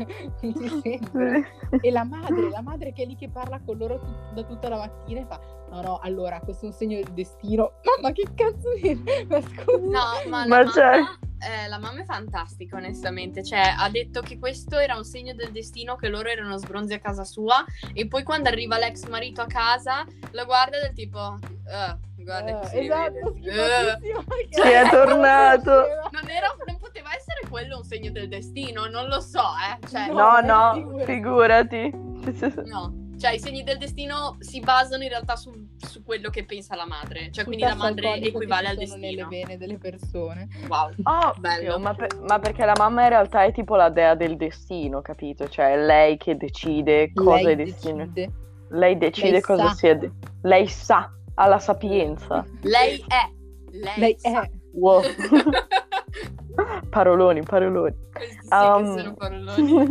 mi 0.42 0.80
sembra. 0.82 1.40
E 1.80 1.90
la 1.90 2.04
madre, 2.04 2.50
la 2.50 2.62
madre 2.62 2.92
che 2.92 3.02
è 3.04 3.06
lì 3.06 3.14
che 3.16 3.28
parla 3.30 3.60
con 3.64 3.76
loro 3.76 3.98
tut- 3.98 4.32
da 4.34 4.42
tutta 4.42 4.68
la 4.68 4.76
mattina 4.76 5.20
e 5.20 5.24
fa 5.26 5.40
no 5.74 5.82
no, 5.82 5.98
allora 6.02 6.40
questo 6.40 6.64
è 6.64 6.68
un 6.68 6.74
segno 6.74 6.96
del 6.96 7.12
destino. 7.12 7.72
Mamma 7.96 8.12
che 8.12 8.26
cazzo 8.34 8.72
di... 8.80 8.94
Ma 9.28 9.40
scusa. 9.40 9.78
No, 9.80 10.28
ma, 10.30 10.46
Ma 10.46 10.62
la, 10.62 10.70
c'è- 10.70 10.82
mamma, 11.00 11.18
eh, 11.40 11.68
la 11.68 11.78
mamma 11.78 12.00
è 12.00 12.04
fantastica, 12.04 12.76
onestamente. 12.76 13.42
Cioè, 13.42 13.74
ha 13.76 13.88
detto 13.90 14.20
che 14.20 14.38
questo 14.38 14.78
era 14.78 14.96
un 14.96 15.04
segno 15.04 15.34
del 15.34 15.50
destino, 15.50 15.96
che 15.96 16.08
loro 16.08 16.28
erano 16.28 16.56
sbronzi 16.56 16.94
a 16.94 16.98
casa 17.00 17.24
sua. 17.24 17.64
E 17.92 18.06
poi 18.06 18.22
quando 18.22 18.48
arriva 18.48 18.78
l'ex 18.78 19.04
marito 19.08 19.40
a 19.42 19.46
casa, 19.46 20.04
la 20.30 20.44
guarda 20.44 20.80
del 20.80 20.92
tipo... 20.94 21.38
"Eh, 21.66 22.22
guarda 22.22 22.60
che 22.60 22.66
si 22.68 22.78
esatto, 22.78 23.32
vede. 23.34 23.50
Eh". 23.50 23.96
schifatissimo. 23.98 24.64
Ci 24.64 24.70
è 24.70 24.88
tornato. 24.90 25.70
Non, 25.70 26.28
era, 26.30 26.54
non 26.66 26.78
poteva 26.78 27.14
essere 27.14 27.40
quello 27.50 27.76
un 27.78 27.84
segno 27.84 28.10
del 28.10 28.28
destino, 28.28 28.86
non 28.86 29.08
lo 29.08 29.20
so, 29.20 29.40
eh. 29.40 29.86
Cioè, 29.88 30.06
No, 30.12 30.40
no, 30.40 31.02
figurati. 31.04 31.90
figurati. 31.92 32.62
no. 32.70 33.02
Cioè, 33.24 33.32
i 33.32 33.38
segni 33.38 33.62
del 33.62 33.78
destino 33.78 34.36
si 34.40 34.60
basano 34.60 35.02
in 35.02 35.08
realtà 35.08 35.34
su, 35.34 35.50
su 35.78 36.02
quello 36.04 36.28
che 36.28 36.44
pensa 36.44 36.74
la 36.76 36.84
madre. 36.84 37.30
Cioè, 37.32 37.44
quindi 37.46 37.64
la 37.64 37.74
madre 37.74 38.20
equivale 38.20 38.68
al 38.68 38.76
sono 38.86 39.00
nelle 39.00 39.16
destino. 39.16 39.28
vene 39.28 39.56
delle 39.56 39.78
persone. 39.78 40.46
Wow. 40.68 40.90
Oh, 41.04 41.32
Bello. 41.38 41.78
ma, 41.78 41.94
per- 41.94 42.18
ma 42.20 42.38
perché 42.38 42.66
la 42.66 42.74
mamma 42.76 43.04
in 43.04 43.08
realtà 43.08 43.44
è 43.44 43.52
tipo 43.52 43.76
la 43.76 43.88
dea 43.88 44.14
del 44.14 44.36
destino, 44.36 45.00
capito? 45.00 45.48
Cioè 45.48 45.72
è 45.72 45.78
lei 45.86 46.18
che 46.18 46.36
decide 46.36 47.12
cosa 47.14 47.36
Lei 47.42 47.52
è 47.52 47.56
destino. 47.56 48.06
decide. 48.06 48.32
Lei 48.68 48.98
decide 48.98 49.30
Lei 49.30 49.40
cosa 49.40 49.68
sa. 49.68 49.74
sia. 49.74 49.94
de- 49.94 50.12
lei 50.42 50.68
sa, 50.68 51.10
ha 51.36 51.46
la 51.46 51.58
sapienza. 51.58 52.44
Lei 52.60 53.02
è. 53.08 53.30
Lei, 53.70 53.98
Lei 54.00 54.16
sa. 54.18 54.42
è. 54.42 54.50
Wow. 54.74 55.00
paroloni, 56.90 57.42
paroloni. 57.42 57.94
Questi 58.12 58.38
sì 58.42 58.48
Um, 58.54 58.94
che 58.94 59.00
sono 59.00 59.14
paroloni. 59.14 59.90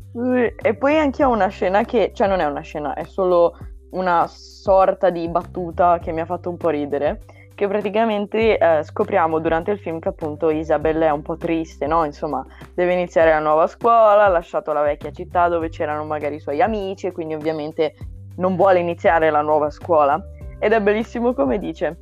E 0.14 0.74
poi 0.74 0.98
anche 0.98 1.24
ho 1.24 1.30
una 1.30 1.48
scena 1.48 1.84
che, 1.84 2.12
cioè 2.14 2.28
non 2.28 2.40
è 2.40 2.44
una 2.44 2.60
scena, 2.60 2.92
è 2.94 3.04
solo 3.04 3.56
una 3.92 4.26
sorta 4.26 5.10
di 5.10 5.26
battuta 5.28 5.98
che 5.98 6.12
mi 6.12 6.20
ha 6.20 6.26
fatto 6.26 6.50
un 6.50 6.58
po' 6.58 6.68
ridere, 6.68 7.20
che 7.54 7.66
praticamente 7.66 8.58
eh, 8.58 8.82
scopriamo 8.82 9.38
durante 9.38 9.70
il 9.70 9.78
film 9.78 10.00
che 10.00 10.08
appunto 10.08 10.50
Isabel 10.50 11.00
è 11.00 11.10
un 11.10 11.22
po' 11.22 11.36
triste, 11.36 11.86
no? 11.86 12.04
Insomma, 12.04 12.44
deve 12.74 12.92
iniziare 12.92 13.30
la 13.30 13.38
nuova 13.38 13.66
scuola, 13.66 14.24
ha 14.24 14.28
lasciato 14.28 14.72
la 14.72 14.82
vecchia 14.82 15.10
città 15.12 15.48
dove 15.48 15.70
c'erano 15.70 16.04
magari 16.04 16.36
i 16.36 16.40
suoi 16.40 16.60
amici 16.60 17.06
e 17.06 17.12
quindi 17.12 17.34
ovviamente 17.34 17.94
non 18.36 18.56
vuole 18.56 18.80
iniziare 18.80 19.30
la 19.30 19.42
nuova 19.42 19.70
scuola. 19.70 20.22
Ed 20.58 20.72
è 20.72 20.80
bellissimo 20.80 21.32
come 21.32 21.58
dice, 21.58 22.00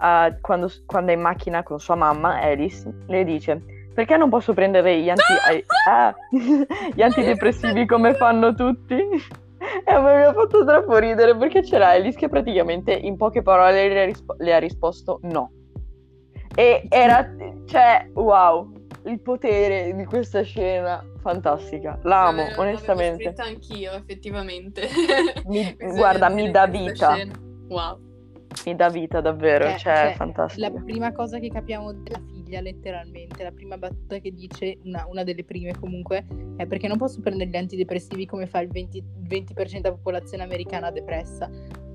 eh, 0.00 0.38
quando, 0.40 0.68
quando 0.86 1.12
è 1.12 1.14
in 1.14 1.20
macchina 1.20 1.62
con 1.62 1.78
sua 1.78 1.94
mamma, 1.94 2.40
Alice, 2.40 2.88
le 3.06 3.24
dice 3.24 3.62
perché 3.94 4.16
non 4.16 4.28
posso 4.30 4.52
prendere 4.54 4.98
gli, 5.00 5.08
anti- 5.08 5.22
ah, 5.88 6.14
gli 6.94 7.02
antidepressivi 7.02 7.86
come 7.86 8.14
fanno 8.14 8.54
tutti? 8.54 8.96
E 9.84 9.96
mi 9.96 10.08
ha 10.24 10.32
fatto 10.32 10.64
troppo 10.64 10.98
ridere 10.98 11.36
perché 11.36 11.62
c'era 11.62 11.90
Alice 11.90 12.18
che 12.18 12.28
praticamente 12.28 12.92
in 12.92 13.16
poche 13.16 13.42
parole 13.42 13.88
le 13.88 14.00
ha, 14.00 14.04
rispo- 14.04 14.34
le 14.38 14.52
ha 14.54 14.58
risposto 14.58 15.20
no. 15.22 15.52
E 16.56 16.86
era, 16.88 17.32
cioè, 17.66 18.08
wow, 18.12 18.72
il 19.04 19.20
potere 19.20 19.94
di 19.94 20.04
questa 20.04 20.42
scena, 20.42 21.00
fantastica. 21.20 21.96
L'amo, 22.02 22.38
L'avevo- 22.42 22.60
onestamente. 22.60 23.22
L'avevo 23.24 23.34
scritta 23.36 23.44
anch'io, 23.44 23.92
effettivamente. 23.92 24.88
Mi- 25.46 25.76
guarda, 25.94 26.28
mi 26.28 26.50
dà 26.50 26.66
vita. 26.66 27.12
scena. 27.14 27.32
Wow. 27.68 27.98
Mi 28.66 28.74
dà 28.74 28.88
vita 28.88 29.20
davvero, 29.20 29.66
Eh, 29.66 29.76
cioè, 29.78 29.78
cioè, 29.78 30.12
fantastico. 30.16 30.60
La 30.74 30.82
prima 30.82 31.12
cosa 31.12 31.38
che 31.38 31.48
capiamo 31.48 31.92
della 31.92 32.18
figlia, 32.52 32.60
letteralmente, 32.60 33.42
la 33.42 33.50
prima 33.50 33.78
battuta 33.78 34.18
che 34.18 34.30
dice, 34.32 34.78
una, 34.84 35.06
una 35.08 35.24
delle 35.24 35.44
prime 35.44 35.74
comunque, 35.78 36.26
è 36.56 36.66
perché 36.66 36.86
non 36.86 36.98
posso 36.98 37.20
prendere 37.20 37.48
gli 37.48 37.56
antidepressivi 37.56 38.26
come 38.26 38.46
fa 38.46 38.60
il 38.60 38.68
20%, 38.68 38.96
il 38.96 39.04
20% 39.28 39.80
della 39.80 39.94
popolazione 39.94 40.42
americana 40.42 40.90
depressa. 40.90 41.48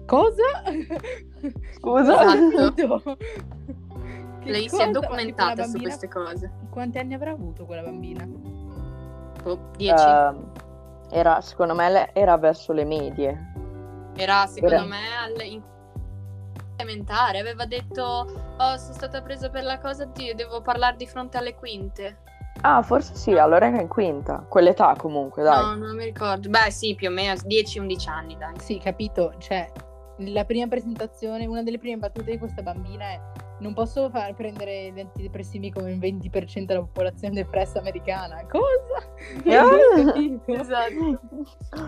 Cosa? 0.05 0.43
Scusa? 1.75 2.35
Esatto. 2.35 3.17
Che 4.39 4.51
Lei 4.53 4.69
si 4.69 4.69
cosa? 4.69 4.83
è 4.83 4.85
Ma 4.85 4.91
tipo 4.93 4.99
documentata 5.01 5.63
su 5.65 5.77
queste 5.81 6.07
cose. 6.07 6.51
Quanti 6.69 6.99
anni 6.99 7.15
avrà 7.15 7.31
avuto 7.31 7.65
quella 7.65 7.81
bambina? 7.81 8.25
Boh, 9.43 9.71
10. 9.75 9.93
Ehm, 9.93 10.51
era, 11.09 11.41
secondo 11.41 11.73
me, 11.75 12.13
era 12.13 12.37
verso 12.37 12.71
le 12.71 12.85
medie. 12.85 13.51
Era 14.15 14.45
secondo 14.47 14.75
era- 14.75 14.85
me 14.85 14.97
alle- 15.21 15.43
in 15.45 15.61
elementare. 16.77 17.39
Aveva 17.39 17.65
detto: 17.65 18.03
Oh, 18.57 18.77
sono 18.77 18.93
stata 18.93 19.21
presa 19.21 19.49
per 19.49 19.63
la 19.63 19.79
cosa, 19.79 20.05
Dio, 20.05 20.35
devo 20.35 20.61
parlare 20.61 20.95
di 20.95 21.05
fronte 21.07 21.37
alle 21.37 21.55
quinte. 21.55 22.19
Ah, 22.61 22.81
forse 22.81 23.13
sì, 23.15 23.37
allora 23.37 23.67
era 23.67 23.79
in 23.79 23.87
quinta. 23.87 24.43
Quell'età 24.47 24.95
comunque, 24.97 25.43
dai. 25.43 25.61
No, 25.61 25.75
non 25.75 25.95
mi 25.95 26.05
ricordo. 26.05 26.49
Beh, 26.49 26.71
sì, 26.71 26.95
più 26.95 27.09
o 27.09 27.11
meno 27.11 27.33
10-11 27.33 28.09
anni, 28.09 28.35
dai. 28.37 28.53
Sì, 28.59 28.79
capito. 28.79 29.33
Cioè, 29.37 29.71
la 30.17 30.43
prima 30.43 30.65
presentazione, 30.67 31.45
una 31.45 31.61
delle 31.61 31.77
prime 31.77 31.97
battute 31.97 32.31
di 32.31 32.37
questa 32.39 32.63
bambina 32.63 33.03
è 33.05 33.21
non 33.59 33.73
posso 33.73 34.09
far 34.09 34.33
prendere 34.35 34.91
gli 34.91 34.99
antidepressivi 34.99 35.71
come 35.71 35.91
il 35.91 35.99
20% 35.99 36.65
della 36.65 36.79
popolazione 36.81 37.33
depressa 37.35 37.79
americana. 37.79 38.43
Cosa? 38.47 39.05
Ah. 39.59 40.13
Esatto. 40.45 41.19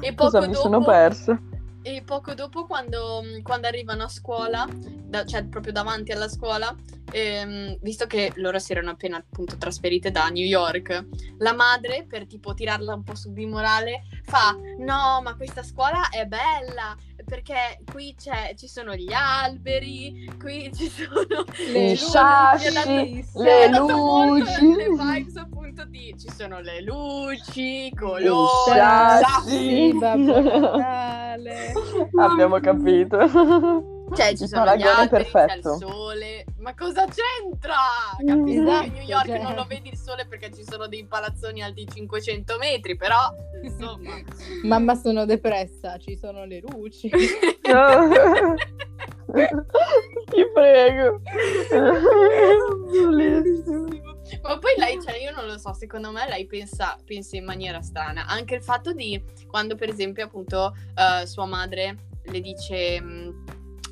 E 0.01 0.13
poco 0.13 0.31
Cosa 0.31 0.47
mi 0.47 0.53
sono 0.53 0.79
dopo- 0.79 0.91
persa? 0.91 1.39
E 1.81 2.03
poco 2.03 2.33
dopo, 2.33 2.65
quando, 2.65 3.23
quando 3.41 3.67
arrivano 3.67 4.03
a 4.03 4.09
scuola, 4.09 4.67
da- 4.69 5.25
cioè 5.25 5.45
proprio 5.45 5.71
davanti 5.71 6.11
alla 6.11 6.27
scuola, 6.27 6.75
ehm, 7.11 7.77
visto 7.81 8.05
che 8.05 8.33
loro 8.35 8.59
si 8.59 8.73
erano 8.73 8.91
appena 8.91 9.17
appunto 9.17 9.57
trasferite 9.57 10.11
da 10.11 10.27
New 10.27 10.43
York, 10.45 11.07
la 11.37 11.53
madre, 11.53 12.05
per 12.07 12.27
tipo 12.27 12.53
tirarla 12.53 12.93
un 12.93 13.03
po' 13.03 13.15
su 13.15 13.31
di 13.31 13.45
morale, 13.45 14.03
fa: 14.23 14.55
No, 14.77 15.21
ma 15.23 15.35
questa 15.35 15.63
scuola 15.63 16.09
è 16.09 16.25
bella 16.25 16.95
perché 17.29 17.79
qui 17.91 18.15
c'è, 18.17 18.55
ci 18.57 18.67
sono 18.67 18.95
gli 18.95 19.13
alberi, 19.13 20.29
qui 20.39 20.71
ci 20.75 20.89
sono 20.89 21.45
Le 21.71 21.85
I 21.85 21.89
luci, 21.91 21.95
sassi, 21.97 23.25
le 23.35 23.69
luci. 23.69 24.75
le 24.75 24.89
vibes 24.89 25.35
appunto 25.37 25.85
di 25.85 26.15
ci 26.17 26.27
sono 26.35 26.59
le 26.59 26.81
luci, 26.81 27.61
i 27.61 27.85
I 27.87 27.93
colori, 27.95 28.79
sassi. 29.21 29.57
Sì, 29.91 29.93
Babbo 29.97 30.41
Natale. 30.41 31.71
Abbiamo 32.19 32.59
capito. 32.59 33.17
Cioè, 34.15 34.35
ci 34.35 34.47
sono 34.47 34.75
gli 34.75 34.83
alberi, 34.83 35.23
c'è 35.25 35.31
perfetto. 35.31 35.73
il 35.73 35.79
sole. 35.79 36.45
Ma 36.59 36.73
cosa 36.75 37.05
c'entra? 37.05 37.75
Capisco 38.17 38.61
Esatto, 38.61 38.81
che 38.81 38.89
a 38.89 38.91
New 38.91 39.07
York 39.07 39.25
cioè. 39.25 39.41
non 39.41 39.55
lo 39.55 39.65
vedi 39.65 39.89
il 39.89 39.97
sole 39.97 40.25
perché 40.27 40.51
ci 40.53 40.63
sono 40.63 40.87
dei 40.87 41.05
palazzoni 41.05 41.61
alti 41.61 41.87
500 41.91 42.57
metri, 42.57 42.95
però, 42.95 43.33
insomma... 43.61 44.21
Mamma 44.63 44.95
sono 44.95 45.25
depressa, 45.25 45.97
ci 45.97 46.17
sono 46.17 46.45
le 46.45 46.59
luci. 46.59 47.09
Ti 49.29 50.45
prego. 50.53 51.21
Ma 54.41 54.57
poi 54.57 54.73
lei, 54.77 55.01
cioè, 55.01 55.17
io 55.17 55.31
non 55.35 55.45
lo 55.45 55.57
so, 55.57 55.73
secondo 55.73 56.11
me 56.11 56.27
lei 56.27 56.45
pensa, 56.45 56.97
pensa 57.05 57.35
in 57.37 57.45
maniera 57.45 57.81
strana. 57.81 58.25
Anche 58.27 58.55
il 58.55 58.63
fatto 58.63 58.93
di 58.93 59.21
quando, 59.47 59.75
per 59.75 59.89
esempio, 59.89 60.25
appunto, 60.25 60.75
eh, 60.95 61.25
sua 61.25 61.45
madre 61.45 61.95
le 62.23 62.41
dice... 62.41 63.03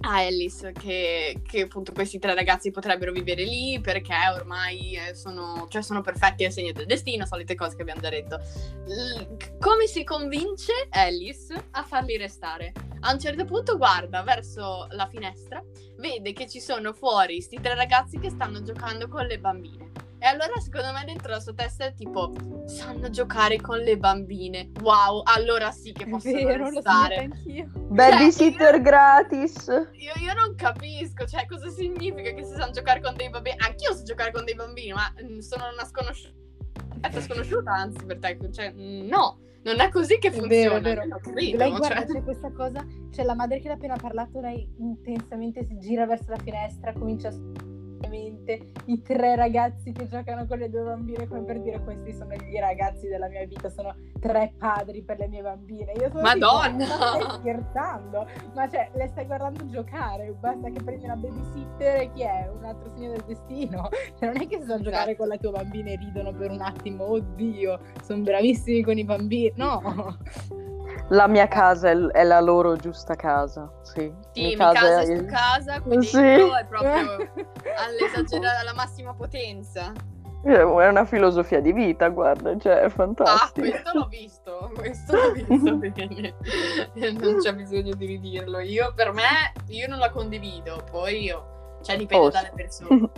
a 0.02 0.18
Alice 0.18 0.72
che, 0.74 1.42
che, 1.48 1.62
appunto 1.62 1.92
questi 1.92 2.20
tre 2.20 2.34
ragazzi 2.34 2.72
potrebbero 2.72 3.12
vivere 3.12 3.44
lì 3.44 3.80
perché 3.82 4.14
ormai 4.34 4.96
eh, 4.96 5.16
sono, 5.16 5.68
cioè 5.70 5.82
sono 5.82 6.02
perfetti 6.02 6.46
al 6.46 6.52
segno 6.52 6.72
del 6.72 6.86
destino, 6.86 7.26
solite 7.26 7.56
cose 7.56 7.76
che 7.76 7.82
abbiamo 7.82 8.02
già 8.02 8.10
detto. 8.10 8.38
L- 8.86 9.58
come 9.60 9.88
si 9.88 10.04
convince 10.04 10.74
Alice 10.90 11.54
a 11.72 11.84
farli 11.84 12.18
restare? 12.18 12.74
A 13.02 13.12
un 13.12 13.20
certo 13.20 13.46
punto 13.46 13.78
guarda 13.78 14.22
verso 14.24 14.88
la 14.92 15.08
finestra, 15.08 15.64
vede 15.98 16.34
che 16.34 16.48
ci 16.48 16.60
sono 16.60 16.94
fuori 16.94 17.36
questi 17.36 17.60
tre 17.60 17.76
ragazzi 17.76 18.20
che 18.20 18.30
stanno 18.30 18.62
giocando 18.62 19.08
con 19.08 19.26
le 19.26 19.40
bambine. 19.40 20.07
E 20.28 20.30
allora 20.30 20.60
secondo 20.60 20.92
me 20.92 21.06
dentro 21.06 21.32
la 21.32 21.40
sua 21.40 21.54
testa 21.54 21.86
è 21.86 21.94
tipo 21.94 22.34
sanno 22.66 23.10
giocare 23.10 23.62
con 23.62 23.78
le 23.78 23.98
bambine. 23.98 24.72
Wow, 24.82 25.22
allora 25.24 25.72
sì 25.72 25.94
che 25.94 26.06
possono 26.06 26.44
Vero, 26.44 26.70
restare. 26.70 27.28
Lo 27.28 27.34
anch'io. 27.34 27.72
Babysitter 27.74 28.76
io, 28.76 28.82
gratis. 28.82 29.68
Io, 29.68 30.12
io, 30.22 30.34
non 30.34 30.54
capisco, 30.56 31.26
cioè 31.26 31.46
cosa 31.46 31.70
significa 31.70 32.34
che 32.34 32.44
si 32.44 32.56
sanno 32.56 32.72
giocare 32.72 33.00
con 33.00 33.16
dei 33.16 33.30
bambini. 33.30 33.56
Anch'io 33.58 33.94
so 33.94 34.04
giocare 34.04 34.34
con 34.34 34.44
dei 34.44 34.56
bambini, 34.56 34.92
ma 34.92 35.10
mm, 35.24 35.40
sono 35.40 35.64
una 35.72 35.86
sconosciuta. 35.86 37.22
sconosciuta, 37.22 37.72
anzi, 37.72 38.06
per 38.06 38.20
te. 38.20 38.38
Cioè, 38.52 38.74
mm, 38.74 39.08
no, 39.08 39.40
non 39.64 39.80
è 39.80 39.88
così 39.88 40.18
che 40.18 40.30
funziona. 40.30 40.76
È 40.76 40.82
vero, 40.82 41.04
è 41.04 41.08
vero. 41.08 41.20
Credo, 41.20 41.58
lei 41.58 41.70
guarda, 41.70 42.06
cioè... 42.06 42.06
c'è 42.06 42.24
questa 42.24 42.52
cosa, 42.52 42.86
c'è 43.12 43.24
la 43.24 43.34
madre 43.34 43.62
che 43.62 43.70
l'ha 43.70 43.76
appena 43.76 43.96
parlato, 43.96 44.42
lei 44.42 44.70
intensamente 44.78 45.64
si 45.64 45.78
gira 45.80 46.06
verso 46.06 46.32
la 46.32 46.38
finestra, 46.38 46.92
comincia 46.92 47.30
a 47.30 47.76
i 48.86 49.02
tre 49.02 49.36
ragazzi 49.36 49.92
che 49.92 50.08
giocano 50.08 50.46
con 50.46 50.58
le 50.58 50.70
due 50.70 50.84
bambine, 50.84 51.28
come 51.28 51.44
per 51.44 51.60
dire 51.62 51.82
questi 51.84 52.14
sono 52.14 52.34
i 52.34 52.60
ragazzi 52.60 53.08
della 53.08 53.28
mia 53.28 53.46
vita, 53.46 53.70
sono 53.70 53.94
tre 54.20 54.54
padri 54.58 55.02
per 55.04 55.18
le 55.20 55.28
mie 55.28 55.42
bambine. 55.42 55.92
Io 55.94 56.10
sono 56.10 56.22
Madonna! 56.22 56.86
Tipo, 56.86 56.94
stai 56.94 57.40
scherzando? 57.40 58.28
Ma 58.54 58.70
cioè, 58.70 58.90
le 58.94 59.08
stai 59.08 59.26
guardando 59.26 59.66
giocare, 59.68 60.32
basta 60.40 60.70
che 60.70 60.84
prendi 60.84 61.06
una 61.06 61.16
babysitter 61.16 62.02
e 62.02 62.12
chi 62.14 62.22
è? 62.22 62.50
Un 62.56 62.64
altro 62.64 62.90
segno 62.94 63.12
del 63.12 63.24
destino. 63.26 63.90
Cioè, 64.18 64.28
non 64.28 64.42
è 64.42 64.48
che 64.48 64.58
se 64.58 64.64
esatto. 64.64 64.84
giocare 64.84 65.16
con 65.16 65.28
la 65.28 65.38
tua 65.38 65.52
bambina 65.52 65.92
e 65.92 65.96
ridono 65.98 66.32
per 66.32 66.52
un 66.52 66.62
attimo, 66.62 67.12
oddio, 67.12 67.80
sono 68.04 68.22
bravissimi 68.22 68.82
con 68.82 68.98
i 68.98 69.04
bambini. 69.04 69.54
No! 69.56 70.18
La 71.10 71.28
mia 71.28 71.48
casa 71.48 71.90
è, 71.90 71.96
è, 71.96 72.24
la 72.24 72.42
loro 72.42 72.76
giusta 72.76 73.16
casa, 73.16 73.72
sì. 73.82 74.14
Sì, 74.34 74.42
mi 74.42 74.56
casa, 74.56 74.74
casa 74.74 75.02
è 75.02 75.18
su 75.18 75.26
casa, 75.26 75.80
qui 75.82 76.04
sì. 76.04 76.18
è 76.18 76.66
proprio 76.68 77.32
all'esagerata, 77.78 78.60
alla 78.60 78.74
massima 78.74 79.14
potenza. 79.14 79.94
Eh, 80.44 80.60
è 80.60 80.64
una 80.88 81.06
filosofia 81.06 81.62
di 81.62 81.72
vita, 81.72 82.10
guarda, 82.10 82.58
cioè 82.58 82.82
è 82.82 82.90
fantastico. 82.90 83.68
Ah, 83.68 83.70
questo 83.70 83.92
l'ho 83.94 84.08
visto, 84.08 84.72
questo 84.76 85.16
l'ho 85.16 85.32
visto 85.32 85.76
bene. 85.78 86.36
non 87.20 87.38
c'è 87.40 87.56
bisogno 87.56 87.94
di 87.96 88.06
ridirlo. 88.06 88.60
Io, 88.60 88.94
per 88.94 89.14
me, 89.14 89.54
io 89.68 89.88
non 89.88 90.00
la 90.00 90.10
condivido, 90.10 90.84
poi 90.92 91.24
io, 91.24 91.80
cioè 91.84 91.98
dipende 91.98 92.26
oh, 92.26 92.30
dalle 92.30 92.52
persone. 92.54 93.10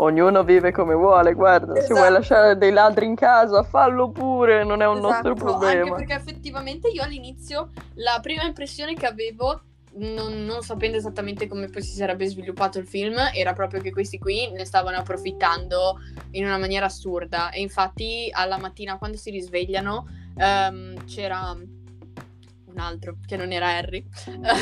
Ognuno 0.00 0.44
vive 0.44 0.70
come 0.70 0.94
vuole, 0.94 1.34
guarda, 1.34 1.72
esatto. 1.72 1.80
se 1.80 1.92
vuoi 1.92 2.02
esatto. 2.02 2.18
lasciare 2.18 2.58
dei 2.58 2.70
ladri 2.70 3.06
in 3.06 3.16
casa, 3.16 3.64
fallo 3.64 4.10
pure, 4.10 4.62
non 4.62 4.80
è 4.80 4.86
un 4.86 4.98
esatto, 4.98 5.12
nostro 5.12 5.34
problema. 5.34 5.82
Anche 5.82 6.06
perché 6.06 6.14
effettivamente 6.14 6.88
io 6.88 7.02
all'inizio 7.02 7.70
la 7.94 8.20
prima 8.22 8.44
impressione 8.44 8.94
che 8.94 9.06
avevo 9.06 9.60
non, 9.94 10.44
non, 10.44 10.62
sapendo 10.62 10.96
esattamente 10.96 11.48
come 11.48 11.66
poi 11.66 11.82
si 11.82 11.96
sarebbe 11.96 12.26
sviluppato 12.26 12.78
il 12.78 12.86
film, 12.86 13.16
era 13.34 13.52
proprio 13.54 13.80
che 13.80 13.90
questi 13.90 14.18
qui 14.18 14.50
ne 14.52 14.64
stavano 14.64 14.98
approfittando 14.98 15.98
in 16.32 16.44
una 16.44 16.58
maniera 16.58 16.86
assurda. 16.86 17.50
E 17.50 17.60
infatti 17.60 18.28
alla 18.32 18.58
mattina 18.58 18.98
quando 18.98 19.16
si 19.16 19.30
risvegliano 19.30 20.06
um, 20.36 21.04
c'era 21.06 21.50
un 21.50 22.78
altro 22.78 23.16
che 23.26 23.36
non 23.36 23.50
era 23.50 23.68
Harry. 23.76 24.06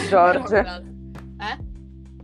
George. 0.09 0.57
eh? 1.41 1.76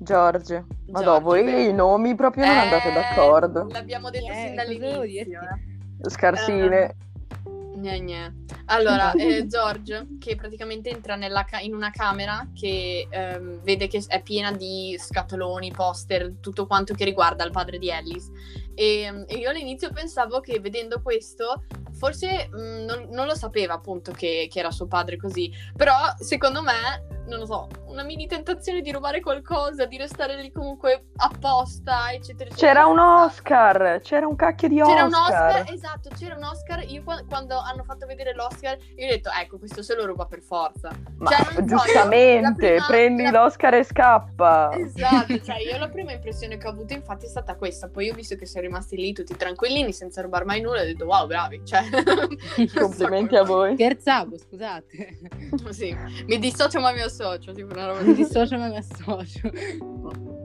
George. 0.03 0.65
Ma 0.89 1.01
dopo 1.01 1.21
voi 1.21 1.69
i 1.69 1.73
nomi 1.73 2.15
proprio 2.15 2.45
non 2.45 2.55
eh, 2.55 2.59
andate 2.59 2.93
d'accordo. 2.93 3.67
L'abbiamo 3.71 4.11
detto 4.11 4.31
eh, 4.31 4.45
sin 4.47 4.55
dall'inizio. 4.55 5.41
Eh. 5.41 6.11
Scarsine. 6.11 6.97
Uh, 7.45 7.79
gne, 7.79 8.01
gne. 8.01 8.35
Allora, 8.67 9.13
eh, 9.17 9.47
George, 9.47 10.07
che 10.19 10.37
praticamente 10.37 10.91
entra 10.91 11.17
ca- 11.45 11.61
in 11.61 11.75
una 11.75 11.91
camera 11.91 12.47
che 12.55 13.07
ehm, 13.09 13.63
vede 13.63 13.89
che 13.89 14.03
è 14.07 14.23
piena 14.23 14.53
di 14.53 14.97
scatoloni, 14.99 15.73
poster, 15.73 16.35
tutto 16.41 16.67
quanto 16.67 16.95
che 16.95 17.05
riguarda 17.05 17.45
il 17.45 17.51
padre 17.51 17.79
di 17.79 17.91
Alice. 17.91 18.29
E, 18.75 19.25
e 19.27 19.35
io 19.37 19.51
all'inizio 19.51 19.93
pensavo 19.93 20.41
che 20.41 20.59
vedendo 20.61 21.01
questo, 21.03 21.65
forse 21.93 22.49
mh, 22.51 22.57
mm, 22.57 22.85
non, 22.85 23.09
non, 23.11 23.27
lo 23.27 23.35
sapeva 23.35 23.75
appunto 23.75 24.13
che, 24.13 24.49
che 24.51 24.59
era 24.59 24.71
suo 24.71 24.87
padre 24.87 25.17
così, 25.17 25.51
però 25.77 25.95
secondo 26.19 26.63
me 26.63 27.11
non 27.27 27.39
lo 27.39 27.47
so, 27.47 27.69
una 27.87 28.03
mini 28.03 28.27
tentazione 28.27 28.81
di 28.81 28.91
rubare 28.91 29.21
qualcosa, 29.21 29.85
di 29.85 29.97
restare 29.97 30.41
lì 30.41 30.51
comunque 30.51 31.07
apposta, 31.17 32.13
eccetera, 32.13 32.51
eccetera. 32.51 32.73
C'era 32.73 32.87
un 32.87 32.99
Oscar, 32.99 34.01
c'era 34.03 34.27
un 34.27 34.37
cacchio 34.37 34.69
di 34.69 34.81
Oscar. 34.81 34.95
C'era 34.95 35.07
un 35.07 35.15
Oscar, 35.15 35.73
esatto, 35.73 36.09
c'era 36.17 36.37
un 36.37 36.45
Oscar. 36.45 36.85
Io 36.89 37.03
quando 37.29 37.59
hanno 37.59 37.85
fatto 37.85 38.07
vedere 38.07 38.35
l'Oscar, 38.35 38.77
io 38.97 39.07
ho 39.07 39.11
detto, 39.11 39.31
ecco, 39.31 39.59
questo 39.59 39.83
se 39.83 39.95
lo 39.95 40.05
ruba 40.07 40.27
per 40.27 40.41
forza. 40.41 40.91
Ma 41.19 41.31
cioè, 41.31 41.63
giustamente, 41.65 42.79
so, 42.79 42.85
prima, 42.85 42.87
prendi 42.87 43.23
la... 43.23 43.31
l'Oscar 43.31 43.75
e 43.75 43.85
scappa. 43.85 44.73
Esatto, 44.77 45.41
cioè 45.41 45.59
io 45.63 45.79
la 45.79 45.89
prima 45.89 46.13
impressione 46.13 46.57
che 46.57 46.67
ho 46.67 46.71
avuto 46.71 46.93
infatti 46.93 47.27
è 47.27 47.29
stata 47.29 47.55
questa. 47.55 47.89
Poi 47.89 48.11
ho 48.11 48.15
visto 48.15 48.37
che 48.37 48.47
rimasti 48.63 48.97
lì 48.97 49.13
tutti 49.13 49.37
tranquillini 49.37 49.93
senza 49.93 50.23
rubare 50.23 50.45
mai 50.45 50.61
nulla 50.61 50.81
e 50.81 50.83
ho 50.83 50.87
detto, 50.87 51.05
wow, 51.05 51.27
bravi. 51.27 51.61
Cioè, 51.65 51.83
Complimenti 52.79 53.37
a 53.37 53.43
voi. 53.43 53.75
Scherzavo, 53.75 54.39
scusate. 54.39 55.19
sì, 55.71 55.95
mi 56.27 56.39
dissocio 56.39 56.81
ma 56.81 56.93
mi 56.93 57.01
associo, 57.01 57.53
tipo 57.53 57.73
una 57.73 57.87
roba 57.87 58.01
Mi 58.01 58.15
dissocio 58.15 58.57
ma 58.59 58.69
mi 58.69 58.77
associo. 58.77 59.51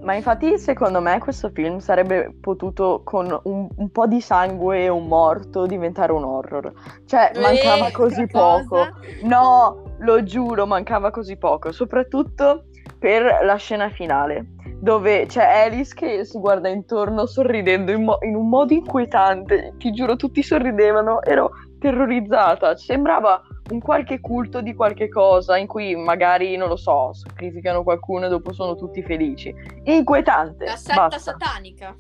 Ma 0.01 0.13
infatti, 0.13 0.57
secondo 0.57 1.01
me, 1.01 1.19
questo 1.19 1.49
film 1.49 1.79
sarebbe 1.79 2.33
potuto, 2.39 3.01
con 3.03 3.37
un, 3.43 3.67
un 3.75 3.89
po' 3.89 4.07
di 4.07 4.21
sangue 4.21 4.83
e 4.83 4.87
un 4.87 5.05
morto, 5.07 5.65
diventare 5.65 6.13
un 6.13 6.23
horror. 6.23 6.71
Cioè, 7.05 7.31
Eh, 7.33 7.39
mancava 7.39 7.91
così 7.91 8.25
cosa? 8.29 8.63
poco. 8.63 8.87
No, 9.23 9.95
lo 9.99 10.23
giuro, 10.23 10.65
mancava 10.65 11.11
così 11.11 11.35
poco. 11.37 11.73
Soprattutto 11.73 12.67
per 12.97 13.39
la 13.43 13.55
scena 13.57 13.89
finale, 13.89 14.53
dove 14.79 15.25
c'è 15.25 15.43
Alice 15.43 15.93
che 15.93 16.23
si 16.23 16.39
guarda 16.39 16.69
intorno 16.69 17.25
sorridendo 17.25 17.91
in, 17.91 18.03
mo- 18.03 18.17
in 18.21 18.35
un 18.35 18.47
modo 18.47 18.73
inquietante. 18.73 19.73
Ti 19.77 19.91
giuro, 19.91 20.15
tutti 20.15 20.43
sorridevano. 20.43 21.21
Ero 21.23 21.51
terrorizzata. 21.79 22.75
Sembrava 22.75 23.41
un 23.71 23.79
qualche 23.79 24.19
culto 24.19 24.61
di 24.61 24.73
qualche 24.73 25.09
cosa 25.09 25.57
in 25.57 25.67
cui 25.67 25.95
magari, 25.95 26.55
non 26.55 26.69
lo 26.69 26.77
so, 26.77 27.11
sacrificano 27.13 27.83
qualcuno 27.83 28.25
e 28.25 28.29
dopo 28.29 28.53
sono 28.53 28.75
tutti 28.75 29.01
felici. 29.03 29.53
Inquietante. 29.83 30.65
La 30.65 30.75
setta 30.75 31.07
basta. 31.07 31.19
satanica. 31.19 31.95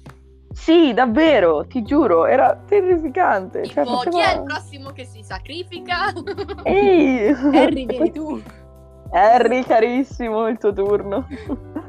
Sì, 0.51 0.91
davvero, 0.91 1.67
ti 1.67 1.83
giuro, 1.83 2.25
era 2.25 2.59
terrificante. 2.65 3.61
Tipo, 3.61 3.83
cioè, 3.83 3.85
faceva... 3.85 4.09
chi 4.09 4.21
è 4.21 4.35
il 4.35 4.43
prossimo 4.43 4.89
che 4.91 5.05
si 5.05 5.21
sacrifica? 5.21 6.11
Ehi! 6.63 7.27
Harry, 7.53 7.85
vieni 7.85 8.11
tu. 8.11 8.41
Harry, 9.11 9.63
carissimo, 9.63 10.47
il 10.47 10.57
tuo 10.57 10.73
turno. 10.73 11.27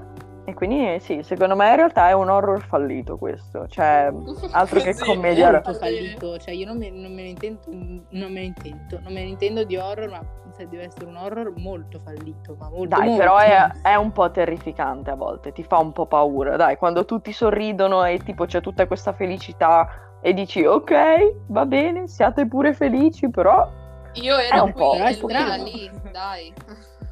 E 0.48 0.54
quindi 0.54 0.98
sì, 1.00 1.22
secondo 1.22 1.54
me 1.54 1.68
in 1.68 1.76
realtà 1.76 2.08
è 2.08 2.12
un 2.14 2.30
horror 2.30 2.64
fallito 2.64 3.18
questo, 3.18 3.66
cioè 3.68 4.10
altro 4.52 4.80
che 4.80 4.94
Sì, 4.94 5.04
commedia. 5.04 5.48
È 5.48 5.52
molto 5.52 5.74
fallito, 5.74 6.38
cioè 6.38 6.54
io 6.54 6.64
non 6.64 6.78
me, 6.78 6.88
non 6.88 7.12
me 7.12 7.20
ne 7.20 7.28
intendo, 7.28 7.60
non 7.68 8.32
me 8.32 8.40
ne 8.40 8.44
intendo, 8.46 8.98
non 9.02 9.12
me 9.12 9.20
ne 9.24 9.28
intendo 9.28 9.64
di 9.64 9.76
horror, 9.76 10.08
ma 10.08 10.24
se 10.56 10.66
deve 10.66 10.84
essere 10.84 11.04
un 11.04 11.16
horror 11.16 11.52
molto 11.58 12.00
fallito, 12.02 12.56
ma 12.58 12.70
molto 12.70 12.96
Dai, 12.96 13.08
molto. 13.08 13.18
però 13.22 13.36
è, 13.36 13.72
è 13.82 13.94
un 13.96 14.10
po' 14.10 14.30
terrificante 14.30 15.10
a 15.10 15.16
volte, 15.16 15.52
ti 15.52 15.62
fa 15.64 15.76
un 15.80 15.92
po' 15.92 16.06
paura. 16.06 16.56
Dai, 16.56 16.78
quando 16.78 17.04
tutti 17.04 17.30
sorridono 17.30 18.02
e 18.04 18.18
tipo 18.24 18.46
c'è 18.46 18.62
tutta 18.62 18.86
questa 18.86 19.12
felicità 19.12 20.16
e 20.22 20.32
dici 20.32 20.64
ok, 20.64 21.44
va 21.48 21.66
bene, 21.66 22.08
siate 22.08 22.46
pure 22.48 22.72
felici, 22.72 23.28
però 23.28 23.68
Io 24.14 24.34
È 24.38 24.46
ero 24.50 24.64
un 24.64 24.72
po', 24.72 24.94
strano. 25.12 25.64
lì, 25.64 25.90
dai. 26.10 26.54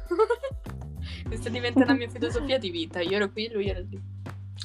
Questa 1.27 1.49
diventa 1.49 1.85
la 1.85 1.93
mia 1.93 2.07
filosofia 2.09 2.57
di 2.57 2.69
vita. 2.69 3.01
Io 3.01 3.17
ero 3.17 3.29
qui, 3.29 3.49
lui 3.51 3.67
era 3.67 3.79
lì. 3.79 4.01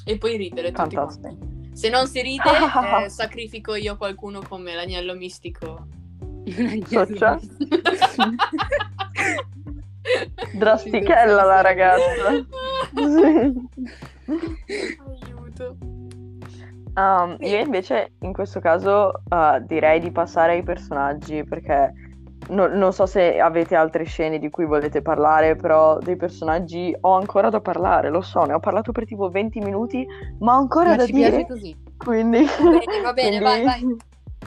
E 0.05 0.17
poi 0.17 0.37
ridere 0.37 0.71
tutti 0.71 0.95
fantastico. 0.95 1.35
quanti. 1.35 1.77
Se 1.77 1.89
non 1.89 2.07
si 2.07 2.21
ride, 2.21 2.43
eh, 3.05 3.09
sacrifico 3.09 3.75
io 3.75 3.97
qualcuno 3.97 4.41
come 4.47 4.73
l'agnello 4.73 5.13
mistico. 5.15 5.87
Soccia? 6.87 7.39
Drastichella 10.53 11.43
la 11.43 11.61
ragazza. 11.61 12.45
Aiuto. 15.11 15.77
Um, 16.95 17.37
io 17.39 17.57
invece 17.57 18.13
in 18.19 18.33
questo 18.33 18.59
caso 18.59 19.23
uh, 19.29 19.59
direi 19.65 19.99
di 19.99 20.11
passare 20.11 20.53
ai 20.53 20.63
personaggi 20.63 21.43
perché 21.43 21.91
no- 22.53 22.67
non 22.67 22.93
so 22.93 23.05
se 23.05 23.39
avete 23.39 23.75
altre 23.75 24.03
scene 24.05 24.39
di 24.39 24.49
cui 24.49 24.65
volete 24.65 25.01
parlare, 25.01 25.55
però 25.55 25.97
dei 25.97 26.15
personaggi 26.15 26.95
ho 27.01 27.13
ancora 27.15 27.49
da 27.49 27.59
parlare, 27.59 28.09
lo 28.09 28.21
so, 28.21 28.43
ne 28.45 28.53
ho 28.53 28.59
parlato 28.59 28.91
per 28.91 29.05
tipo 29.05 29.29
20 29.29 29.59
minuti, 29.59 30.05
ma 30.39 30.55
ho 30.55 30.59
ancora 30.59 30.89
Ma 30.91 30.95
da 30.97 31.05
ci 31.05 31.11
dire. 31.11 31.29
piace 31.29 31.47
così. 31.47 31.75
Quindi, 31.97 32.45
Va 32.45 32.69
bene, 32.69 33.01
va 33.01 33.13
bene, 33.13 33.39
vai, 33.41 33.63
vai. 33.63 33.97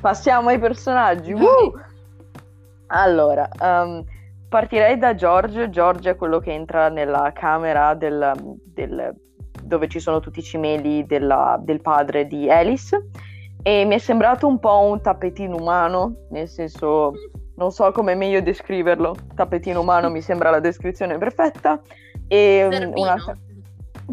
Passiamo 0.01 0.49
ai 0.49 0.59
personaggi. 0.59 1.33
Vai. 1.33 1.43
Woo! 1.43 1.73
Allora, 2.89 3.49
um, 3.61 4.05
partirei 4.49 4.97
da 4.99 5.15
George. 5.15 5.71
George 5.71 6.11
è 6.11 6.17
quello 6.17 6.39
che 6.39 6.53
entra 6.53 6.89
nella 6.89 7.33
camera 7.35 7.95
del, 7.95 8.33
del, 8.65 9.15
dove 9.63 9.89
ci 9.89 9.99
sono 9.99 10.21
tutti 10.21 10.39
i 10.39 10.43
cimeli 10.43 11.05
della, 11.07 11.59
del 11.61 11.81
padre 11.81 12.27
di 12.27 12.49
Alice 12.51 13.09
e 13.63 13.85
mi 13.85 13.97
è 13.97 13.99
sembrato 13.99 14.47
un 14.47 14.61
po' 14.61 14.83
un 14.83 15.01
tappetino 15.01 15.57
umano, 15.57 16.27
nel 16.31 16.47
senso 16.47 17.13
non 17.57 17.73
so 17.73 17.91
come 17.93 18.15
meglio 18.15 18.41
descriverlo, 18.41 19.15
tappetino 19.35 19.81
umano 19.81 20.11
mi 20.11 20.21
sembra 20.21 20.51
la 20.51 20.61
descrizione 20.61 21.19
perfetta. 21.19 21.81
E 22.29 22.69
Zerbino. 22.71 23.01
una... 23.01 23.17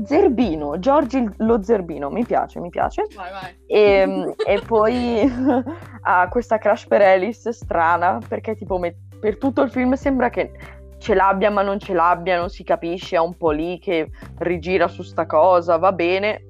Zerbino, 0.06 0.80
Giorgi 0.80 1.24
lo 1.38 1.62
Zerbino, 1.62 2.10
mi 2.10 2.26
piace, 2.26 2.60
mi 2.60 2.70
piace. 2.70 3.06
Vai, 3.16 3.32
vai. 3.32 3.56
E, 3.68 4.36
e 4.48 4.62
poi 4.66 5.22
ha 6.02 6.28
questa 6.30 6.58
crush 6.58 6.88
per 6.88 7.02
Alice 7.02 7.52
strana, 7.52 8.20
perché 8.28 8.56
tipo 8.56 8.78
me- 8.80 8.96
per 9.20 9.38
tutto 9.38 9.62
il 9.62 9.70
film 9.70 9.94
sembra 9.94 10.30
che 10.30 10.52
ce 10.98 11.14
l'abbia 11.14 11.52
ma 11.52 11.62
non 11.62 11.80
ce 11.80 11.94
l'abbia, 11.94 12.40
non 12.40 12.50
si 12.50 12.64
capisce, 12.64 13.18
è 13.18 13.20
un 13.20 13.36
po' 13.36 13.52
lì 13.52 13.78
che 13.78 14.10
rigira 14.40 14.88
su 14.88 15.04
sta 15.04 15.26
cosa, 15.26 15.78
va 15.78 15.92
bene, 15.92 16.42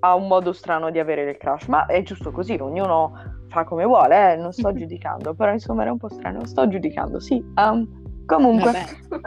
ha 0.00 0.14
un 0.14 0.26
modo 0.26 0.52
strano 0.52 0.90
di 0.90 0.98
avere 0.98 1.30
il 1.30 1.36
crush, 1.36 1.66
ma 1.68 1.86
è 1.86 2.02
giusto 2.02 2.32
così, 2.32 2.58
ognuno 2.60 3.40
fa 3.52 3.64
come 3.64 3.84
vuole, 3.84 4.32
eh, 4.32 4.36
non 4.36 4.52
sto 4.52 4.72
giudicando, 4.74 5.34
però 5.34 5.52
insomma 5.52 5.82
era 5.82 5.92
un 5.92 5.98
po' 5.98 6.08
strano, 6.08 6.44
sto 6.46 6.66
giudicando, 6.66 7.20
sì. 7.20 7.44
Um, 7.56 7.86
comunque, 8.26 8.72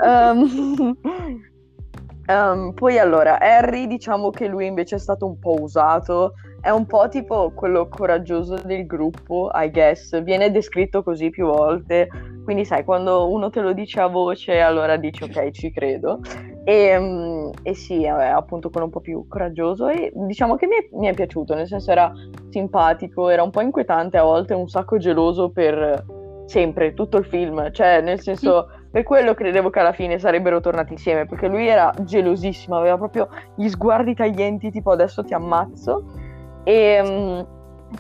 um, 0.04 0.98
um, 2.28 2.74
poi 2.74 3.00
allora, 3.00 3.40
Harry 3.40 3.88
diciamo 3.88 4.32
che 4.32 4.48
lui 4.48 4.66
invece 4.66 4.96
è 4.96 5.00
stato 5.00 5.26
un 5.26 5.40
po' 5.40 5.62
usato, 5.62 6.34
è 6.66 6.72
un 6.72 6.88
po' 6.88 7.08
tipo 7.10 7.52
quello 7.52 7.88
coraggioso 7.88 8.56
del 8.56 8.88
gruppo, 8.88 9.52
I 9.54 9.70
guess, 9.70 10.20
viene 10.24 10.50
descritto 10.50 11.04
così 11.04 11.30
più 11.30 11.46
volte, 11.46 12.10
quindi 12.44 12.66
sai, 12.66 12.84
quando 12.84 13.32
uno 13.32 13.52
te 13.52 13.62
lo 13.62 13.72
dice 13.72 14.00
a 14.00 14.08
voce, 14.08 14.60
allora 14.60 14.96
dici 14.98 15.22
ok, 15.22 15.52
ci 15.52 15.72
credo. 15.72 16.22
E, 16.64 16.98
mm, 17.00 17.50
e 17.62 17.76
sì, 17.76 18.04
è 18.04 18.08
appunto 18.08 18.72
quello 18.72 18.88
un 18.88 18.92
po' 18.92 19.00
più 19.00 19.28
coraggioso. 19.28 19.90
E 19.90 20.12
diciamo 20.16 20.56
che 20.56 20.66
mi 20.66 20.78
è, 20.78 20.88
mi 20.94 21.06
è 21.06 21.14
piaciuto, 21.14 21.54
nel 21.54 21.68
senso 21.68 21.92
era 21.92 22.12
simpatico, 22.50 23.30
era 23.30 23.44
un 23.44 23.52
po' 23.52 23.62
inquietante 23.62 24.18
a 24.18 24.24
volte, 24.24 24.56
un 24.56 24.68
sacco 24.68 24.98
geloso 24.98 25.52
per 25.52 26.04
sempre, 26.48 26.96
tutto 26.96 27.18
il 27.18 27.26
film, 27.26 27.72
cioè 27.74 28.02
nel 28.02 28.22
senso 28.22 28.70
per 28.90 29.04
quello 29.04 29.36
credevo 29.36 29.70
che 29.70 29.80
alla 29.82 29.94
fine 29.94 30.18
sarebbero 30.18 30.62
tornati 30.62 30.94
insieme, 30.94 31.28
perché 31.28 31.48
lui 31.48 31.68
era 31.68 31.94
gelosissimo, 32.00 32.76
aveva 32.76 32.98
proprio 32.98 33.30
gli 33.56 33.68
sguardi 33.70 34.16
taglienti 34.16 34.72
tipo 34.72 34.90
adesso 34.90 35.24
ti 35.24 35.36
ammazzo 35.36 36.25
e 36.66 37.02
mm, 37.02 37.40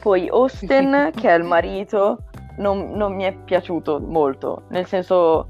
poi 0.02 0.28
Austen, 0.28 1.12
che 1.16 1.30
è 1.30 1.38
il 1.38 1.44
marito, 1.44 2.24
non, 2.58 2.92
non 2.94 3.16
mi 3.16 3.24
è 3.24 3.34
piaciuto 3.34 4.00
molto, 4.00 4.64
nel 4.70 4.86
senso 4.86 5.48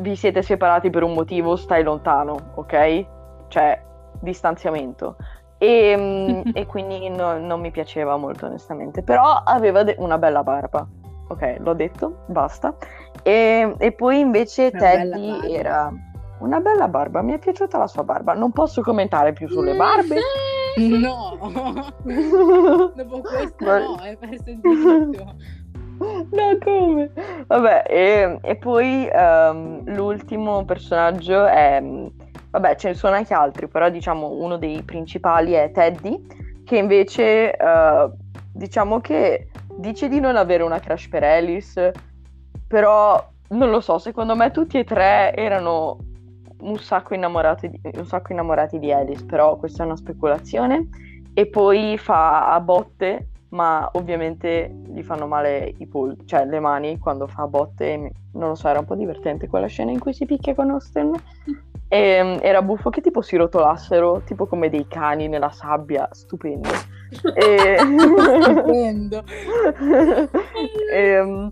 vi 0.00 0.16
siete 0.16 0.42
separati 0.42 0.90
per 0.90 1.02
un 1.02 1.14
motivo, 1.14 1.56
stai 1.56 1.82
lontano, 1.82 2.36
ok? 2.56 3.06
Cioè, 3.48 3.82
distanziamento. 4.20 5.16
E, 5.58 5.94
mm, 5.96 6.50
e 6.52 6.66
quindi 6.66 7.08
no- 7.08 7.38
non 7.38 7.60
mi 7.60 7.70
piaceva 7.70 8.16
molto 8.16 8.46
onestamente, 8.46 9.02
però 9.02 9.40
aveva 9.44 9.82
de- 9.84 9.96
una 9.98 10.18
bella 10.18 10.42
barba. 10.42 10.86
Ok, 11.28 11.56
l'ho 11.58 11.74
detto, 11.74 12.18
basta. 12.26 12.74
E, 13.22 13.74
e 13.78 13.92
poi 13.92 14.20
invece 14.20 14.70
Una 14.72 14.78
Teddy 14.80 15.52
era 15.52 15.92
una 16.38 16.60
bella 16.60 16.88
barba, 16.88 17.22
mi 17.22 17.32
è 17.32 17.38
piaciuta 17.38 17.78
la 17.78 17.86
sua 17.86 18.04
barba. 18.04 18.34
Non 18.34 18.52
posso 18.52 18.82
commentare 18.82 19.32
più 19.32 19.48
sulle 19.48 19.74
barbe. 19.74 20.18
No, 20.76 21.38
dopo 22.94 23.20
questo 23.22 23.64
Ma- 23.64 23.78
no, 23.78 23.94
hai 23.94 24.16
perso 24.16 24.50
il 24.50 24.60
diritto. 24.60 25.34
No, 25.98 26.58
come? 26.62 27.10
Vabbè, 27.46 27.84
e, 27.88 28.38
e 28.42 28.56
poi 28.56 29.08
ehm, 29.10 29.94
l'ultimo 29.94 30.62
personaggio 30.66 31.46
è... 31.46 31.82
Vabbè, 32.50 32.76
ce 32.76 32.88
ne 32.88 32.94
sono 32.94 33.16
anche 33.16 33.32
altri, 33.32 33.66
però 33.66 33.88
diciamo 33.88 34.28
uno 34.28 34.58
dei 34.58 34.82
principali 34.82 35.52
è 35.52 35.70
Teddy, 35.72 36.26
che 36.64 36.76
invece 36.76 37.56
eh, 37.56 38.10
diciamo 38.52 39.00
che 39.00 39.48
dice 39.76 40.08
di 40.08 40.20
non 40.20 40.36
avere 40.36 40.62
una 40.62 40.80
crush 40.80 41.08
per 41.08 41.24
Alice, 41.24 41.92
però 42.68 43.26
non 43.48 43.70
lo 43.70 43.80
so, 43.80 43.96
secondo 43.98 44.36
me 44.36 44.50
tutti 44.50 44.78
e 44.78 44.84
tre 44.84 45.32
erano 45.34 45.96
un 46.60 46.78
sacco 46.78 47.14
innamorati 47.14 47.68
di, 47.68 47.80
un 47.94 48.06
sacco 48.06 48.32
innamorati 48.32 48.78
di 48.78 48.92
Alice, 48.92 49.24
però 49.24 49.56
questa 49.56 49.82
è 49.82 49.86
una 49.86 49.96
speculazione. 49.96 50.88
E 51.34 51.46
poi 51.46 51.98
fa 51.98 52.52
a 52.52 52.60
botte, 52.60 53.28
ma 53.50 53.88
ovviamente 53.92 54.74
gli 54.86 55.02
fanno 55.02 55.26
male 55.26 55.74
i 55.76 55.86
polsi, 55.86 56.26
cioè 56.26 56.46
le 56.46 56.60
mani 56.60 56.98
quando 56.98 57.26
fa 57.26 57.42
a 57.42 57.46
botte. 57.46 58.12
Non 58.32 58.48
lo 58.48 58.54
so, 58.54 58.68
era 58.68 58.78
un 58.78 58.86
po' 58.86 58.94
divertente 58.94 59.48
quella 59.48 59.66
scena 59.66 59.90
in 59.90 59.98
cui 59.98 60.12
si 60.14 60.24
picchia 60.24 60.54
con 60.54 60.70
Austen. 60.70 61.12
E, 61.88 62.22
mm, 62.22 62.38
era 62.40 62.62
buffo 62.62 62.90
che 62.90 63.00
tipo 63.00 63.22
si 63.22 63.36
rotolassero, 63.36 64.22
tipo 64.24 64.46
come 64.46 64.68
dei 64.68 64.86
cani 64.88 65.28
nella 65.28 65.50
sabbia, 65.50 66.08
stupendo. 66.12 66.68
E... 67.36 67.78
Stupendo. 67.78 69.22
e, 70.92 71.22
mm, 71.22 71.46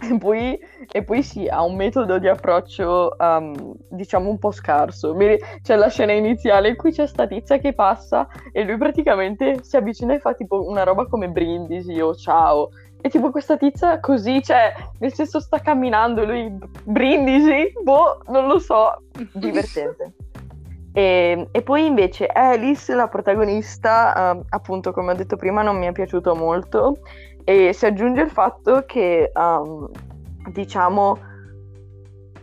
e 0.00 0.18
poi, 0.18 0.58
e 0.92 1.02
poi 1.02 1.22
sì, 1.22 1.46
ha 1.48 1.62
un 1.62 1.74
metodo 1.74 2.18
di 2.18 2.28
approccio, 2.28 3.16
um, 3.18 3.74
diciamo, 3.88 4.28
un 4.28 4.38
po' 4.38 4.50
scarso. 4.50 5.16
C'è 5.62 5.76
la 5.76 5.88
scena 5.88 6.12
iniziale 6.12 6.68
in 6.68 6.76
cui 6.76 6.92
c'è 6.92 7.06
sta 7.06 7.26
tizia 7.26 7.58
che 7.58 7.72
passa 7.72 8.28
e 8.52 8.64
lui 8.64 8.76
praticamente 8.76 9.62
si 9.62 9.76
avvicina 9.76 10.14
e 10.14 10.18
fa 10.18 10.34
tipo 10.34 10.68
una 10.68 10.82
roba 10.82 11.06
come 11.06 11.28
brindisi 11.28 11.98
o 12.00 12.14
ciao. 12.14 12.70
E 13.00 13.08
tipo 13.08 13.30
questa 13.30 13.56
tizia 13.56 14.00
così, 14.00 14.42
cioè, 14.42 14.74
nel 14.98 15.12
senso 15.12 15.40
sta 15.40 15.60
camminando 15.60 16.22
e 16.22 16.26
lui 16.26 16.58
brindisi, 16.84 17.72
boh, 17.82 18.22
non 18.28 18.46
lo 18.46 18.58
so, 18.58 19.02
divertente. 19.32 20.12
E, 20.96 21.48
e 21.52 21.60
poi 21.60 21.84
invece 21.84 22.26
Alice, 22.26 22.94
la 22.94 23.06
protagonista, 23.06 24.30
ehm, 24.30 24.44
appunto 24.48 24.92
come 24.92 25.12
ho 25.12 25.14
detto 25.14 25.36
prima, 25.36 25.60
non 25.60 25.76
mi 25.76 25.84
è 25.84 25.92
piaciuto 25.92 26.34
molto 26.34 27.00
e 27.48 27.72
si 27.72 27.86
aggiunge 27.86 28.22
il 28.22 28.30
fatto 28.30 28.82
che, 28.86 29.30
ehm, 29.32 29.88
diciamo, 30.50 31.16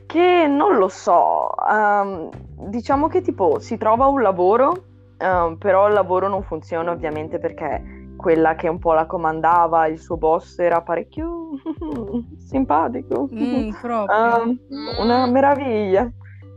che 0.06 0.48
non 0.48 0.78
lo 0.78 0.88
so, 0.88 1.50
ehm, 1.70 2.30
diciamo 2.70 3.10
che 3.10 3.20
tipo 3.20 3.60
si 3.60 3.76
trova 3.76 4.08
un 4.08 4.22
lavoro, 4.22 4.72
ehm, 5.18 5.58
però 5.58 5.88
il 5.88 5.94
lavoro 5.94 6.30
non 6.30 6.42
funziona 6.44 6.92
ovviamente 6.92 7.38
perché 7.38 8.14
quella 8.16 8.56
che 8.56 8.70
un 8.70 8.80
po' 8.80 8.94
la 8.94 9.06
comandava, 9.06 9.88
il 9.88 10.00
suo 10.00 10.16
boss 10.16 10.58
era 10.60 10.82
parecchio 10.82 11.50
simpatico. 12.40 13.28
Mm. 13.34 13.72
Ehm, 14.08 14.60
una 15.00 15.26
meraviglia. 15.26 16.10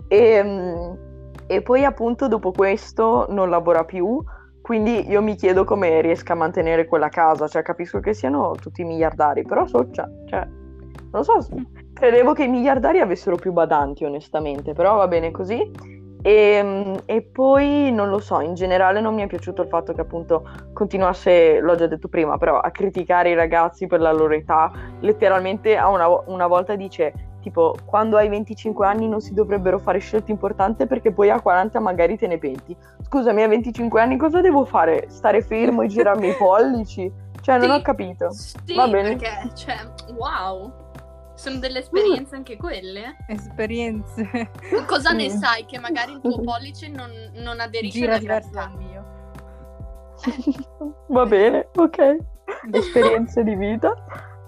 E, 0.07 0.43
mm, 0.45 0.93
e 1.49 1.63
poi 1.63 1.85
appunto 1.85 2.29
dopo 2.29 2.53
questo 2.53 3.27
non 3.29 3.51
lavora 3.51 3.85
più, 3.85 4.23
quindi 4.67 5.09
io 5.09 5.23
mi 5.23 5.37
chiedo 5.37 5.63
come 5.63 6.01
riesca 6.01 6.33
a 6.33 6.37
mantenere 6.37 6.87
quella 6.87 7.09
casa, 7.09 7.47
cioè 7.47 7.63
capisco 7.63 8.01
che 8.01 8.13
siano 8.13 8.57
tutti 8.61 8.83
miliardari, 8.83 9.45
però 9.45 9.65
soccia, 9.65 10.11
cioè, 10.25 10.41
non 10.41 11.09
lo 11.13 11.23
so, 11.23 11.47
credevo 11.93 12.33
che 12.33 12.43
i 12.43 12.49
miliardari 12.49 12.99
avessero 12.99 13.37
più 13.37 13.53
badanti 13.53 14.05
onestamente, 14.05 14.73
però 14.73 14.97
va 14.97 15.07
bene 15.07 15.31
così. 15.31 15.71
E, 16.21 16.61
mm, 16.61 16.95
e 17.05 17.23
poi 17.23 17.93
non 17.93 18.09
lo 18.09 18.19
so, 18.19 18.41
in 18.41 18.55
generale 18.55 19.01
non 19.01 19.15
mi 19.15 19.23
è 19.23 19.29
piaciuto 19.29 19.63
il 19.63 19.69
fatto 19.69 19.93
che 19.93 20.01
appunto 20.01 20.43
continuasse, 20.73 21.61
l'ho 21.61 21.77
già 21.77 21.87
detto 21.87 22.09
prima, 22.09 22.37
però 22.37 22.59
a 22.59 22.73
criticare 22.73 23.31
i 23.31 23.35
ragazzi 23.35 23.87
per 23.87 24.01
la 24.01 24.11
loro 24.11 24.35
età, 24.35 24.73
letteralmente 24.99 25.77
a 25.77 25.89
una, 25.89 26.09
una 26.27 26.49
volta 26.49 26.75
dice 26.75 27.36
tipo 27.47 27.77
quando 27.85 28.17
hai 28.17 28.29
25 28.29 28.85
anni 28.85 29.07
non 29.09 29.21
si 29.21 29.33
dovrebbero 29.33 29.79
fare 29.79 30.01
scelte 30.01 30.33
importanti 30.33 30.85
perché 30.87 31.13
poi 31.13 31.31
a 31.31 31.41
40 31.41 31.79
magari 31.79 32.19
te 32.19 32.27
ne 32.27 32.39
penti. 32.39 32.77
Scusami, 33.03 33.43
a 33.45 33.47
25 33.49 34.01
anni 34.01 34.17
cosa 34.17 34.41
devo 34.41 34.65
fare? 34.65 35.05
Stare 35.09 35.43
fermo 35.43 35.83
e 35.83 35.87
girarmi 35.87 36.29
i 36.31 36.35
pollici? 36.39 37.09
Cioè, 37.41 37.59
non 37.59 37.69
Sì. 37.69 37.75
ho 37.77 37.83
capito. 37.83 38.31
Sì, 38.33 38.75
Va 38.75 38.89
bene. 38.89 39.15
perché, 39.17 39.55
cioè, 39.55 39.77
wow. 40.17 40.73
Sono 41.35 41.59
delle 41.59 41.79
esperienze 41.81 42.35
anche 42.35 42.57
quelle. 42.57 43.15
Esperienze. 43.29 44.51
Cosa 44.89 45.13
ne 45.13 45.29
Sì. 45.31 45.37
sai 45.39 45.65
che 45.67 45.79
magari 45.79 46.13
il 46.15 46.21
tuo 46.21 46.41
pollice 46.43 46.89
non, 46.89 47.11
non 47.35 47.61
aderisce 47.61 47.99
Gira 48.01 48.13
alla 48.13 48.21
diverso 48.21 48.51
dal 48.53 48.73
mio. 48.77 49.05
Va 51.09 51.25
bene, 51.27 51.69
ok. 51.77 52.17
Esperienze 52.73 53.45
di 53.45 53.55
vita. 53.55 53.95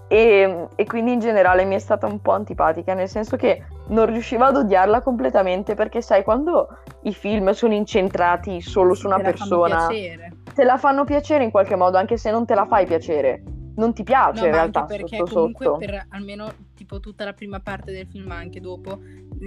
E, 0.08 0.68
e 0.74 0.86
quindi 0.86 1.12
in 1.12 1.20
generale 1.20 1.64
mi 1.64 1.74
è 1.74 1.78
stata 1.78 2.06
un 2.06 2.20
po' 2.20 2.32
antipatica, 2.32 2.94
nel 2.94 3.08
senso 3.08 3.36
che 3.36 3.62
non 3.88 4.06
riuscivo 4.06 4.44
ad 4.44 4.56
odiarla 4.56 5.02
completamente 5.02 5.74
perché 5.74 6.00
sai, 6.00 6.24
quando 6.24 6.68
i 7.02 7.12
film 7.12 7.50
sono 7.50 7.74
incentrati 7.74 8.60
solo 8.60 8.94
su 8.94 9.06
una 9.06 9.16
Te 9.16 9.22
persona, 9.22 9.86
te 9.86 10.64
la 10.64 10.78
fanno 10.78 11.04
piacere 11.04 11.44
in 11.44 11.50
qualche 11.50 11.76
modo, 11.76 11.98
anche 11.98 12.16
se 12.16 12.30
non 12.30 12.46
te 12.46 12.54
la 12.54 12.66
fai 12.66 12.86
piacere. 12.86 13.42
Non 13.78 13.94
ti 13.94 14.02
piace 14.02 14.40
No, 14.40 14.46
in 14.46 14.52
realtà 14.52 14.80
anche 14.80 14.96
perché 14.96 15.16
sotto 15.18 15.32
comunque 15.34 15.64
sotto. 15.66 15.78
per 15.78 16.06
almeno 16.10 16.52
tipo 16.74 17.00
tutta 17.00 17.24
la 17.24 17.32
prima 17.32 17.60
parte 17.60 17.92
del 17.92 18.06
film, 18.06 18.30
anche 18.30 18.60
dopo, 18.60 19.00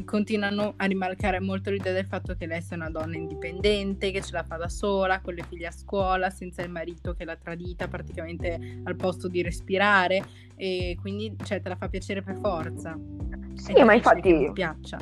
continuano 0.06 0.74
a 0.78 0.86
rimarcare 0.86 1.40
molto 1.40 1.70
l'idea 1.70 1.94
del 1.94 2.06
fatto 2.06 2.36
che 2.36 2.46
lei 2.46 2.62
sia 2.62 2.78
una 2.78 2.90
donna 2.90 3.16
indipendente, 3.16 4.12
che 4.12 4.22
ce 4.22 4.32
la 4.32 4.44
fa 4.44 4.56
da 4.56 4.70
sola, 4.70 5.20
con 5.20 5.34
le 5.34 5.44
figlie 5.44 5.68
a 5.68 5.72
scuola, 5.72 6.30
senza 6.30 6.62
il 6.62 6.70
marito 6.70 7.14
che 7.14 7.26
l'ha 7.26 7.36
tradita 7.36 7.88
praticamente 7.88 8.82
al 8.84 8.96
posto 8.96 9.28
di 9.28 9.42
respirare 9.42 10.24
e 10.56 10.98
quindi 11.00 11.36
cioè, 11.44 11.62
te 11.62 11.70
la 11.70 11.76
fa 11.76 11.90
piacere 11.90 12.22
per 12.22 12.38
forza. 12.38 12.98
Sì, 13.56 13.84
ma 13.84 13.94
infatti 13.94 14.22
ti 14.22 14.52
piaccia. 14.54 14.98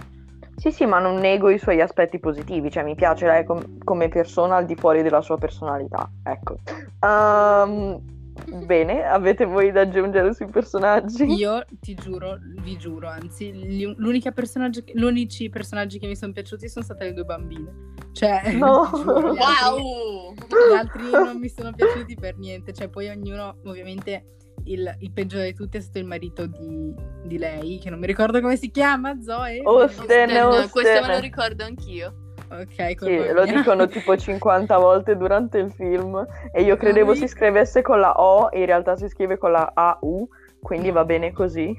Sì, 0.56 0.72
sì, 0.72 0.86
ma 0.86 1.00
non 1.00 1.16
nego 1.16 1.50
i 1.50 1.58
suoi 1.58 1.80
aspetti 1.80 2.20
positivi, 2.20 2.70
cioè 2.70 2.84
mi 2.84 2.96
piace 2.96 3.26
lei 3.28 3.46
com- 3.46 3.78
come 3.84 4.10
persona 4.10 4.58
al 4.58 4.66
di 4.66 4.76
fuori 4.76 5.02
della 5.04 5.22
sua 5.22 5.38
personalità, 5.38 6.10
ecco. 6.24 6.58
Ehm, 7.00 8.19
bene, 8.66 9.04
avete 9.04 9.46
voi 9.46 9.72
da 9.72 9.82
aggiungere 9.82 10.34
sui 10.34 10.48
personaggi? 10.48 11.24
Io 11.26 11.64
ti 11.80 11.94
giuro, 11.96 12.38
vi 12.62 12.78
giuro, 12.78 13.08
anzi, 13.08 13.52
gli, 13.52 13.86
l'unica 13.98 14.32
personaggio 14.32 14.82
che- 14.84 14.94
gli 14.96 15.04
unici 15.04 15.50
personaggi 15.50 16.00
che 16.00 16.08
mi 16.08 16.16
sono 16.16 16.32
piaciuti 16.32 16.68
sono 16.70 16.86
state 16.86 17.06
le 17.06 17.14
due 17.14 17.24
bambine. 17.26 17.72
Cioè, 18.14 18.42
No. 18.58 18.90
giuro, 18.94 19.34
gli 19.34 19.38
altri- 19.40 19.82
Wow! 19.82 20.34
Gli 20.34 20.74
altri 20.76 21.02
non 21.12 21.38
mi 21.40 21.50
sono 21.50 21.72
piaciuti 21.74 22.16
per 22.16 22.38
niente, 22.38 22.74
cioè 22.74 22.88
poi 22.90 23.10
ognuno, 23.10 23.58
ovviamente, 23.66 24.36
il, 24.66 24.94
il 25.00 25.12
peggiore 25.12 25.46
di 25.52 25.54
tutti 25.54 25.78
è 25.78 25.80
stato 25.82 26.00
il 26.00 26.06
marito 26.06 26.46
di, 26.46 26.94
di 27.24 27.38
lei, 27.38 27.80
che 27.80 27.90
non 27.90 27.98
mi 28.00 28.06
ricordo 28.08 28.42
come 28.42 28.58
si 28.58 28.70
chiama, 28.72 29.20
Zoe. 29.22 29.62
Austen, 29.64 30.30
No, 30.32 30.40
Austen. 30.50 30.70
questo 30.70 31.02
me 31.08 31.14
lo 31.14 31.20
ricordo 31.20 31.64
anch'io. 31.64 32.29
Ok, 32.52 32.96
Sì, 32.98 33.32
lo 33.32 33.46
dicono 33.46 33.88
tipo 33.88 34.18
50 34.18 34.78
volte 34.78 35.16
durante 35.16 35.60
il 35.60 35.72
film 35.72 36.26
e 36.52 36.64
io 36.64 36.78
credevo 36.78 37.12
lui- 37.12 37.20
si 37.20 37.28
scrivesse 37.28 37.82
con 37.82 38.00
la 38.00 38.20
O 38.20 38.50
e 38.52 38.60
in 38.60 38.66
realtà 38.66 38.98
si 38.98 39.08
scrive 39.08 39.38
con 39.38 39.52
la 39.52 39.72
AU, 39.74 40.28
quindi 40.60 40.90
va 40.90 41.06
bene 41.06 41.32
così. 41.32 41.78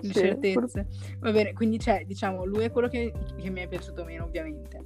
Sì, 0.00 0.06
Incertezze. 0.06 0.86
Va 1.20 1.30
bene, 1.30 1.52
quindi 1.52 1.78
c'è, 1.78 2.04
diciamo, 2.04 2.44
lui 2.44 2.64
è 2.64 2.70
quello 2.70 2.88
che, 2.88 3.12
che 3.36 3.50
mi 3.50 3.60
è 3.60 3.68
piaciuto 3.68 4.04
meno, 4.04 4.24
ovviamente. 4.24 4.84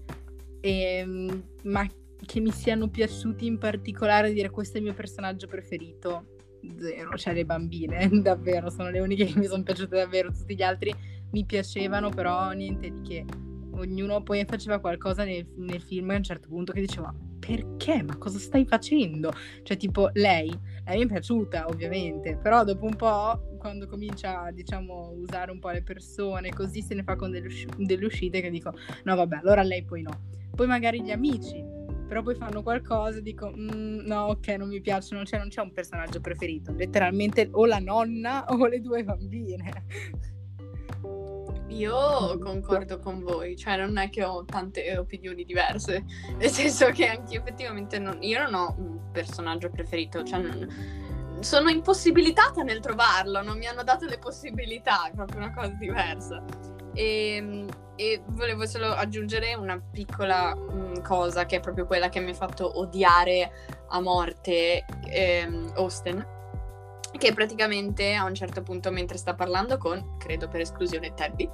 Ehm, 0.60 1.42
ma 1.64 1.86
che 2.26 2.40
mi 2.40 2.50
siano 2.50 2.88
piaciuti 2.88 3.46
in 3.46 3.58
particolare, 3.58 4.32
dire 4.32 4.50
questo 4.50 4.76
è 4.76 4.78
il 4.80 4.86
mio 4.86 4.94
personaggio 4.94 5.46
preferito, 5.46 6.36
zero. 6.78 7.16
Cioè, 7.16 7.34
le 7.34 7.44
bambine, 7.44 8.08
davvero, 8.20 8.70
sono 8.70 8.90
le 8.90 9.00
uniche 9.00 9.24
che 9.24 9.38
mi 9.38 9.46
sono 9.46 9.62
piaciute 9.62 9.96
davvero. 9.96 10.30
Tutti 10.30 10.54
gli 10.54 10.62
altri 10.62 10.94
mi 11.32 11.44
piacevano, 11.44 12.10
però 12.10 12.50
niente 12.50 12.90
di 12.90 13.00
che. 13.02 13.24
Ognuno 13.80 14.22
poi 14.22 14.44
faceva 14.44 14.78
qualcosa 14.78 15.24
nel, 15.24 15.46
nel 15.56 15.80
film 15.80 16.10
a 16.10 16.16
un 16.16 16.22
certo 16.22 16.48
punto 16.48 16.72
che 16.72 16.80
diceva 16.80 17.14
perché? 17.40 18.02
Ma 18.02 18.16
cosa 18.16 18.38
stai 18.38 18.64
facendo? 18.64 19.32
Cioè, 19.62 19.76
tipo, 19.76 20.10
lei, 20.12 20.56
lei 20.84 20.98
mi 20.98 21.04
è 21.04 21.06
piaciuta, 21.06 21.66
ovviamente, 21.66 22.36
però 22.36 22.62
dopo 22.62 22.84
un 22.84 22.94
po', 22.94 23.56
quando 23.58 23.88
comincia, 23.88 24.50
diciamo, 24.52 25.06
a 25.06 25.10
usare 25.10 25.50
un 25.50 25.58
po' 25.58 25.70
le 25.70 25.82
persone, 25.82 26.50
così 26.50 26.82
se 26.82 26.94
ne 26.94 27.02
fa 27.02 27.16
con 27.16 27.30
delle, 27.30 27.46
usci- 27.46 27.66
delle 27.78 28.04
uscite 28.04 28.40
che 28.40 28.50
dico, 28.50 28.72
no, 29.04 29.16
vabbè, 29.16 29.38
allora 29.38 29.62
lei 29.62 29.82
poi 29.82 30.02
no. 30.02 30.28
Poi 30.54 30.66
magari 30.66 31.02
gli 31.02 31.10
amici, 31.10 31.64
però 32.06 32.22
poi 32.22 32.34
fanno 32.34 32.62
qualcosa 32.62 33.18
e 33.18 33.22
dico, 33.22 33.50
"Mm, 33.50 34.06
no, 34.06 34.24
ok, 34.26 34.48
non 34.58 34.68
mi 34.68 34.80
piacciono, 34.80 35.24
cioè 35.24 35.38
non 35.38 35.48
c'è 35.48 35.62
un 35.62 35.72
personaggio 35.72 36.20
preferito, 36.20 36.72
letteralmente 36.72 37.48
o 37.52 37.66
la 37.66 37.78
nonna 37.78 38.44
o 38.48 38.66
le 38.66 38.80
due 38.80 39.02
bambine. 39.02 39.84
Io 41.70 42.38
concordo 42.38 42.98
con 42.98 43.22
voi, 43.22 43.56
cioè 43.56 43.76
non 43.76 43.96
è 43.96 44.10
che 44.10 44.24
ho 44.24 44.44
tante 44.44 44.96
opinioni 44.98 45.44
diverse, 45.44 46.04
nel 46.36 46.50
senso 46.50 46.90
che 46.90 47.06
anche 47.06 47.36
effettivamente 47.36 47.98
non- 47.98 48.22
io 48.22 48.42
non 48.42 48.54
ho 48.54 48.74
un 48.78 49.10
personaggio 49.12 49.70
preferito, 49.70 50.22
cioè 50.24 50.40
non- 50.40 51.38
sono 51.40 51.70
impossibilitata 51.70 52.62
nel 52.62 52.80
trovarlo, 52.80 53.42
non 53.42 53.56
mi 53.56 53.66
hanno 53.66 53.82
dato 53.82 54.04
le 54.04 54.18
possibilità, 54.18 55.08
è 55.08 55.12
proprio 55.12 55.38
una 55.38 55.54
cosa 55.54 55.68
diversa. 55.68 56.42
E, 56.92 57.66
e 57.94 58.22
volevo 58.26 58.66
solo 58.66 58.88
aggiungere 58.88 59.54
una 59.54 59.80
piccola 59.80 60.54
mm, 60.54 60.96
cosa 61.02 61.46
che 61.46 61.56
è 61.56 61.60
proprio 61.60 61.86
quella 61.86 62.08
che 62.08 62.18
mi 62.20 62.30
ha 62.30 62.34
fatto 62.34 62.78
odiare 62.78 63.50
a 63.88 64.00
morte 64.00 64.84
ehm, 65.06 65.72
Austen 65.76 66.38
che 67.20 67.34
praticamente 67.34 68.14
a 68.14 68.24
un 68.24 68.34
certo 68.34 68.62
punto 68.62 68.90
mentre 68.90 69.18
sta 69.18 69.34
parlando 69.34 69.76
con, 69.76 70.16
credo 70.16 70.48
per 70.48 70.62
esclusione, 70.62 71.12
Teddy, 71.12 71.48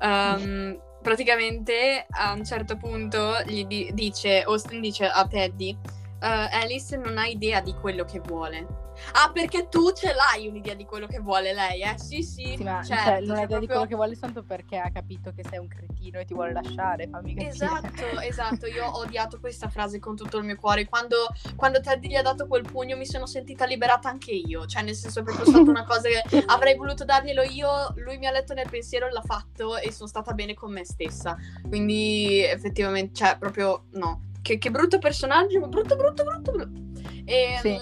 ehm, 0.00 0.80
praticamente 1.02 2.06
a 2.08 2.32
un 2.32 2.42
certo 2.44 2.76
punto 2.78 3.34
gli 3.44 3.66
di- 3.66 3.90
dice, 3.92 4.42
Austin 4.42 4.80
dice 4.80 5.04
a 5.06 5.26
Teddy, 5.28 5.78
"Eh, 6.18 6.26
Alice 6.26 6.96
non 6.96 7.18
ha 7.18 7.26
idea 7.26 7.60
di 7.60 7.74
quello 7.74 8.04
che 8.04 8.20
vuole. 8.20 8.66
Ah, 9.12 9.30
perché 9.32 9.68
tu 9.68 9.92
ce 9.92 10.12
l'hai 10.14 10.46
un'idea 10.48 10.74
di 10.74 10.84
quello 10.84 11.06
che 11.06 11.18
vuole 11.18 11.52
lei, 11.52 11.82
eh? 11.82 11.94
Sì, 11.98 12.22
sì, 12.22 12.54
Sì, 12.56 12.62
ma 12.62 12.82
certo, 12.82 13.04
cioè, 13.04 13.20
non 13.20 13.26
cioè 13.28 13.38
ha 13.38 13.42
idea 13.42 13.58
di 13.58 13.66
proprio- 13.66 13.66
quello 13.66 13.86
che 13.86 13.94
vuole 13.94 14.12
soltanto 14.14 14.42
perché 14.42 14.78
ha 14.78 14.90
capito 14.90 15.32
che 15.32 15.44
sei 15.48 15.58
un 15.58 15.68
cretino 15.68 16.18
e 16.18 16.24
ti 16.24 16.34
vuole 16.34 16.52
lasciare, 16.52 17.08
fammi 17.08 17.34
capire. 17.34 17.50
Esatto, 17.52 18.04
esatto, 18.20 18.66
io 18.66 18.84
ho 18.86 18.98
odiato 19.00 19.38
questa 19.40 19.68
frase 19.68 19.98
con 19.98 20.16
tutto 20.16 20.38
il 20.38 20.44
mio 20.44 20.56
cuore. 20.56 20.86
Quando, 20.86 21.16
quando 21.56 21.80
Teddy 21.80 22.08
gli 22.08 22.14
ha 22.16 22.22
dato 22.22 22.46
quel 22.46 22.62
pugno 22.62 22.96
mi 22.96 23.06
sono 23.06 23.26
sentita 23.26 23.64
liberata 23.66 24.08
anche 24.08 24.32
io. 24.32 24.66
Cioè, 24.66 24.82
nel 24.82 24.94
senso, 24.94 25.20
è 25.20 25.22
proprio 25.22 25.44
stata 25.46 25.70
una 25.70 25.84
cosa 25.84 26.08
che 26.08 26.44
avrei 26.46 26.76
voluto 26.76 27.04
darglielo 27.04 27.42
io. 27.42 27.92
Lui 27.96 28.18
mi 28.18 28.26
ha 28.26 28.30
letto 28.30 28.54
nel 28.54 28.68
pensiero, 28.68 29.08
l'ha 29.08 29.22
fatto 29.22 29.76
e 29.76 29.92
sono 29.92 30.08
stata 30.08 30.32
bene 30.32 30.54
con 30.54 30.72
me 30.72 30.84
stessa. 30.84 31.36
Quindi, 31.68 32.42
effettivamente, 32.44 33.14
cioè, 33.14 33.36
proprio 33.38 33.84
no. 33.92 34.22
Che, 34.46 34.58
che 34.58 34.70
brutto 34.70 34.98
personaggio, 34.98 35.58
brutto, 35.66 35.96
brutto, 35.96 36.22
brutto, 36.22 36.52
brutto. 36.52 36.80
E, 37.24 37.58
Sì. 37.60 37.76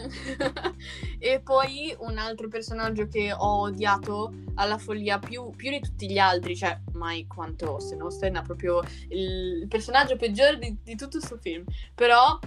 e 1.21 1.41
poi 1.43 1.95
un 1.99 2.17
altro 2.17 2.49
personaggio 2.49 3.07
che 3.07 3.35
ho 3.35 3.61
odiato 3.61 4.33
alla 4.55 4.79
follia 4.79 5.19
più, 5.19 5.51
più 5.51 5.69
di 5.69 5.81
tutti 5.81 6.11
gli 6.11 6.17
altri, 6.17 6.57
cioè 6.57 6.81
mai 6.93 7.27
quanto 7.27 7.79
se 7.81 7.97
no 7.97 8.09
Sten 8.09 8.37
è 8.37 8.43
proprio 8.43 8.81
il, 9.11 9.67
personaggio 9.69 10.17
peggiore 10.17 10.57
di, 10.57 10.75
di 10.83 10.97
tutto 10.97 11.19
questo 11.19 11.37
film. 11.37 11.65
Però 11.95 12.39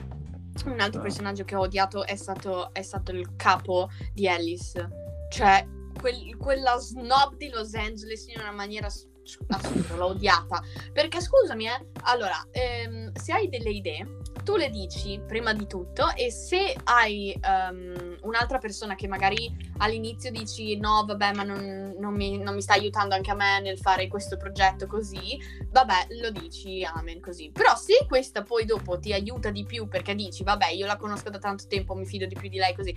un 0.66 0.80
altro 0.80 1.00
personaggio 1.00 1.44
che 1.44 1.54
ho 1.54 1.60
odiato 1.62 2.04
è 2.04 2.16
stato, 2.16 2.74
è 2.74 2.82
stato 2.82 3.12
il 3.12 3.36
capo 3.36 3.92
di 4.16 4.28
Alice, 4.28 4.90
cioè 5.30 5.64
quel- 6.00 6.36
quella 6.38 6.80
snob 6.80 7.36
di 7.36 7.50
Los 7.50 7.76
Angeles 7.76 8.26
in 8.30 8.40
una 8.40 8.52
maniera 8.52 8.88
assurda, 8.88 9.60
l'ho 9.96 10.08
odiata. 10.08 10.60
Perché 10.92 11.22
scusami, 11.22 11.68
eh, 11.68 11.90
allora, 12.06 12.44
ehm, 12.50 13.07
se 13.28 13.34
hai 13.34 13.50
delle 13.50 13.72
idee, 13.72 14.20
tu 14.46 14.56
le 14.56 14.70
dici 14.70 15.20
prima 15.28 15.52
di 15.52 15.68
tutto 15.68 16.16
e 16.16 16.32
se 16.32 16.74
hai 16.86 17.38
ehm, 17.38 18.20
un'altra 18.22 18.58
persona 18.58 18.96
che 18.96 19.06
magari 19.06 19.54
all'inizio 19.80 20.32
dici 20.32 20.78
no, 20.78 21.04
vabbè, 21.06 21.34
ma 21.34 21.44
non, 21.44 21.94
non 22.00 22.14
mi, 22.14 22.38
non 22.38 22.56
mi 22.56 22.62
sta 22.62 22.76
aiutando 22.76 23.16
anche 23.16 23.32
a 23.32 23.36
me 23.36 23.60
nel 23.60 23.80
fare 23.80 24.08
questo 24.08 24.38
progetto 24.38 24.88
così, 24.88 25.38
vabbè, 25.70 26.08
lo 26.22 26.32
dici, 26.32 26.86
amen, 26.86 27.20
così. 27.20 27.52
Però 27.52 27.76
se 27.76 28.06
questa 28.08 28.44
poi 28.44 28.64
dopo 28.64 28.98
ti 28.98 29.12
aiuta 29.12 29.50
di 29.50 29.66
più 29.66 29.90
perché 29.90 30.16
dici, 30.16 30.44
vabbè, 30.46 30.70
io 30.70 30.86
la 30.86 30.96
conosco 30.96 31.30
da 31.30 31.38
tanto 31.38 31.66
tempo, 31.68 31.96
mi 31.96 32.06
fido 32.06 32.28
di 32.28 32.36
più 32.36 32.48
di 32.48 32.60
lei, 32.60 32.74
così, 32.74 32.96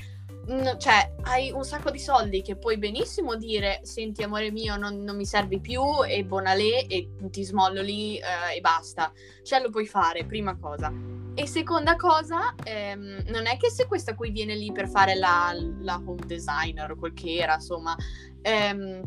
mm, 0.51 0.79
cioè, 0.79 1.15
hai 1.23 1.51
un 1.51 1.65
sacco 1.65 1.91
di 1.91 1.99
soldi 1.99 2.43
che 2.43 2.57
puoi 2.57 2.79
benissimo 2.79 3.37
dire, 3.37 3.81
senti 3.83 4.23
amore 4.23 4.51
mio, 4.51 4.77
non, 4.77 5.03
non 5.03 5.17
mi 5.17 5.25
servi 5.25 5.61
più 5.61 5.83
e 6.05 6.25
bonalè 6.25 6.87
e 6.89 7.09
ti 7.31 7.45
smollo 7.45 7.81
lì 7.83 8.19
eh, 8.19 8.57
e 8.57 8.61
basta. 8.61 9.13
Cioè, 9.43 9.61
lo 9.61 9.71
puoi 9.71 9.87
fare, 9.87 10.25
prima 10.25 10.57
cosa. 10.57 10.93
E 11.35 11.47
seconda 11.47 11.97
cosa, 11.97 12.55
ehm, 12.65 13.25
non 13.29 13.47
è 13.47 13.57
che 13.57 13.71
se 13.71 13.87
questa 13.87 14.15
qui 14.15 14.31
viene 14.31 14.55
lì 14.55 14.73
per 14.73 14.89
fare 14.89 15.15
la, 15.15 15.55
la 15.81 16.03
home 16.05 16.27
designer 16.27 16.91
o 16.91 16.97
quel 16.97 17.15
che 17.15 17.37
era, 17.37 17.55
insomma, 17.55 17.97
ehm, 18.43 19.03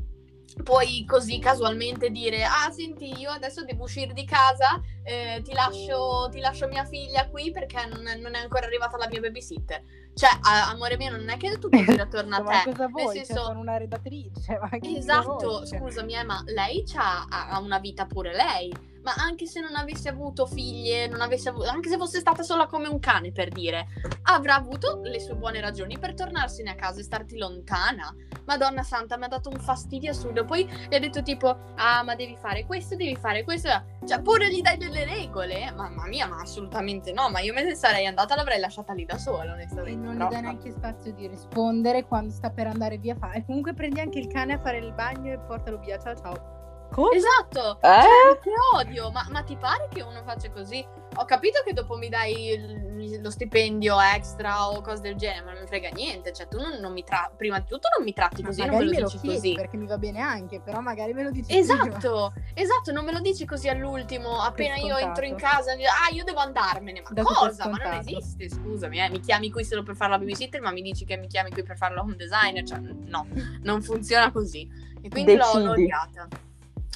puoi 0.63 1.03
così 1.05 1.39
casualmente 1.39 2.09
dire, 2.09 2.43
ah 2.43 2.69
senti, 2.71 3.19
io 3.19 3.31
adesso 3.31 3.63
devo 3.63 3.83
uscire 3.83 4.13
di 4.13 4.25
casa, 4.25 4.79
eh, 5.03 5.41
ti, 5.43 5.53
lascio, 5.53 6.29
ti 6.31 6.39
lascio 6.39 6.67
mia 6.67 6.85
figlia 6.85 7.27
qui 7.27 7.51
perché 7.51 7.85
non 7.87 8.03
non 8.21 8.35
è 8.35 8.39
ancora 8.39 8.65
arrivata 8.65 8.97
la 8.97 9.07
mia 9.07 9.19
babysitter. 9.19 9.81
Cioè, 10.15 10.29
a- 10.41 10.69
amore 10.69 10.95
mio, 10.97 11.11
non 11.11 11.27
è 11.29 11.37
che 11.37 11.57
tutto 11.57 11.69
gira 11.69 12.03
attorno 12.03 12.35
a 12.35 12.41
Ma 12.41 12.61
te. 12.61 12.71
cosa 12.71 12.87
vuoi? 12.87 13.05
Nel 13.05 13.15
Cioè, 13.15 13.25
senso- 13.25 13.43
sono 13.45 13.59
una 13.59 13.77
redattrice. 13.77 14.59
Esatto, 14.95 15.35
conosce? 15.37 15.77
scusami, 15.77 16.13
eh, 16.15 16.23
ma 16.23 16.41
lei 16.45 16.83
c'ha, 16.85 17.25
ha 17.29 17.59
una 17.59 17.79
vita 17.79 18.05
pure 18.05 18.33
lei. 18.33 18.91
Ma 19.03 19.11
anche 19.17 19.47
se 19.47 19.59
non 19.59 19.75
avesse 19.75 20.07
avuto 20.07 20.45
figlie, 20.45 21.07
non 21.07 21.19
avesse 21.19 21.49
avuto, 21.49 21.67
anche 21.67 21.89
se 21.89 21.97
fosse 21.97 22.19
stata 22.19 22.41
sola 22.41 22.67
come 22.67 22.87
un 22.87 22.99
cane, 23.01 23.33
per 23.33 23.49
dire, 23.49 23.87
avrà 24.23 24.55
avuto 24.55 25.01
le 25.03 25.19
sue 25.19 25.35
buone 25.35 25.59
ragioni 25.59 25.99
per 25.99 26.13
tornarsene 26.13 26.69
a 26.69 26.75
casa 26.75 27.01
e 27.01 27.03
starti 27.03 27.37
lontana. 27.37 28.15
Madonna 28.45 28.81
santa, 28.81 29.17
mi 29.17 29.25
ha 29.25 29.27
dato 29.27 29.49
un 29.49 29.59
fastidio 29.59 30.11
assurdo. 30.11 30.45
Poi 30.45 30.65
gli 30.89 30.95
ha 30.95 30.99
detto 30.99 31.21
tipo, 31.21 31.49
ah, 31.75 32.01
ma 32.03 32.15
devi 32.15 32.37
fare 32.39 32.65
questo, 32.65 32.95
devi 32.95 33.17
fare 33.17 33.43
questo. 33.43 33.69
Cioè, 34.07 34.21
pure 34.21 34.49
gli 34.49 34.61
dai 34.61 34.77
delle 34.77 35.03
regole. 35.03 35.69
Mamma 35.75 36.07
mia, 36.07 36.25
ma 36.27 36.39
assolutamente 36.39 37.11
no. 37.11 37.29
Ma 37.29 37.41
io 37.41 37.51
me 37.53 37.63
ne 37.63 37.75
sarei 37.75 38.05
andata, 38.05 38.35
l'avrei 38.35 38.59
lasciata 38.61 38.93
lì 38.93 39.03
da 39.03 39.17
sola, 39.17 39.51
onestamente. 39.51 40.02
Non 40.03 40.13
gli 40.13 40.17
però- 40.17 40.29
dai 40.29 40.41
neanche 40.41 40.71
spazio 40.71 41.13
di 41.13 41.27
rispondere 41.27 42.05
quando 42.05 42.31
sta 42.31 42.49
per 42.49 42.67
andare 42.67 42.97
via. 42.97 43.15
Fa... 43.15 43.31
E 43.31 43.45
comunque 43.45 43.73
prendi 43.73 43.99
anche 43.99 44.19
il 44.19 44.27
cane 44.27 44.53
a 44.53 44.59
fare 44.59 44.77
il 44.77 44.93
bagno 44.93 45.31
e 45.31 45.39
portalo 45.39 45.79
via. 45.79 45.97
Ciao 45.97 46.15
ciao. 46.15 46.52
Come? 46.93 47.15
Esatto, 47.17 47.79
Eh? 47.81 48.01
cioè, 48.01 48.39
che 48.39 48.51
odio, 48.75 49.09
ma, 49.11 49.25
ma 49.31 49.41
ti 49.41 49.55
pare 49.57 49.87
che 49.91 50.01
uno 50.01 50.21
faccia 50.23 50.51
così? 50.51 50.85
Ho 51.15 51.25
capito 51.25 51.61
che 51.65 51.73
dopo 51.73 51.95
mi 51.97 52.07
dai 52.09 52.49
il- 52.53 52.91
lo 53.21 53.29
stipendio 53.29 53.99
extra 53.99 54.69
o 54.69 54.81
cose 54.81 55.01
del 55.01 55.15
genere, 55.15 55.43
ma 55.43 55.51
non 55.53 55.61
mi 55.61 55.67
frega 55.67 55.89
niente, 55.89 56.31
cioè 56.33 56.47
tu 56.47 56.59
non, 56.59 56.79
non 56.79 56.91
mi 56.93 57.03
tratti, 57.03 57.33
prima 57.37 57.59
di 57.59 57.65
tutto 57.67 57.87
non 57.95 58.03
mi 58.05 58.13
tratti 58.13 58.41
Ma 58.41 58.47
così, 58.47 58.61
non 58.65 58.69
me 58.77 58.83
lo 58.85 58.91
me 58.91 58.99
lo 58.99 59.05
dici 59.07 59.17
chiedi 59.19 59.35
così. 59.37 59.53
perché 59.53 59.77
mi 59.77 59.85
va 59.87 59.97
bene 59.97 60.19
anche, 60.21 60.59
però 60.61 60.79
magari 60.81 61.13
me 61.13 61.23
lo 61.23 61.31
dici 61.31 61.45
prima. 61.47 61.59
Esatto, 61.59 62.33
esatto, 62.53 62.91
non 62.91 63.05
me 63.05 63.11
lo 63.11 63.19
dici 63.19 63.45
così 63.45 63.69
all'ultimo, 63.69 64.39
appena 64.41 64.75
io 64.77 64.97
entro 64.97 65.25
in 65.25 65.35
casa, 65.35 65.71
ah 65.73 66.13
io 66.13 66.23
devo 66.23 66.39
andarmene, 66.39 67.01
ma 67.01 67.09
Dato 67.11 67.33
cosa? 67.33 67.67
Ma 67.69 67.77
non 67.77 67.93
esiste, 67.93 68.49
scusami, 68.49 68.99
eh. 69.03 69.09
mi 69.09 69.19
chiami 69.19 69.51
qui 69.51 69.63
solo 69.63 69.83
per 69.83 69.95
fare 69.95 70.11
la 70.11 70.17
babysitter, 70.19 70.61
ma 70.61 70.71
mi 70.71 70.81
dici 70.81 71.05
che 71.05 71.17
mi 71.17 71.27
chiami 71.27 71.49
qui 71.51 71.63
per 71.63 71.75
fare 71.77 71.93
la 71.95 72.01
home 72.01 72.15
designer, 72.15 72.63
cioè 72.63 72.79
no, 72.79 73.27
non 73.61 73.81
funziona 73.81 74.31
così. 74.31 74.67
E 75.01 75.09
quindi 75.09 75.35
l'ho, 75.35 75.45
l'ho 75.57 75.73
Decidi. 75.73 75.81
odiata. 75.83 76.27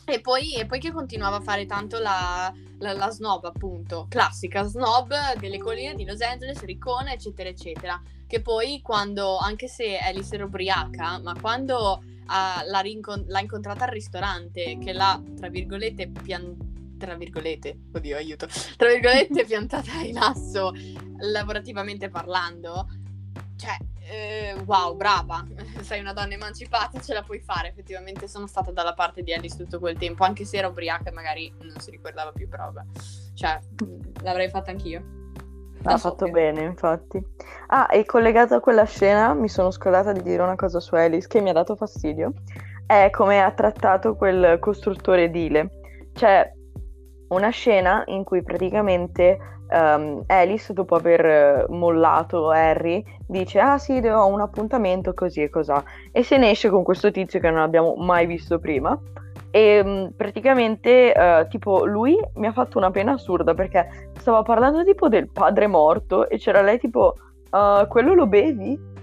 E 0.10 0.22
poi, 0.22 0.54
e 0.56 0.66
poi 0.66 0.80
che 0.80 0.92
continuava 0.94 1.36
a 1.36 1.42
fare 1.42 1.66
tanto 1.66 2.00
la, 2.00 2.52
la- 2.80 2.94
la 2.94 3.10
snob, 3.10 3.44
appunto, 3.44 4.06
classica 4.10 4.64
snob 4.64 5.14
delle 5.38 5.58
colline 5.58 5.96
di 5.96 6.06
Los 6.06 6.22
Angeles, 6.22 6.62
riccona, 6.64 7.12
eccetera, 7.12 7.50
eccetera. 7.50 8.02
Che 8.26 8.42
poi 8.42 8.82
quando, 8.82 9.38
anche 9.38 9.68
se 9.68 9.98
Alice 9.98 10.34
era 10.34 10.46
ubriaca, 10.46 11.20
ma 11.20 11.36
quando 11.40 12.02
ah, 12.28 12.64
l'ha, 12.66 12.80
rincon- 12.80 13.26
l'ha 13.28 13.42
incontrata 13.42 13.84
al 13.84 13.92
ristorante, 13.92 14.78
che 14.82 14.94
l'ha, 14.94 15.22
tra 15.36 15.50
virgolette, 15.50 16.08
pian- 16.08 16.96
tra 16.98 17.16
virgolette, 17.16 17.78
oddio, 17.94 18.16
aiuto, 18.16 18.48
tra 18.78 18.88
virgolette, 18.88 19.44
piantata 19.46 19.92
in 20.00 20.18
asso, 20.18 20.72
lavorativamente 21.20 22.10
parlando, 22.10 22.88
cioè, 23.58 23.78
eh, 24.10 24.56
wow, 24.66 24.96
brava, 24.96 25.46
sei 25.82 26.00
una 26.00 26.14
donna 26.14 26.34
emancipata, 26.34 27.00
ce 27.00 27.14
la 27.14 27.22
puoi 27.24 27.40
fare. 27.40 27.70
Effettivamente 27.70 28.28
sono 28.28 28.48
stata 28.48 28.72
dalla 28.72 28.94
parte 28.94 29.22
di 29.24 29.34
Alice 29.34 29.58
tutto 29.58 29.80
quel 29.80 29.98
tempo, 29.98 30.24
anche 30.24 30.46
se 30.46 30.58
era 30.58 30.68
ubriaca 30.68 31.10
e 31.10 31.14
magari 31.14 31.54
non 31.62 31.78
si 31.80 31.92
ricordava 31.92 32.32
più, 32.32 32.48
però 32.48 32.72
vabbè. 32.72 32.88
Cioè, 33.34 33.60
l'avrei 34.24 34.50
fatta 34.50 34.72
anch'io. 34.72 35.16
Ha 35.84 35.98
so 35.98 36.10
fatto 36.10 36.26
che- 36.26 36.32
bene, 36.32 36.62
infatti. 36.64 37.22
Ah, 37.68 37.88
e 37.92 38.06
collegato 38.06 38.56
a 38.56 38.60
quella 38.60 38.86
scena, 38.86 39.34
mi 39.34 39.48
sono 39.50 39.72
scordata 39.72 40.12
di 40.12 40.22
dire 40.22 40.42
una 40.42 40.56
cosa 40.56 40.80
su 40.80 40.96
Alice 40.96 41.28
che 41.28 41.42
mi 41.42 41.50
ha 41.50 41.54
dato 41.54 41.76
fastidio. 41.76 42.34
È 42.86 43.10
come 43.12 43.42
ha 43.42 43.52
trattato 43.52 44.16
quel 44.16 44.58
costruttore 44.60 45.24
edile. 45.26 45.70
C'è 46.14 46.50
una 47.30 47.50
scena 47.50 48.04
in 48.08 48.24
cui 48.24 48.42
praticamente 48.42 49.38
ehm, 49.70 50.24
Alice, 50.28 50.74
dopo 50.74 50.96
aver 50.96 51.26
eh, 51.26 51.66
mollato 51.70 52.50
Harry, 52.50 53.04
dice: 53.28 53.60
Ah 53.60 53.78
sì, 53.78 53.98
ho 53.98 54.28
un 54.28 54.42
appuntamento 54.42 55.14
così 55.14 55.42
e 55.42 55.50
cos'ha. 55.50 55.84
E 56.12 56.24
se 56.24 56.38
ne 56.38 56.50
esce 56.52 56.70
con 56.70 56.84
questo 56.84 57.12
tizio 57.12 57.40
che 57.40 57.50
non 57.50 57.60
abbiamo 57.62 57.96
mai 57.96 58.26
visto 58.26 58.60
prima. 58.60 58.98
E 59.52 59.84
mh, 59.84 60.14
praticamente, 60.16 61.14
eh, 61.14 61.48
tipo, 61.50 61.86
lui 61.86 62.18
mi 62.36 62.48
ha 62.48 62.52
fatto 62.52 62.78
una 62.78 62.92
pena 62.92 63.14
assurda 63.14 63.54
perché 63.54 64.12
stava 64.18 64.42
parlando 64.44 64.84
tipo 64.84 65.08
del 65.10 65.30
padre 65.30 65.68
morto 65.68 66.28
e 66.28 66.38
c'era 66.38 66.62
lei 66.62 66.80
tipo, 66.80 67.16
"Uh, 67.52 67.88
quello 67.88 68.14
lo 68.14 68.28
bevi? 68.28 68.96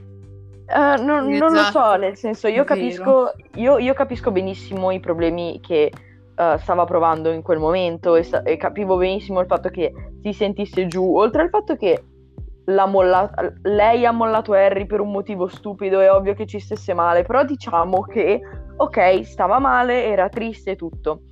Eh, 0.67 0.97
non, 1.03 1.27
non 1.29 1.53
lo 1.53 1.63
so, 1.65 1.79
Esatto. 1.81 1.97
nel 1.99 2.17
senso, 2.17 2.49
io 2.49 2.65
capisco, 2.65 3.33
io, 3.57 3.79
io 3.79 3.93
capisco 3.95 4.31
benissimo 4.31 4.91
i 4.91 5.01
problemi 5.01 5.61
che 5.61 5.93
eh, 6.37 6.57
stava 6.59 6.85
provando 6.85 7.31
in 7.31 7.43
quel 7.43 7.59
momento 7.59 8.17
e, 8.17 8.23
sa- 8.23 8.43
e 8.43 8.57
capivo 8.57 8.97
benissimo 8.97 9.41
il 9.41 9.47
fatto 9.47 9.69
che 9.69 9.93
si 10.23 10.33
sentisse 10.33 10.87
giù, 10.87 11.17
oltre 11.17 11.43
al 11.43 11.49
fatto 11.49 11.77
che 11.77 12.05
molla- 12.67 13.31
lei 13.63 14.07
ha 14.07 14.13
mollato 14.13 14.53
Harry 14.53 14.87
per 14.87 15.01
un 15.01 15.11
motivo 15.11 15.47
stupido, 15.49 16.01
è 16.01 16.11
ovvio 16.11 16.35
che 16.35 16.47
ci 16.47 16.59
stesse 16.59 16.95
male, 16.95 17.23
però 17.23 17.45
diciamo 17.45 18.03
che, 18.03 18.41
ok, 18.77 19.25
stava 19.25 19.59
male, 19.59 20.05
era 20.05 20.29
triste 20.29 20.73
e 20.73 20.77
tutto. 20.77 21.23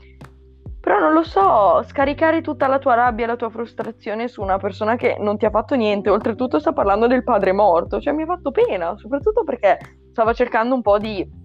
Però 0.80 0.98
non 0.98 1.12
lo 1.12 1.22
so, 1.22 1.82
scaricare 1.84 2.40
tutta 2.40 2.66
la 2.66 2.80
tua 2.80 2.94
rabbia 2.94 3.24
e 3.24 3.28
la 3.28 3.36
tua 3.36 3.50
frustrazione 3.50 4.26
su 4.26 4.42
una 4.42 4.58
persona 4.58 4.96
che 4.96 5.16
non 5.18 5.38
ti 5.38 5.46
ha 5.46 5.50
fatto 5.50 5.76
niente, 5.76 6.10
oltretutto 6.10 6.58
sta 6.58 6.72
parlando 6.72 7.06
del 7.06 7.22
padre 7.22 7.52
morto, 7.52 8.00
cioè 8.00 8.12
mi 8.12 8.22
ha 8.22 8.26
fatto 8.26 8.50
pena, 8.50 8.96
soprattutto 8.96 9.44
perché 9.44 9.78
stava 10.10 10.32
cercando 10.32 10.74
un 10.74 10.82
po' 10.82 10.98
di 10.98 11.40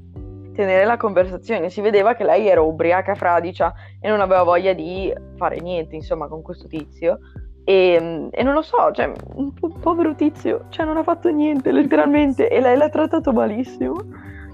tenere 0.58 0.86
la 0.86 0.98
conversazione, 0.98 1.70
si 1.70 1.82
vedeva 1.82 2.16
che 2.16 2.24
lei 2.24 2.48
era 2.48 2.62
ubriaca 2.62 3.14
fradicia 3.14 3.74
e 4.02 4.10
non 4.10 4.20
aveva 4.22 4.42
voglia 4.42 4.74
di 4.74 5.14
fare 5.36 5.60
niente, 5.60 5.96
insomma, 5.96 6.28
con 6.28 6.42
questo 6.42 6.68
tizio. 6.68 7.20
E, 7.64 8.30
e 8.32 8.44
non 8.44 8.54
lo 8.54 8.64
so, 8.64 8.92
cioè, 8.92 9.12
un 9.36 9.54
po- 9.54 9.70
povero 9.80 10.16
tizio, 10.16 10.66
cioè 10.70 10.86
non 10.86 10.98
ha 10.98 11.04
fatto 11.04 11.30
niente 11.30 11.72
letteralmente 11.72 12.50
e 12.50 12.60
lei 12.60 12.76
l'ha 12.76 12.90
trattato 12.90 13.32
malissimo. 13.32 13.96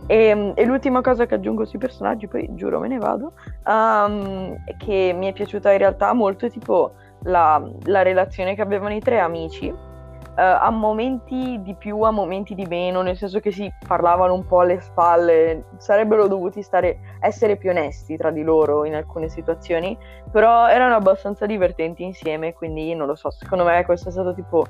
E, 0.08 0.52
e 0.54 0.66
l'ultima 0.66 1.00
cosa 1.00 1.26
che 1.26 1.36
aggiungo 1.36 1.64
sui 1.64 1.80
personaggi, 1.80 2.28
poi 2.28 2.50
giuro 2.52 2.80
me 2.80 2.90
ne 2.90 2.98
vado, 2.98 3.34
um, 3.66 4.58
che 4.78 5.14
mi 5.16 5.28
è 5.28 5.32
piaciuta 5.32 5.72
in 5.72 5.78
realtà 5.78 6.12
molto 6.12 6.50
tipo 6.50 6.96
la, 7.24 7.64
la 7.86 8.02
relazione 8.02 8.56
che 8.56 8.62
avevano 8.62 8.94
i 8.94 9.00
tre 9.00 9.20
amici, 9.20 9.74
a 10.42 10.70
momenti 10.72 11.62
di 11.62 11.76
più, 11.76 12.02
a 12.02 12.12
momenti 12.12 12.56
di 12.56 12.66
meno, 12.66 13.02
nel 13.02 13.18
senso 13.18 13.40
che 13.40 13.52
si 13.52 13.72
parlavano 13.88 14.34
un 14.34 14.46
po' 14.46 14.62
alle 14.62 14.80
spalle, 14.80 15.66
sarebbero 15.78 16.28
dovuti 16.28 16.62
stare, 16.64 17.18
essere 17.20 17.56
più 17.56 17.70
onesti 17.70 18.18
tra 18.18 18.32
di 18.32 18.42
loro 18.42 18.86
in 18.86 18.96
alcune 18.96 19.30
situazioni, 19.30 19.98
però 20.32 20.68
erano 20.68 20.96
abbastanza 20.96 21.46
divertenti 21.46 22.04
insieme, 22.04 22.54
quindi 22.54 22.96
non 22.96 23.08
lo 23.08 23.16
so, 23.16 23.30
secondo 23.30 23.64
me 23.64 23.84
questo 23.86 24.10
è 24.10 24.12
stato 24.12 24.34
tipo 24.34 24.66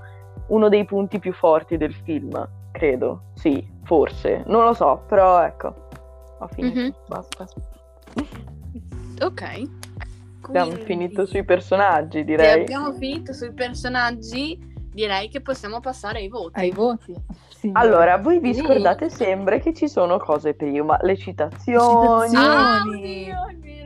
uno 0.48 0.68
dei 0.68 0.84
punti 0.84 1.20
più 1.20 1.32
forti 1.32 1.78
del 1.78 1.94
film, 1.94 2.50
credo, 2.72 3.28
sì, 3.36 3.66
forse, 3.84 4.44
non 4.48 4.66
lo 4.66 4.74
so, 4.74 5.04
però 5.08 5.42
ecco, 5.44 5.74
ho 6.40 6.48
finito, 6.48 6.80
Mhm. 6.80 6.94
basta. 7.08 7.46
Ok. 9.22 9.44
Abbiamo 10.46 10.72
Quindi, 10.72 10.84
finito 10.84 11.26
sui 11.26 11.46
personaggi, 11.46 12.26
direi. 12.26 12.64
abbiamo 12.64 12.92
finito 12.92 13.32
sui 13.32 13.54
personaggi, 13.54 14.60
direi 14.94 15.30
che 15.30 15.42
possiamo 15.42 15.80
passare 15.80 16.20
ai 16.20 16.28
voti. 16.30 16.60
Ai 16.60 16.72
voti. 16.72 17.14
Sì. 17.50 17.70
Allora, 17.74 18.18
voi 18.18 18.40
vi 18.40 18.54
Sì. 18.54 18.62
scordate 18.62 19.10
sempre 19.10 19.60
che 19.60 19.74
ci 19.74 19.88
sono 19.88 20.18
cose 20.18 20.54
prima, 20.54 20.98
le 21.02 21.16
citazioni. 21.16 22.30
citazioni. 22.30 22.46
Ah, 22.46 22.82
oddio, 22.86 23.48
è 23.50 23.56
vero. 23.58 23.82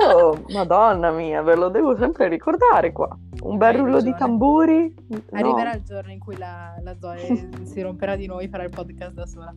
Io, 0.00 0.44
madonna 0.52 1.10
mia, 1.10 1.42
ve 1.42 1.54
lo 1.56 1.68
devo 1.68 1.96
sempre 1.96 2.28
ricordare 2.28 2.92
qua. 2.92 3.08
Un 3.42 3.56
bel 3.56 3.74
Hai 3.74 3.80
rullo 3.80 4.00
di 4.00 4.14
tamburi. 4.16 4.94
No. 5.08 5.20
Arriverà 5.32 5.74
il 5.74 5.82
giorno 5.82 6.12
in 6.12 6.18
cui 6.18 6.36
la, 6.36 6.74
la 6.82 6.94
Zoe 6.98 7.48
si 7.64 7.80
romperà 7.82 8.16
di 8.16 8.26
noi 8.26 8.44
e 8.44 8.48
farà 8.48 8.64
il 8.64 8.70
podcast 8.70 9.12
da 9.14 9.26
sola. 9.26 9.54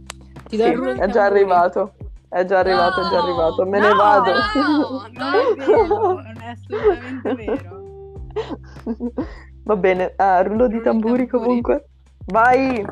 Ti 0.47 0.57
do 0.57 0.63
Sì, 0.63 0.69
il 0.69 0.75
rullo 0.77 1.01
è 1.01 1.07
già 1.09 1.23
arrivato. 1.25 1.93
È 2.29 2.43
già 2.43 2.59
arrivato, 2.59 2.99
è 2.99 3.03
già 3.03 3.17
No, 3.17 3.23
arrivato. 3.23 3.65
Me 3.65 3.79
no, 3.79 3.87
ne 3.87 3.93
vado. 3.93 4.31
no, 4.31 5.01
Non 5.13 5.33
è 5.33 5.55
vero, 5.55 6.13
non 6.21 6.37
è 6.41 6.47
assolutamente 6.49 7.35
vero. 7.35 7.85
Va 9.67 9.75
bene, 9.75 10.13
ah, 10.15 10.41
rullo 10.43 10.67
di 10.67 10.77
Rullo 10.77 10.77
di 10.77 10.81
tamburi 10.81 11.27
tamburi. 11.27 11.27
comunque. 11.27 11.85
Vai. 12.27 12.85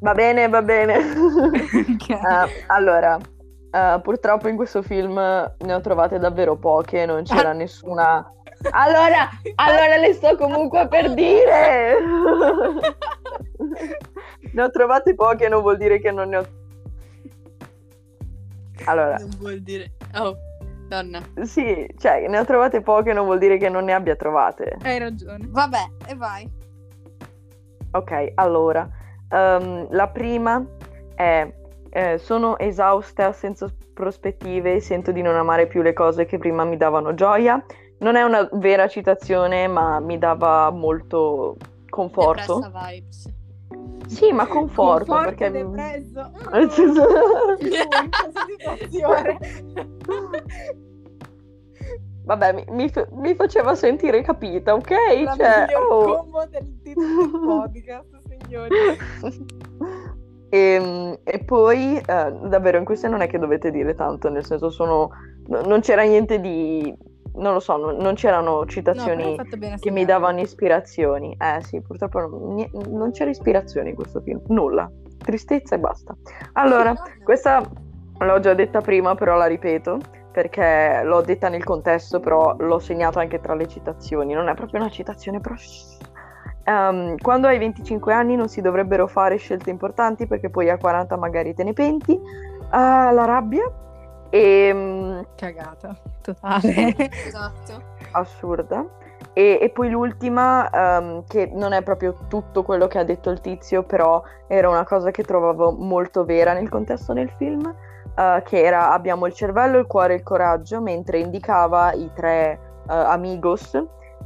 Va 0.00 0.12
bene, 0.12 0.48
va 0.48 0.60
bene. 0.60 0.96
Ok. 0.98 2.10
Ah, 2.22 2.46
allora, 2.66 3.18
ah, 3.70 3.98
purtroppo 4.00 4.48
in 4.48 4.56
questo 4.56 4.82
film 4.82 5.14
ne 5.14 5.72
ho 5.72 5.80
trovate 5.80 6.18
davvero 6.18 6.56
poche, 6.56 7.06
non 7.06 7.22
c'era 7.22 7.52
nessuna... 7.54 8.30
Allora, 8.70 9.30
allora 9.54 9.96
le 9.96 10.12
sto 10.12 10.36
comunque 10.36 10.86
per 10.88 11.14
dire! 11.14 11.96
ne 14.52 14.62
ho 14.62 14.70
trovate 14.70 15.14
poche, 15.14 15.48
non 15.48 15.62
vuol 15.62 15.78
dire 15.78 15.98
che 16.00 16.10
non 16.10 16.28
ne 16.28 16.36
ho... 16.36 16.46
Allora, 18.84 19.16
Non 19.16 19.30
vuol 19.38 19.60
dire... 19.62 19.92
Oh, 20.16 20.36
donna. 20.92 21.20
sì, 21.42 21.86
cioè, 21.96 22.26
ne 22.28 22.38
ho 22.38 22.44
trovate 22.44 22.82
poche, 22.82 23.12
non 23.12 23.24
vuol 23.24 23.38
dire 23.38 23.56
che 23.56 23.68
non 23.68 23.84
ne 23.84 23.94
abbia 23.94 24.14
trovate. 24.16 24.76
Hai 24.82 24.98
ragione. 24.98 25.46
Vabbè, 25.48 25.84
e 26.08 26.14
vai. 26.14 26.50
Ok, 27.92 28.32
allora, 28.34 28.88
ehm, 29.28 29.88
la 29.90 30.08
prima 30.08 30.64
è 31.14 31.60
eh, 31.94 32.18
sono 32.18 32.58
esausta, 32.58 33.32
senza 33.32 33.68
prospettive, 33.92 34.80
sento 34.80 35.12
di 35.12 35.20
non 35.20 35.36
amare 35.36 35.66
più 35.66 35.82
le 35.82 35.92
cose 35.92 36.24
che 36.24 36.38
prima 36.38 36.64
mi 36.64 36.76
davano 36.76 37.14
gioia. 37.14 37.62
Non 37.98 38.16
è 38.16 38.22
una 38.22 38.48
vera 38.52 38.88
citazione, 38.88 39.68
ma 39.68 40.00
mi 40.00 40.18
dava 40.18 40.70
molto 40.70 41.56
conforto. 41.88 42.60
Depressa 42.60 42.88
vibes. 42.88 43.40
Sì, 44.12 44.32
ma 44.32 44.46
conforto, 44.46 45.12
Conforto 45.12 45.36
perché... 45.36 45.50
depresso. 45.50 46.30
Situazione. 48.46 49.38
Vabbè, 52.24 52.52
mi, 52.52 52.64
mi 52.68 52.90
mi 53.14 53.34
faceva 53.34 53.74
sentire 53.74 54.22
capita, 54.22 54.74
ok? 54.74 54.90
La 55.24 55.34
Cioè, 55.34 55.66
oh. 55.76 56.16
combo 56.18 56.44
del 56.46 56.80
titolo 56.82 57.06
del 57.06 57.40
podcast, 57.40 58.20
signori. 58.28 58.76
E, 58.76 58.96
Ehm, 60.54 61.18
e 61.24 61.38
poi, 61.44 61.96
eh, 61.96 62.02
davvero, 62.04 62.76
in 62.76 62.84
queste 62.84 63.08
non 63.08 63.22
è 63.22 63.26
che 63.26 63.38
dovete 63.38 63.70
dire 63.70 63.94
tanto, 63.94 64.28
nel 64.28 64.44
senso 64.44 64.68
sono... 64.68 65.08
no- 65.46 65.62
non 65.62 65.80
c'era 65.80 66.02
niente 66.02 66.40
di... 66.40 66.94
non 67.34 67.52
lo 67.52 67.60
so, 67.60 67.76
non, 67.76 67.96
non 67.96 68.14
c'erano 68.14 68.58
No, 68.58 68.66
citazioni 68.66 69.36
a 69.38 69.76
che 69.78 69.90
mi 69.90 70.04
davano 70.04 70.40
ispirazioni. 70.40 71.36
Eh 71.38 71.62
sì, 71.62 71.80
purtroppo 71.80 72.20
non, 72.20 72.68
non 72.88 73.10
c'era 73.12 73.30
ispirazione 73.30 73.90
in 73.90 73.94
questo 73.94 74.20
film, 74.20 74.40
nulla. 74.48 74.90
Tristezza 75.18 75.76
e 75.76 75.78
basta. 75.78 76.16
Allora, 76.52 76.94
questa 77.22 77.62
L'ho 78.24 78.40
già 78.40 78.54
detta 78.54 78.80
prima, 78.80 79.14
però 79.14 79.36
la 79.36 79.46
ripeto, 79.46 79.98
perché 80.30 81.00
l'ho 81.04 81.20
detta 81.22 81.48
nel 81.48 81.64
contesto, 81.64 82.20
però 82.20 82.54
l'ho 82.58 82.78
segnato 82.78 83.18
anche 83.18 83.40
tra 83.40 83.54
le 83.54 83.66
citazioni. 83.66 84.32
Non 84.32 84.48
è 84.48 84.54
proprio 84.54 84.80
una 84.80 84.90
citazione, 84.90 85.40
però... 85.40 85.54
Um, 86.64 87.16
quando 87.18 87.48
hai 87.48 87.58
25 87.58 88.12
anni 88.12 88.36
non 88.36 88.48
si 88.48 88.60
dovrebbero 88.60 89.08
fare 89.08 89.34
scelte 89.34 89.70
importanti 89.70 90.28
perché 90.28 90.48
poi 90.48 90.70
a 90.70 90.78
40 90.78 91.16
magari 91.16 91.54
te 91.54 91.64
ne 91.64 91.72
penti. 91.72 92.12
Uh, 92.12 92.68
la 92.70 93.24
rabbia. 93.24 93.64
E, 94.34 94.70
um, 94.72 95.26
Cagata, 95.36 95.94
totale. 96.22 96.96
Esatto. 97.26 97.82
assurda. 98.12 98.82
E, 99.34 99.58
e 99.60 99.68
poi 99.68 99.90
l'ultima, 99.90 100.70
um, 100.72 101.24
che 101.26 101.50
non 101.52 101.74
è 101.74 101.82
proprio 101.82 102.16
tutto 102.28 102.62
quello 102.62 102.86
che 102.86 102.98
ha 102.98 103.04
detto 103.04 103.28
il 103.28 103.42
tizio, 103.42 103.82
però 103.82 104.22
era 104.46 104.70
una 104.70 104.84
cosa 104.84 105.10
che 105.10 105.22
trovavo 105.22 105.72
molto 105.72 106.24
vera 106.24 106.54
nel 106.54 106.70
contesto 106.70 107.12
del 107.12 107.30
film, 107.36 107.62
uh, 107.62 108.42
che 108.42 108.62
era 108.62 108.92
abbiamo 108.92 109.26
il 109.26 109.34
cervello, 109.34 109.78
il 109.78 109.86
cuore 109.86 110.14
e 110.14 110.16
il 110.16 110.22
coraggio, 110.22 110.80
mentre 110.80 111.18
indicava 111.18 111.92
i 111.92 112.10
tre 112.14 112.58
uh, 112.86 112.90
amigos. 112.90 113.78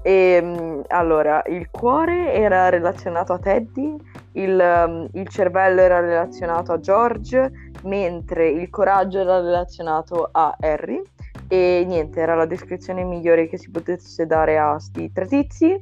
E 0.03 0.39
um, 0.41 0.85
allora, 0.87 1.43
il 1.47 1.69
cuore 1.69 2.33
era 2.33 2.69
relazionato 2.69 3.33
a 3.33 3.39
Teddy, 3.41 3.97
il, 4.37 4.59
um, 4.59 5.09
il 5.13 5.29
cervello 5.29 5.81
era 5.81 6.01
relazionato 6.01 6.73
a 6.73 6.81
George, 6.81 7.51
mentre 7.83 8.49
il 8.49 8.71
coraggio 8.71 9.21
era 9.21 9.41
relazionato 9.41 10.29
a 10.31 10.57
Harry. 10.59 11.01
E 11.49 11.85
niente, 11.87 12.21
era 12.21 12.35
la 12.35 12.47
descrizione 12.47 13.05
migliore 13.05 13.47
che 13.49 13.57
si 13.57 13.71
potesse 13.71 14.27
dare 14.27 14.59
a 14.59 14.79
sti 14.79 15.13
tre 15.13 15.27
tizi. 15.27 15.81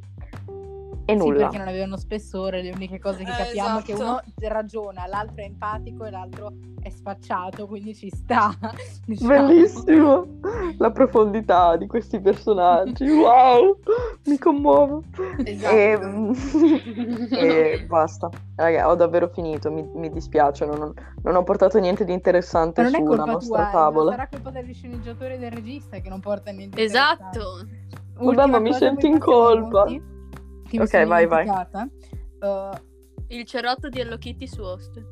E 1.07 1.13
Sì, 1.13 1.19
nulla. 1.19 1.43
perché 1.43 1.59
non 1.59 1.69
avevano 1.69 1.97
spessore, 1.99 2.63
le 2.63 2.71
uniche 2.73 2.99
cose 2.99 3.25
che 3.25 3.31
Eh, 3.31 3.37
capiamo 3.37 3.79
è 3.79 3.83
che 3.83 3.93
esatto. 3.93 4.11
uno 4.11 4.49
ragiona, 4.49 5.07
l'altro 5.07 5.43
è 5.43 5.45
empatico 5.45 6.05
e 6.05 6.11
l'altro 6.11 6.53
è 6.81 6.89
sfacciato, 6.89 7.67
quindi 7.67 7.95
ci 7.95 8.09
sta. 8.11 8.55
diciamo. 9.07 9.29
Bellissimo 9.47 10.27
la 10.79 10.91
profondità 10.91 11.77
di 11.77 11.87
questi 11.87 12.21
personaggi. 12.21 13.05
Wow, 13.25 13.79
mi 14.27 14.39
commuovo. 14.39 15.03
Esatto. 15.45 15.75
E, 15.75 15.99
e 17.31 17.85
basta. 17.87 18.29
Raga, 18.57 18.89
ho 18.89 18.95
davvero 18.95 19.29
finito. 19.29 19.71
Mi, 19.71 19.87
mi 19.95 20.11
dispiace, 20.11 20.65
non, 20.67 20.93
non 21.23 21.37
ho 21.37 21.43
portato 21.43 21.79
niente 21.79 22.05
di 22.05 22.13
interessante 22.13 22.83
Ma 22.83 22.89
non 22.89 23.05
sulla 23.05 23.25
nostra 23.25 23.57
tua, 23.57 23.69
eh, 23.69 23.73
tavola. 23.73 24.11
sarà 24.13 24.29
colpa 24.29 24.51
del 24.51 24.75
sceneggiatore 24.75 25.35
e 25.35 25.39
del 25.39 25.53
regista 25.53 25.99
che 25.99 26.09
non 26.09 26.21
porta 26.21 26.51
niente. 26.51 26.83
Esatto. 26.83 27.39
interessante. 27.61 28.03
Vabbè, 28.15 28.27
Ultima 28.27 28.47
ma 28.47 28.59
mi 28.61 28.71
poi 28.71 29.11
in 29.11 29.19
colpa. 29.19 29.83
voti, 29.85 30.03
che 30.77 30.79
mi 30.79 30.85
Ok, 30.85 30.91
sono 30.91 31.07
vai, 31.09 31.27
vai. 31.27 31.49
Uh, 32.41 32.71
Il 33.29 33.45
cerotto 33.45 33.89
di 33.89 34.01
Hello 34.01 34.19
Kitty 34.19 34.47
su 34.47 34.63
host. 34.63 35.03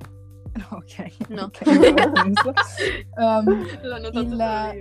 ok, 0.70 1.28
No. 1.30 1.44
ok, 1.44 1.66
non 1.66 1.98
ha 1.98 2.22
senso. 2.22 2.52
Um, 3.16 3.66
il- 4.12 4.36
la, 4.36 4.74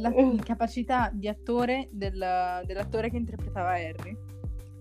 la 0.00 0.12
capacità 0.44 1.10
di 1.12 1.28
attore 1.28 1.88
del- 1.92 2.62
dell'attore 2.66 3.08
che 3.10 3.16
interpretava 3.16 3.70
Harry. 3.72 4.16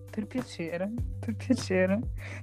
Per 0.09 0.25
piacere, 0.25 0.91
per 1.19 1.35
piacere. 1.35 1.99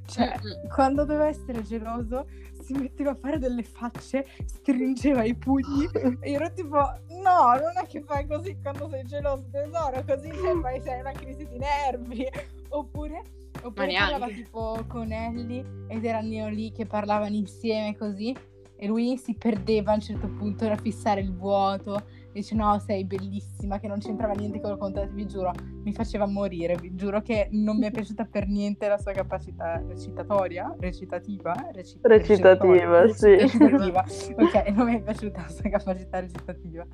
Cioè, 0.07 0.35
Mm-mm. 0.43 0.68
quando 0.68 1.05
doveva 1.05 1.27
essere 1.27 1.62
geloso, 1.62 2.27
si 2.62 2.72
metteva 2.74 3.11
a 3.11 3.14
fare 3.16 3.39
delle 3.39 3.64
facce, 3.64 4.24
stringeva 4.45 5.24
i 5.24 5.35
pugni 5.35 5.89
e 6.20 6.31
io 6.31 6.37
ero 6.39 6.53
tipo, 6.53 6.77
no, 6.79 7.51
non 7.61 7.72
è 7.83 7.87
che 7.87 8.01
fai 8.03 8.27
così 8.27 8.57
quando 8.62 8.89
sei 8.89 9.05
geloso, 9.05 9.45
tesoro, 9.51 10.03
così 10.07 10.31
cioè, 10.33 10.61
fai 10.61 10.81
sei 10.81 11.01
una 11.01 11.12
crisi 11.12 11.47
di 11.47 11.59
nervi. 11.59 12.27
Oppure, 12.68 13.22
oppure 13.62 13.92
parlava 13.92 14.26
tipo 14.28 14.84
con 14.88 15.12
Ellie 15.12 15.64
ed 15.88 16.04
erano 16.04 16.48
lì 16.48 16.72
che 16.72 16.86
parlavano 16.86 17.34
insieme 17.34 17.96
così 17.96 18.34
e 18.78 18.86
lui 18.86 19.16
si 19.16 19.34
perdeva 19.34 19.92
a 19.92 19.94
un 19.94 20.00
certo 20.00 20.28
punto 20.28 20.64
era 20.64 20.76
fissare 20.76 21.20
il 21.22 21.34
vuoto 21.34 22.02
dice 22.30 22.54
no 22.54 22.78
sei 22.78 23.04
bellissima 23.04 23.78
che 23.78 23.88
non 23.88 23.98
c'entrava 23.98 24.34
niente 24.34 24.60
con 24.60 24.72
il 24.72 24.76
contesto 24.76 25.14
vi 25.14 25.26
giuro 25.26 25.52
mi 25.82 25.94
faceva 25.94 26.26
morire 26.26 26.76
vi 26.76 26.94
giuro 26.94 27.22
che 27.22 27.48
non 27.52 27.78
mi 27.78 27.86
è 27.86 27.90
piaciuta 27.90 28.26
per 28.26 28.46
niente 28.46 28.86
la 28.86 28.98
sua 28.98 29.12
capacità 29.12 29.82
recitatoria 29.88 30.74
recitativa 30.78 31.54
Reci- 31.72 31.98
Recitativa, 32.02 33.00
recitatoria, 33.00 33.14
sì. 33.14 33.36
recitativa. 33.36 34.04
Ok 34.36 34.68
non 34.68 34.86
mi 34.86 34.96
è 34.96 35.02
piaciuta 35.02 35.40
la 35.40 35.48
sua 35.48 35.70
capacità 35.70 36.20
recitativa. 36.20 36.86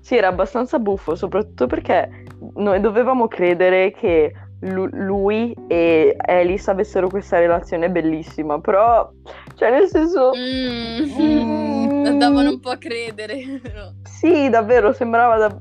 Sì, 0.00 0.16
era 0.16 0.28
abbastanza 0.28 0.78
buffo, 0.78 1.14
soprattutto 1.14 1.66
perché 1.66 2.24
noi 2.56 2.80
dovevamo 2.80 3.26
credere 3.26 3.90
che 3.92 4.32
lu- 4.60 4.88
lui 4.92 5.54
e 5.68 6.14
Alice 6.26 6.70
avessero 6.70 7.08
questa 7.08 7.38
relazione 7.38 7.90
bellissima, 7.90 8.60
però, 8.60 9.10
cioè, 9.54 9.70
nel 9.70 9.86
senso, 9.88 10.32
Mm. 10.34 11.20
Mm. 11.20 12.18
Davano 12.18 12.50
un 12.50 12.60
po' 12.60 12.70
a 12.70 12.76
credere. 12.78 13.38
sì, 14.02 14.48
davvero 14.48 14.92
sembrava 14.92 15.36
da 15.36 15.56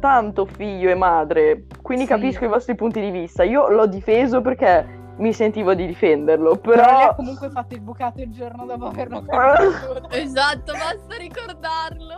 tanto 0.00 0.46
figlio 0.46 0.90
e 0.90 0.94
madre, 0.94 1.64
quindi 1.80 2.04
Sì. 2.04 2.10
capisco 2.10 2.44
i 2.44 2.48
vostri 2.48 2.74
punti 2.74 3.00
di 3.00 3.10
vista. 3.10 3.44
Io 3.44 3.68
l'ho 3.68 3.86
difeso 3.86 4.40
perché 4.40 5.00
mi 5.18 5.32
sentivo 5.32 5.74
di 5.74 5.86
difenderlo, 5.86 6.56
però 6.56 6.82
lei 6.82 6.84
però... 6.96 7.08
ha 7.10 7.14
comunque 7.14 7.50
fatto 7.50 7.74
il 7.74 7.80
bucato 7.82 8.20
il 8.22 8.30
giorno 8.30 8.64
dopo 8.64 8.86
averlo 8.86 9.22
conosciuto 9.28 10.08
Esatto, 10.10 10.72
basta 10.72 11.16
ricordarlo. 11.18 12.16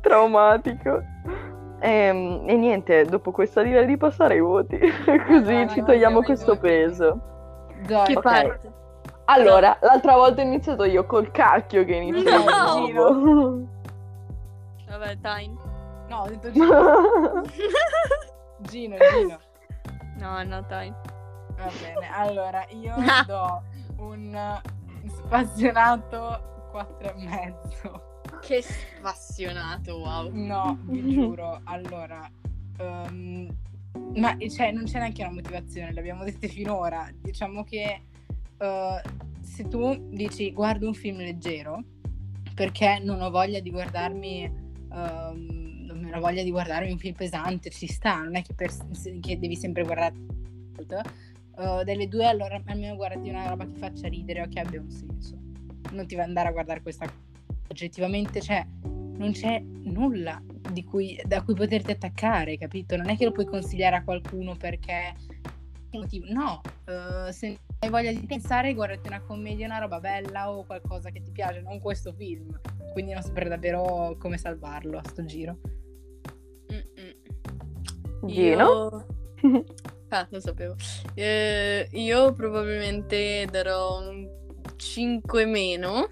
traumatico. 0.00 1.02
Ehm, 1.80 2.48
E, 2.48 2.56
niente, 2.56 3.04
dopo 3.04 3.30
questa 3.30 3.62
direi 3.62 3.86
di 3.86 3.96
passare 3.96 4.34
ai 4.34 4.40
voti, 4.40 4.78
così 5.26 5.54
vai, 5.54 5.68
ci 5.68 5.80
vai, 5.80 5.84
togliamo 5.84 6.22
questo 6.22 6.56
peso. 6.56 7.20
Dai, 7.86 8.06
Che 8.06 8.16
Ok. 8.16 8.22
parte? 8.22 8.72
Allora, 9.28 9.76
l'altra 9.80 10.14
volta 10.14 10.40
ho 10.40 10.44
iniziato 10.44 10.84
io 10.84 11.04
col 11.04 11.30
cacchio 11.32 11.84
che 11.84 11.94
inizio 11.94 12.30
No! 12.38 12.88
nuovo. 12.88 13.66
Vabbè, 14.88 15.18
time. 15.20 15.56
no 16.08 16.18
ho 16.20 16.26
detto 16.28 16.50
Gino 16.52 17.42
Gino 18.60 18.96
Gino 18.96 19.38
No, 20.18 20.42
no, 20.44 20.64
time. 20.66 20.94
Va 21.56 21.70
bene, 21.80 22.08
allora 22.14 22.64
io 22.70 22.94
do 23.26 23.62
un 23.98 24.38
spassionato 25.08 26.68
4 26.70 27.08
e 27.08 27.14
mezzo. 27.16 28.05
Che 28.40 28.62
spassionato, 28.62 29.98
wow. 29.98 30.30
No, 30.32 30.78
vi 30.84 31.02
giuro. 31.12 31.60
Allora, 31.64 32.30
ehm, 32.78 33.48
ma 34.14 34.36
cioè, 34.48 34.72
non 34.72 34.84
c'è 34.84 34.98
neanche 34.98 35.22
una 35.22 35.32
motivazione, 35.32 35.92
l'abbiamo 35.92 36.24
detto 36.24 36.48
finora. 36.48 37.10
Diciamo 37.20 37.64
che 37.64 38.00
eh, 38.58 39.02
se 39.40 39.68
tu 39.68 40.08
dici 40.10 40.52
guardo 40.52 40.86
un 40.86 40.94
film 40.94 41.18
leggero 41.18 41.82
perché 42.54 42.98
non 43.02 43.20
ho 43.20 43.30
voglia 43.30 43.60
di 43.60 43.70
guardarmi 43.70 44.44
ehm, 44.92 45.66
non 45.86 46.10
ho 46.14 46.20
voglia 46.20 46.42
di 46.42 46.50
guardarmi 46.50 46.90
un 46.90 46.98
film 46.98 47.14
pesante, 47.14 47.70
ci 47.70 47.86
sta, 47.86 48.22
non 48.22 48.36
è 48.36 48.42
che, 48.42 48.54
per- 48.54 48.72
che 49.20 49.38
devi 49.38 49.56
sempre 49.56 49.82
guardare 49.82 50.14
Uh, 51.56 51.82
delle 51.84 52.06
due 52.06 52.26
allora 52.26 52.60
almeno 52.66 52.96
guardati 52.96 53.30
una 53.30 53.48
roba 53.48 53.64
che 53.64 53.78
faccia 53.78 54.08
ridere 54.08 54.42
o 54.42 54.46
che 54.46 54.60
abbia 54.60 54.78
un 54.78 54.90
senso 54.90 55.38
non 55.92 56.06
ti 56.06 56.14
va 56.14 56.22
andare 56.22 56.48
a 56.48 56.52
guardare 56.52 56.82
questa 56.82 57.06
cosa 57.06 57.35
oggettivamente 57.68 58.40
cioè 58.40 58.64
non 58.82 59.32
c'è 59.32 59.60
nulla 59.60 60.40
di 60.72 60.84
cui, 60.84 61.20
da 61.24 61.42
cui 61.42 61.54
poterti 61.54 61.92
attaccare 61.92 62.58
capito? 62.58 62.96
Non 62.96 63.08
è 63.08 63.16
che 63.16 63.24
lo 63.24 63.32
puoi 63.32 63.46
consigliare 63.46 63.96
a 63.96 64.04
qualcuno 64.04 64.56
perché 64.56 65.14
no 66.28 66.60
uh, 66.86 67.30
se 67.30 67.58
hai 67.78 67.88
voglia 67.88 68.12
di 68.12 68.26
pensare 68.26 68.74
guardati 68.74 69.08
una 69.08 69.22
commedia 69.22 69.64
una 69.64 69.78
roba 69.78 69.98
bella 69.98 70.50
o 70.50 70.64
qualcosa 70.64 71.10
che 71.10 71.22
ti 71.22 71.30
piace 71.30 71.60
non 71.60 71.80
questo 71.80 72.12
film. 72.12 72.58
Quindi 72.92 73.12
non 73.12 73.22
saprei 73.22 73.48
davvero 73.48 74.16
come 74.18 74.38
salvarlo 74.38 74.98
a 74.98 75.02
sto 75.04 75.24
giro. 75.24 75.58
Mm-mm. 76.72 78.28
Io... 78.28 79.06
Ah, 80.08 80.24
lo 80.30 80.38
sapevo. 80.38 80.76
Eh, 81.14 81.88
io 81.90 82.32
probabilmente 82.32 83.44
darò 83.50 83.98
un 83.98 84.28
5 84.76 85.46
meno, 85.46 86.08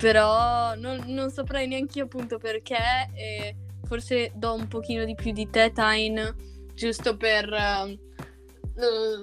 però 0.00 0.74
non, 0.76 1.04
non 1.08 1.30
saprei 1.30 1.68
neanche 1.68 1.98
io 1.98 2.04
appunto 2.04 2.38
perché. 2.38 2.76
e 3.14 3.54
forse 3.90 4.30
do 4.34 4.54
un 4.54 4.68
pochino 4.68 5.04
di 5.04 5.16
più 5.16 5.32
di 5.32 5.50
te, 5.50 5.72
Tyne, 5.72 6.34
giusto 6.74 7.16
per 7.16 7.52
eh, 7.52 7.98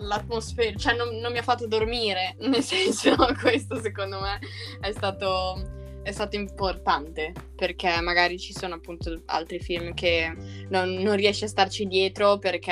l'atmosfera. 0.01 0.75
Cioè, 0.78 0.95
non, 0.95 1.15
non 1.15 1.32
mi 1.32 1.38
ha 1.38 1.43
fatto 1.43 1.67
dormire, 1.67 2.36
nel 2.43 2.61
senso, 2.61 3.15
questo 3.41 3.82
secondo 3.82 4.19
me 4.19 4.39
è 4.82 4.91
stato 4.91 5.75
è 6.03 6.13
stato 6.13 6.38
importante 6.38 7.34
perché 7.53 7.99
magari 7.99 8.39
ci 8.39 8.53
sono 8.53 8.75
appunto 8.75 9.23
altri 9.25 9.59
film 9.59 9.93
che 9.93 10.34
non, 10.69 10.93
non 10.93 11.17
riesci 11.17 11.43
a 11.43 11.49
starci 11.49 11.86
dietro 11.86 12.38
perché 12.38 12.71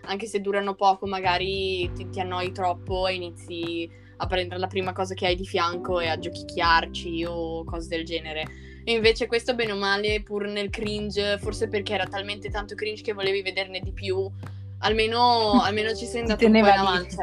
anche 0.00 0.26
se 0.26 0.40
durano 0.40 0.74
poco 0.74 1.06
magari 1.06 1.88
ti, 1.94 2.08
ti 2.10 2.18
annoi 2.18 2.50
troppo 2.50 3.06
e 3.06 3.14
inizi 3.14 3.88
a 4.16 4.26
prendere 4.26 4.60
la 4.60 4.66
prima 4.66 4.92
cosa 4.92 5.14
che 5.14 5.26
hai 5.26 5.36
di 5.36 5.46
fianco 5.46 6.00
e 6.00 6.08
a 6.08 6.18
giochicchiarci 6.18 7.24
o 7.24 7.64
cose 7.64 7.88
del 7.88 8.04
genere. 8.04 8.44
E 8.84 8.92
invece 8.92 9.26
questo 9.26 9.54
bene 9.54 9.72
o 9.72 9.76
male 9.76 10.22
pur 10.22 10.46
nel 10.46 10.70
cringe, 10.70 11.38
forse 11.38 11.68
perché 11.68 11.94
era 11.94 12.06
talmente 12.06 12.50
tanto 12.50 12.74
cringe 12.74 13.02
che 13.02 13.14
volevi 13.14 13.42
vederne 13.42 13.80
di 13.80 13.92
più, 13.92 14.30
almeno, 14.78 15.62
almeno 15.62 15.94
ci 15.94 16.04
sei 16.04 16.20
andato 16.20 16.44
un 16.44 16.52
po' 16.52 16.58
in 16.58 16.64
avanti. 16.64 17.16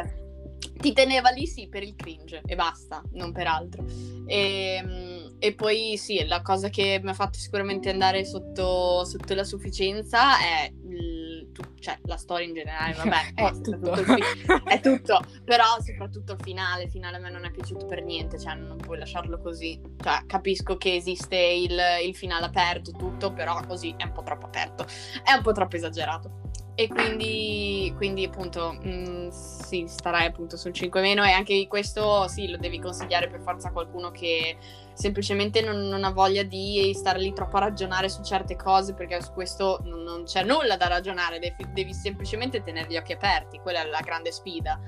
ti 0.77 0.93
teneva 0.93 1.29
lì 1.29 1.45
sì 1.45 1.67
per 1.67 1.83
il 1.83 1.95
cringe 1.95 2.41
e 2.45 2.55
basta, 2.55 3.03
non 3.11 3.31
per 3.31 3.45
altro. 3.47 3.85
E, 4.25 4.81
mm, 4.83 5.11
e 5.37 5.53
poi 5.53 5.97
sì, 5.97 6.25
la 6.25 6.41
cosa 6.41 6.69
che 6.69 6.99
mi 7.01 7.09
ha 7.09 7.13
fatto 7.13 7.37
sicuramente 7.37 7.89
andare 7.89 8.25
sotto, 8.25 9.03
sotto 9.05 9.33
la 9.33 9.43
sufficienza 9.43 10.39
è 10.39 10.71
il, 10.87 11.20
tu, 11.51 11.61
cioè, 11.79 11.97
la 12.03 12.17
storia 12.17 12.47
in 12.47 12.53
generale, 12.53 12.93
vabbè, 12.93 13.31
è, 13.35 13.41
basta, 13.41 13.71
tutto. 13.71 13.91
tutto 13.91 14.13
fi- 14.13 14.23
è 14.65 14.79
tutto, 14.81 15.19
però 15.43 15.65
soprattutto 15.79 16.33
il 16.33 16.39
finale, 16.41 16.83
il 16.83 16.89
finale 16.89 17.17
a 17.17 17.19
me 17.19 17.29
non 17.29 17.45
è 17.45 17.51
piaciuto 17.51 17.85
per 17.85 18.03
niente, 18.03 18.39
cioè 18.39 18.55
non 18.55 18.77
puoi 18.77 18.97
lasciarlo 18.99 19.39
così, 19.39 19.79
cioè 20.01 20.23
capisco 20.25 20.77
che 20.77 20.95
esiste 20.95 21.37
il, 21.37 21.79
il 22.03 22.15
finale 22.15 22.45
aperto 22.45 22.91
tutto, 22.91 23.33
però 23.33 23.59
così 23.65 23.93
è 23.97 24.03
un 24.03 24.11
po' 24.11 24.23
troppo 24.23 24.45
aperto, 24.45 24.85
è 25.23 25.33
un 25.33 25.41
po' 25.41 25.51
troppo 25.51 25.75
esagerato. 25.75 26.39
E 26.73 26.87
quindi, 26.87 27.93
quindi 27.97 28.25
appunto, 28.25 28.71
mh, 28.71 29.29
sì, 29.29 29.85
starei 29.87 30.25
appunto 30.25 30.55
sul 30.55 30.71
5 30.71 31.01
meno 31.01 31.23
e 31.23 31.31
anche 31.31 31.67
questo 31.67 32.27
sì, 32.27 32.49
lo 32.49 32.57
devi 32.57 32.79
consigliare 32.79 33.29
per 33.29 33.41
forza 33.41 33.67
a 33.67 33.71
qualcuno 33.71 34.09
che 34.09 34.57
semplicemente 34.93 35.61
non, 35.61 35.87
non 35.87 36.03
ha 36.03 36.11
voglia 36.11 36.43
di 36.43 36.91
stare 36.93 37.19
lì 37.19 37.33
troppo 37.33 37.57
a 37.57 37.61
ragionare 37.61 38.09
su 38.09 38.21
certe 38.23 38.55
cose 38.55 38.93
perché 38.93 39.21
su 39.21 39.31
questo 39.33 39.79
non, 39.83 40.03
non 40.03 40.23
c'è 40.23 40.43
nulla 40.43 40.77
da 40.77 40.87
ragionare, 40.87 41.39
devi, 41.39 41.67
devi 41.71 41.93
semplicemente 41.93 42.61
tenere 42.63 42.87
gli 42.89 42.97
occhi 42.97 43.13
aperti, 43.13 43.59
quella 43.59 43.81
è 43.81 43.85
la 43.85 44.01
grande 44.01 44.31
sfida. 44.31 44.79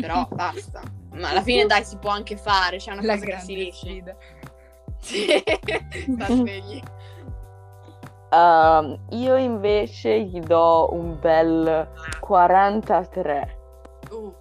Però 0.00 0.26
basta. 0.32 0.82
Ma 1.12 1.30
alla 1.30 1.42
fine 1.42 1.66
dai 1.66 1.84
si 1.84 1.96
può 1.98 2.10
anche 2.10 2.36
fare, 2.36 2.78
c'è 2.78 2.92
una 2.92 3.02
La 3.02 3.14
cosa 3.14 3.26
che 3.26 3.38
si 3.40 3.54
grande 3.54 3.54
riesce. 3.54 3.86
sfida. 3.86 4.16
Sì, 5.04 5.26
sta 6.16 6.26
svegli. 6.32 6.82
Ehm, 8.30 8.98
io 9.10 9.36
invece 9.36 10.22
gli 10.22 10.40
do 10.40 10.88
un 10.92 11.18
bel 11.20 11.88
43 12.20 13.58
Uh, 14.10 14.32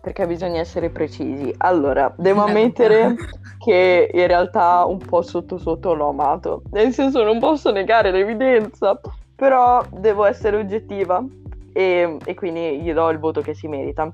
perché 0.00 0.26
bisogna 0.26 0.60
essere 0.60 0.90
precisi. 0.90 1.54
Allora, 1.58 2.12
devo 2.16 2.42
ammettere 2.42 3.14
che 3.62 4.10
in 4.12 4.26
realtà 4.26 4.84
un 4.84 4.98
po' 4.98 5.22
sotto 5.22 5.56
sotto 5.56 5.94
l'ho 5.94 6.08
amato. 6.08 6.62
Nel 6.72 6.92
senso 6.92 7.22
non 7.22 7.38
posso 7.38 7.70
negare 7.70 8.10
l'evidenza, 8.10 9.00
però 9.36 9.84
devo 9.88 10.24
essere 10.24 10.56
oggettiva 10.56 11.24
e, 11.72 12.16
e 12.24 12.34
quindi 12.34 12.80
gli 12.80 12.92
do 12.92 13.08
il 13.10 13.18
voto 13.18 13.40
che 13.40 13.54
si 13.54 13.68
merita. 13.68 14.12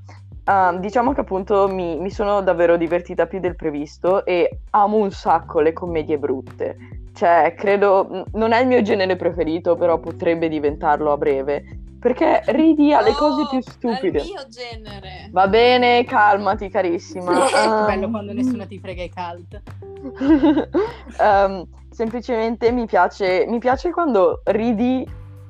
Ah, 0.48 0.74
diciamo 0.78 1.12
che 1.12 1.20
appunto 1.20 1.68
mi, 1.68 1.98
mi 1.98 2.08
sono 2.08 2.40
davvero 2.40 2.78
divertita 2.78 3.26
più 3.26 3.38
del 3.38 3.54
previsto 3.54 4.24
e 4.24 4.60
amo 4.70 4.96
un 4.96 5.10
sacco 5.10 5.60
le 5.60 5.74
commedie 5.74 6.16
brutte. 6.16 6.76
Cioè, 7.12 7.52
credo, 7.54 8.24
non 8.32 8.52
è 8.52 8.62
il 8.62 8.66
mio 8.66 8.80
genere 8.80 9.16
preferito, 9.16 9.76
però 9.76 9.98
potrebbe 9.98 10.48
diventarlo 10.48 11.12
a 11.12 11.18
breve. 11.18 11.80
Perché 12.00 12.40
ridi 12.46 12.94
alle 12.94 13.12
cose 13.12 13.46
più 13.50 13.60
stupide. 13.60 14.20
È 14.20 14.22
il 14.22 14.28
mio 14.28 14.48
genere. 14.48 15.28
Va 15.32 15.48
bene, 15.48 16.04
calmati 16.04 16.70
carissima. 16.70 17.44
Um, 17.52 17.84
bello 17.84 18.08
quando 18.08 18.32
nessuno 18.32 18.66
ti 18.66 18.78
frega 18.78 19.02
i 19.02 19.12
cult. 19.12 19.62
um, 21.20 21.66
semplicemente 21.92 22.72
mi 22.72 22.86
piace, 22.86 23.44
mi 23.46 23.58
piace 23.58 23.90
quando 23.90 24.40
ridi 24.46 25.06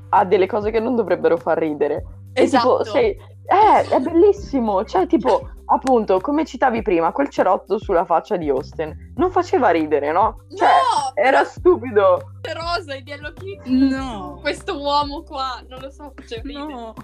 a 0.08 0.24
delle 0.24 0.46
cose 0.46 0.72
che 0.72 0.80
non 0.80 0.96
dovrebbero 0.96 1.36
far 1.36 1.58
ridere. 1.58 2.04
E 2.32 2.42
Esatto. 2.42 2.78
tipo, 2.78 2.84
sei, 2.84 3.16
eh, 3.48 3.88
è 3.88 3.98
bellissimo. 4.00 4.84
Cioè, 4.84 5.06
tipo, 5.06 5.48
appunto, 5.66 6.20
come 6.20 6.44
citavi 6.44 6.82
prima, 6.82 7.12
quel 7.12 7.28
cerotto 7.28 7.78
sulla 7.78 8.04
faccia 8.04 8.36
di 8.36 8.48
Austin 8.48 9.12
non 9.16 9.30
faceva 9.30 9.70
ridere, 9.70 10.12
no? 10.12 10.44
Cioè, 10.54 10.68
no, 10.68 11.12
era 11.14 11.44
stupido. 11.44 12.32
rosa 12.52 12.94
e 12.94 13.02
di 13.02 13.10
Hello 13.12 13.32
Kitty. 13.32 13.88
No. 13.88 14.38
Questo 14.40 14.78
uomo 14.78 15.22
qua, 15.22 15.62
non 15.68 15.80
lo 15.80 15.90
so, 15.90 16.12
c'è 16.26 16.40
ridere. 16.42 16.66
No. 16.66 16.94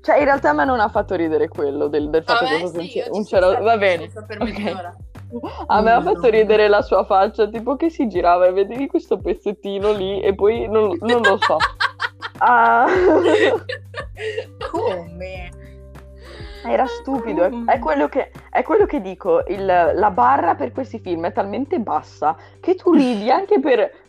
Cioè, 0.00 0.18
in 0.18 0.24
realtà 0.24 0.50
a 0.50 0.52
me 0.52 0.64
non 0.64 0.78
ha 0.78 0.88
fatto 0.88 1.16
ridere 1.16 1.48
quello 1.48 1.88
del, 1.88 2.08
del 2.10 2.22
fatto 2.22 2.44
A 2.44 2.48
che 2.48 2.60
fosse 2.60 2.78
un, 2.78 2.86
sì, 2.86 3.02
un 3.10 3.24
cerotto. 3.26 3.62
Va 3.64 3.76
bene. 3.76 4.08
sopra 4.08 4.22
per 4.36 4.42
ok. 4.42 4.58
mezz'ora. 4.58 4.96
A 5.66 5.80
me 5.80 5.90
ha 5.90 5.98
No, 5.98 6.02
fatto 6.04 6.20
no. 6.22 6.28
ridere 6.28 6.68
la 6.68 6.82
sua 6.82 7.04
faccia, 7.04 7.48
tipo 7.48 7.74
che 7.74 7.90
si 7.90 8.06
girava 8.06 8.46
e 8.46 8.52
vedevi 8.52 8.86
questo 8.86 9.18
pezzettino 9.18 9.90
lì 9.92 10.20
e 10.20 10.34
poi 10.36 10.68
non, 10.68 10.96
non 11.00 11.20
lo 11.22 11.36
so. 11.40 11.56
Ah, 12.38 12.86
Come? 14.70 15.50
era 16.68 16.86
stupido, 16.86 17.44
è, 17.44 17.50
è 17.74 17.78
quello 17.78 18.08
che, 18.08 18.30
è 18.50 18.62
quello 18.62 18.86
che 18.86 19.00
dico, 19.00 19.44
il- 19.46 19.64
la 19.94 20.10
barra 20.10 20.54
per 20.56 20.72
questi 20.72 20.98
film 20.98 21.26
è 21.26 21.32
talmente 21.32 21.78
bassa 21.78 22.36
che 22.60 22.74
tu 22.74 22.92
ridi 22.92 23.30
anche 23.30 23.60
per 23.60 24.04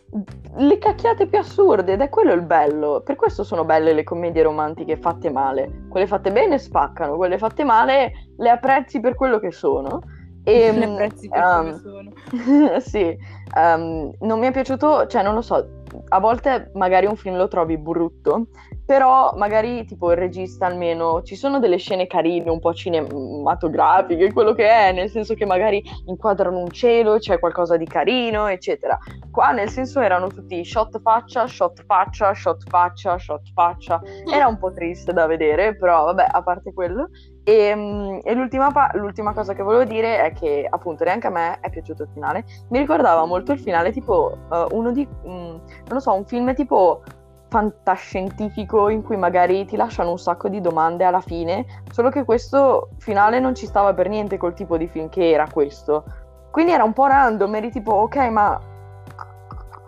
le 0.56 0.78
cacchiate 0.78 1.26
più 1.26 1.38
assurde 1.38 1.92
ed 1.92 2.00
è 2.00 2.08
quello 2.08 2.32
il 2.32 2.42
bello. 2.42 3.02
Per 3.04 3.14
questo 3.14 3.44
sono 3.44 3.64
belle 3.64 3.92
le 3.92 4.04
commedie 4.04 4.42
romantiche 4.42 4.96
fatte 4.96 5.30
male. 5.30 5.84
Quelle 5.88 6.06
fatte 6.06 6.32
bene 6.32 6.58
spaccano, 6.58 7.16
quelle 7.16 7.36
fatte 7.38 7.62
male 7.62 8.12
le 8.38 8.50
apprezzi 8.50 9.00
per 9.00 9.14
quello 9.14 9.38
che 9.38 9.50
sono. 9.52 10.00
E, 10.44 10.72
Le 10.72 10.84
apprezzi 10.84 11.28
per 11.28 11.44
um, 11.44 11.56
come 11.58 11.78
sono. 11.78 12.80
sì, 12.80 13.16
ehm, 13.54 14.12
non 14.20 14.38
mi 14.38 14.46
è 14.46 14.50
piaciuto, 14.50 15.06
cioè 15.06 15.22
non 15.22 15.34
lo 15.34 15.42
so, 15.42 15.77
a 16.08 16.20
volte 16.20 16.70
magari 16.74 17.06
un 17.06 17.16
film 17.16 17.36
lo 17.36 17.48
trovi 17.48 17.78
brutto, 17.78 18.48
però 18.84 19.34
magari 19.36 19.84
tipo 19.84 20.10
il 20.10 20.16
regista 20.16 20.66
almeno, 20.66 21.22
ci 21.22 21.36
sono 21.36 21.58
delle 21.58 21.76
scene 21.76 22.06
carine, 22.06 22.50
un 22.50 22.58
po' 22.58 22.72
cinematografiche, 22.72 24.32
quello 24.32 24.54
che 24.54 24.66
è, 24.66 24.92
nel 24.92 25.10
senso 25.10 25.34
che 25.34 25.44
magari 25.44 25.82
inquadrano 26.06 26.58
un 26.58 26.70
cielo, 26.70 27.18
c'è 27.18 27.38
qualcosa 27.38 27.76
di 27.76 27.84
carino, 27.84 28.46
eccetera. 28.46 28.98
Qua 29.30 29.50
nel 29.50 29.68
senso 29.68 30.00
erano 30.00 30.28
tutti 30.28 30.64
shot 30.64 31.00
faccia, 31.02 31.46
shot 31.46 31.84
faccia, 31.84 32.32
shot 32.32 32.62
faccia, 32.68 33.18
shot 33.18 33.52
faccia, 33.52 34.00
era 34.32 34.46
un 34.46 34.58
po' 34.58 34.72
triste 34.72 35.12
da 35.12 35.26
vedere, 35.26 35.76
però 35.76 36.04
vabbè, 36.04 36.26
a 36.30 36.42
parte 36.42 36.72
quello. 36.72 37.10
E, 37.48 37.74
mm, 37.74 38.18
e 38.24 38.34
l'ultima, 38.34 38.70
pa- 38.70 38.90
l'ultima 38.92 39.32
cosa 39.32 39.54
che 39.54 39.62
volevo 39.62 39.84
dire 39.84 40.22
è 40.22 40.32
che 40.34 40.66
appunto 40.68 41.02
neanche 41.04 41.28
a 41.28 41.30
me 41.30 41.58
è 41.60 41.70
piaciuto 41.70 42.02
il 42.02 42.10
finale. 42.12 42.44
Mi 42.68 42.78
ricordava 42.78 43.24
molto 43.24 43.52
il 43.52 43.58
finale 43.58 43.90
tipo 43.90 44.36
eh, 44.52 44.66
uno 44.72 44.92
di, 44.92 45.08
mm, 45.08 45.30
non 45.30 45.60
lo 45.88 46.00
so, 46.00 46.12
un 46.12 46.26
film 46.26 46.52
tipo 46.52 47.00
fantascientifico 47.48 48.90
in 48.90 49.02
cui 49.02 49.16
magari 49.16 49.64
ti 49.64 49.76
lasciano 49.76 50.10
un 50.10 50.18
sacco 50.18 50.50
di 50.50 50.60
domande 50.60 51.04
alla 51.04 51.22
fine, 51.22 51.64
solo 51.90 52.10
che 52.10 52.24
questo 52.24 52.90
finale 52.98 53.40
non 53.40 53.54
ci 53.54 53.64
stava 53.64 53.94
per 53.94 54.10
niente 54.10 54.36
col 54.36 54.52
tipo 54.52 54.76
di 54.76 54.86
film 54.86 55.08
che 55.08 55.30
era 55.30 55.48
questo. 55.50 56.04
Quindi 56.50 56.72
era 56.72 56.84
un 56.84 56.92
po' 56.92 57.06
random, 57.06 57.54
eri 57.54 57.70
tipo, 57.70 57.92
ok, 57.92 58.16
ma 58.28 58.60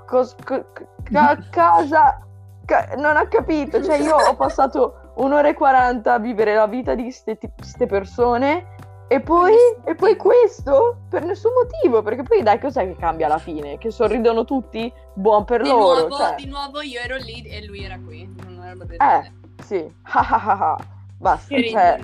cos- 0.06 0.34
co- 0.42 0.64
ca- 1.02 1.36
cosa? 1.52 2.20
Ca- 2.64 2.94
non 2.96 3.18
ho 3.18 3.26
capito, 3.28 3.82
cioè 3.82 3.96
io 3.96 4.16
ho 4.16 4.34
passato 4.34 4.99
un'ora 5.20 5.48
e 5.48 5.54
40 5.54 6.12
a 6.12 6.18
vivere 6.18 6.54
la 6.54 6.66
vita 6.66 6.94
di 6.94 7.12
queste 7.56 7.86
persone 7.86 8.78
e 9.12 9.20
poi, 9.20 9.54
e 9.84 9.96
poi 9.96 10.14
questo 10.14 10.98
per 11.08 11.24
nessun 11.24 11.50
motivo, 11.52 12.00
perché 12.00 12.22
poi 12.22 12.44
dai, 12.44 12.60
cos'è 12.60 12.86
che 12.86 12.94
cambia 12.94 13.26
alla 13.26 13.38
fine? 13.38 13.76
Che 13.76 13.90
sorridono 13.90 14.44
tutti? 14.44 14.92
Buon 15.14 15.44
per 15.44 15.62
Di 15.62 15.68
loro, 15.68 16.06
nuovo, 16.06 16.16
cioè. 16.16 16.34
di 16.36 16.46
nuovo 16.46 16.80
io 16.80 17.00
ero 17.00 17.16
lì 17.16 17.42
e 17.42 17.66
lui 17.66 17.82
era 17.82 17.98
qui. 17.98 18.32
Non 18.44 18.64
era 18.64 19.18
Eh, 19.18 19.32
sì, 19.64 19.92
basta, 21.18 21.60
cioè, 21.60 22.00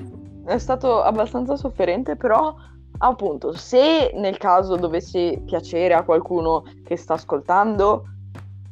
è 0.47 0.59
stato 0.59 1.01
abbastanza 1.01 1.55
sofferente, 1.55 2.17
però 2.17 2.53
appunto, 2.99 3.53
se 3.53 4.11
nel 4.15 4.37
caso 4.37 4.75
dovesse 4.75 5.43
piacere 5.47 5.95
a 5.95 6.03
qualcuno 6.03 6.65
che 6.85 6.97
sta 6.97 7.15
ascoltando, 7.15 8.05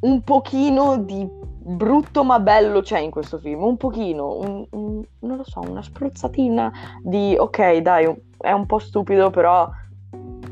un 0.00 0.22
pochino 0.22 0.98
di 0.98 1.24
brutto 1.66 2.24
ma 2.24 2.38
bello 2.40 2.80
c'è 2.82 2.98
in 2.98 3.10
questo 3.10 3.38
film, 3.38 3.62
un 3.64 3.76
pochino, 3.76 4.36
un- 4.38 4.66
un- 4.70 5.02
non 5.20 5.36
lo 5.38 5.44
so, 5.44 5.60
una 5.60 5.82
spruzzatina 5.82 6.70
di 7.02 7.34
ok, 7.38 7.76
dai, 7.78 8.12
è 8.38 8.52
un 8.52 8.66
po' 8.66 8.78
stupido, 8.78 9.30
però 9.30 9.68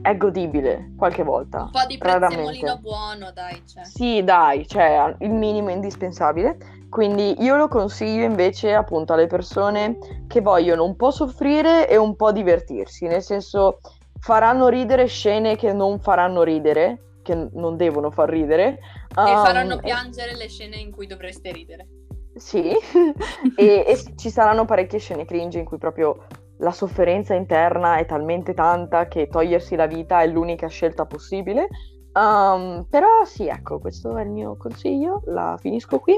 è 0.00 0.16
godibile 0.16 0.92
qualche 0.96 1.22
volta. 1.22 1.64
Un 1.64 1.70
po' 1.70 1.86
di 1.86 1.98
prezzemolino 1.98 2.78
buono, 2.78 3.30
dai, 3.32 3.62
cioè. 3.66 3.84
Sì, 3.84 4.24
dai, 4.24 4.66
cioè 4.66 5.14
il 5.20 5.30
minimo 5.30 5.70
indispensabile. 5.70 6.56
Quindi 6.88 7.42
io 7.42 7.56
lo 7.56 7.68
consiglio 7.68 8.24
invece 8.24 8.74
appunto 8.74 9.12
alle 9.14 9.26
persone 9.26 9.96
che 10.26 10.40
vogliono 10.40 10.84
un 10.84 10.94
po' 10.96 11.10
soffrire 11.10 11.88
e 11.88 11.96
un 11.96 12.16
po' 12.16 12.32
divertirsi, 12.32 13.06
nel 13.06 13.22
senso 13.22 13.78
faranno 14.18 14.68
ridere 14.68 15.06
scene 15.06 15.56
che 15.56 15.72
non 15.72 16.00
faranno 16.00 16.42
ridere, 16.42 17.16
che 17.22 17.48
non 17.52 17.76
devono 17.76 18.10
far 18.10 18.28
ridere. 18.28 18.78
E 19.14 19.20
Um, 19.20 19.44
faranno 19.44 19.78
piangere 19.78 20.34
le 20.34 20.48
scene 20.48 20.76
in 20.76 20.90
cui 20.90 21.06
dovreste 21.06 21.52
ridere. 21.52 21.86
Sì, 22.34 22.70
e, 23.56 23.84
e 23.86 23.98
ci 24.16 24.30
saranno 24.30 24.64
parecchie 24.64 24.98
scene 24.98 25.26
cringe 25.26 25.58
in 25.58 25.64
cui 25.64 25.78
proprio 25.78 26.26
la 26.58 26.70
sofferenza 26.70 27.34
interna 27.34 27.96
è 27.96 28.06
talmente 28.06 28.54
tanta 28.54 29.08
che 29.08 29.28
togliersi 29.28 29.76
la 29.76 29.86
vita 29.86 30.22
è 30.22 30.26
l'unica 30.26 30.68
scelta 30.68 31.04
possibile. 31.04 31.68
Um, 32.14 32.84
però 32.90 33.24
sì, 33.24 33.46
ecco, 33.46 33.78
questo 33.78 34.16
è 34.18 34.22
il 34.22 34.28
mio 34.28 34.56
consiglio, 34.58 35.22
la 35.26 35.56
finisco 35.58 35.98
qui 35.98 36.14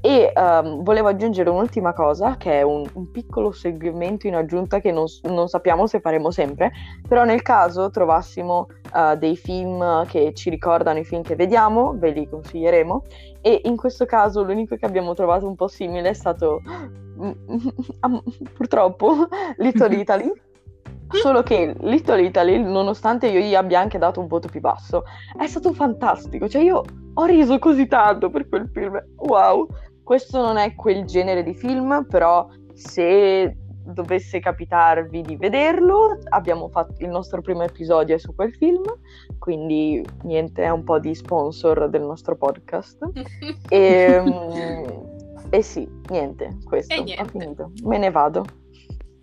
e 0.00 0.32
um, 0.34 0.82
volevo 0.82 1.06
aggiungere 1.06 1.50
un'ultima 1.50 1.92
cosa 1.92 2.36
che 2.36 2.58
è 2.58 2.62
un, 2.62 2.84
un 2.94 3.10
piccolo 3.12 3.52
segmento 3.52 4.26
in 4.26 4.34
aggiunta 4.34 4.80
che 4.80 4.90
non, 4.90 5.04
non 5.22 5.46
sappiamo 5.46 5.86
se 5.86 6.00
faremo 6.00 6.32
sempre, 6.32 6.72
però 7.06 7.22
nel 7.22 7.42
caso 7.42 7.90
trovassimo 7.90 8.66
uh, 8.92 9.16
dei 9.16 9.36
film 9.36 10.04
che 10.06 10.32
ci 10.34 10.50
ricordano 10.50 10.98
i 10.98 11.04
film 11.04 11.22
che 11.22 11.36
vediamo, 11.36 11.94
ve 11.96 12.10
li 12.10 12.28
consiglieremo 12.28 13.04
e 13.40 13.60
in 13.66 13.76
questo 13.76 14.04
caso 14.04 14.42
l'unico 14.42 14.74
che 14.74 14.84
abbiamo 14.84 15.14
trovato 15.14 15.46
un 15.46 15.54
po' 15.54 15.68
simile 15.68 16.08
è 16.08 16.14
stato 16.14 16.60
purtroppo 18.54 19.28
Little 19.58 19.94
Italy. 20.00 20.32
Solo 21.20 21.42
che 21.42 21.74
Little 21.80 22.22
Italy, 22.22 22.62
nonostante 22.62 23.28
io 23.28 23.40
gli 23.40 23.54
abbia 23.54 23.80
anche 23.80 23.98
dato 23.98 24.20
un 24.20 24.26
voto 24.26 24.48
più 24.48 24.60
basso, 24.60 25.04
è 25.38 25.46
stato 25.46 25.72
fantastico. 25.72 26.48
Cioè 26.48 26.62
io 26.62 26.82
ho 27.14 27.24
riso 27.24 27.58
così 27.58 27.86
tanto 27.86 28.30
per 28.30 28.48
quel 28.48 28.68
film. 28.72 29.02
Wow! 29.16 29.68
Questo 30.02 30.40
non 30.40 30.56
è 30.56 30.74
quel 30.74 31.04
genere 31.04 31.42
di 31.42 31.54
film, 31.54 32.06
però 32.08 32.46
se 32.74 33.56
dovesse 33.86 34.40
capitarvi 34.40 35.22
di 35.22 35.36
vederlo, 35.36 36.18
abbiamo 36.30 36.68
fatto 36.68 36.94
il 36.98 37.08
nostro 37.08 37.40
primo 37.40 37.62
episodio 37.62 38.18
su 38.18 38.34
quel 38.34 38.54
film, 38.54 38.82
quindi 39.38 40.04
niente, 40.22 40.62
è 40.62 40.70
un 40.70 40.84
po' 40.84 40.98
di 40.98 41.14
sponsor 41.14 41.88
del 41.88 42.02
nostro 42.02 42.36
podcast. 42.36 42.98
e, 43.68 44.20
mm, 44.20 45.50
e 45.50 45.62
sì, 45.62 45.88
niente, 46.08 46.58
questo, 46.64 46.94
E 46.94 47.02
niente. 47.02 47.22
ho 47.22 47.26
finito. 47.26 47.72
Me 47.84 47.98
ne 47.98 48.10
vado. 48.10 48.44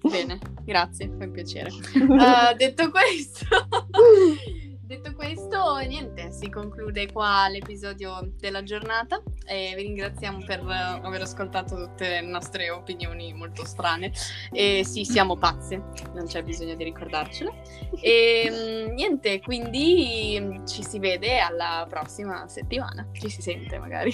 Bene, 0.03 0.38
grazie, 0.65 1.09
fa 1.17 1.27
piacere. 1.27 1.69
Uh, 1.69 2.53
detto 2.57 2.91
questo, 2.91 3.45
detto 4.85 5.15
questo, 5.15 5.77
niente, 5.77 6.30
si 6.34 6.49
conclude 6.49 7.09
qua 7.09 7.47
l'episodio 7.47 8.34
della 8.38 8.63
giornata 8.63 9.23
e 9.45 9.71
vi 9.77 9.84
ringraziamo 9.84 10.43
per 10.45 10.59
aver 10.59 11.21
ascoltato 11.21 11.75
tutte 11.77 12.09
le 12.09 12.21
nostre 12.21 12.69
opinioni 12.69 13.34
molto 13.34 13.63
strane. 13.65 14.11
E 14.51 14.84
sì, 14.84 15.05
siamo 15.05 15.38
pazze, 15.38 15.81
non 16.13 16.25
c'è 16.25 16.43
bisogno 16.43 16.75
di 16.75 16.84
ricordarcelo. 16.84 17.53
E 18.01 18.49
mm, 18.51 18.93
niente, 18.93 19.39
quindi 19.39 20.61
ci 20.67 20.84
si 20.84 20.99
vede 20.99 21.39
alla 21.39 21.85
prossima 21.89 22.45
settimana, 22.49 23.07
ci 23.13 23.30
si 23.30 23.41
sente 23.41 23.80
magari. 23.80 24.13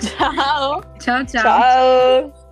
Ciao! 0.00 0.94
Ciao 0.98 1.26
ciao. 1.26 1.42
Ciao! 1.42 2.48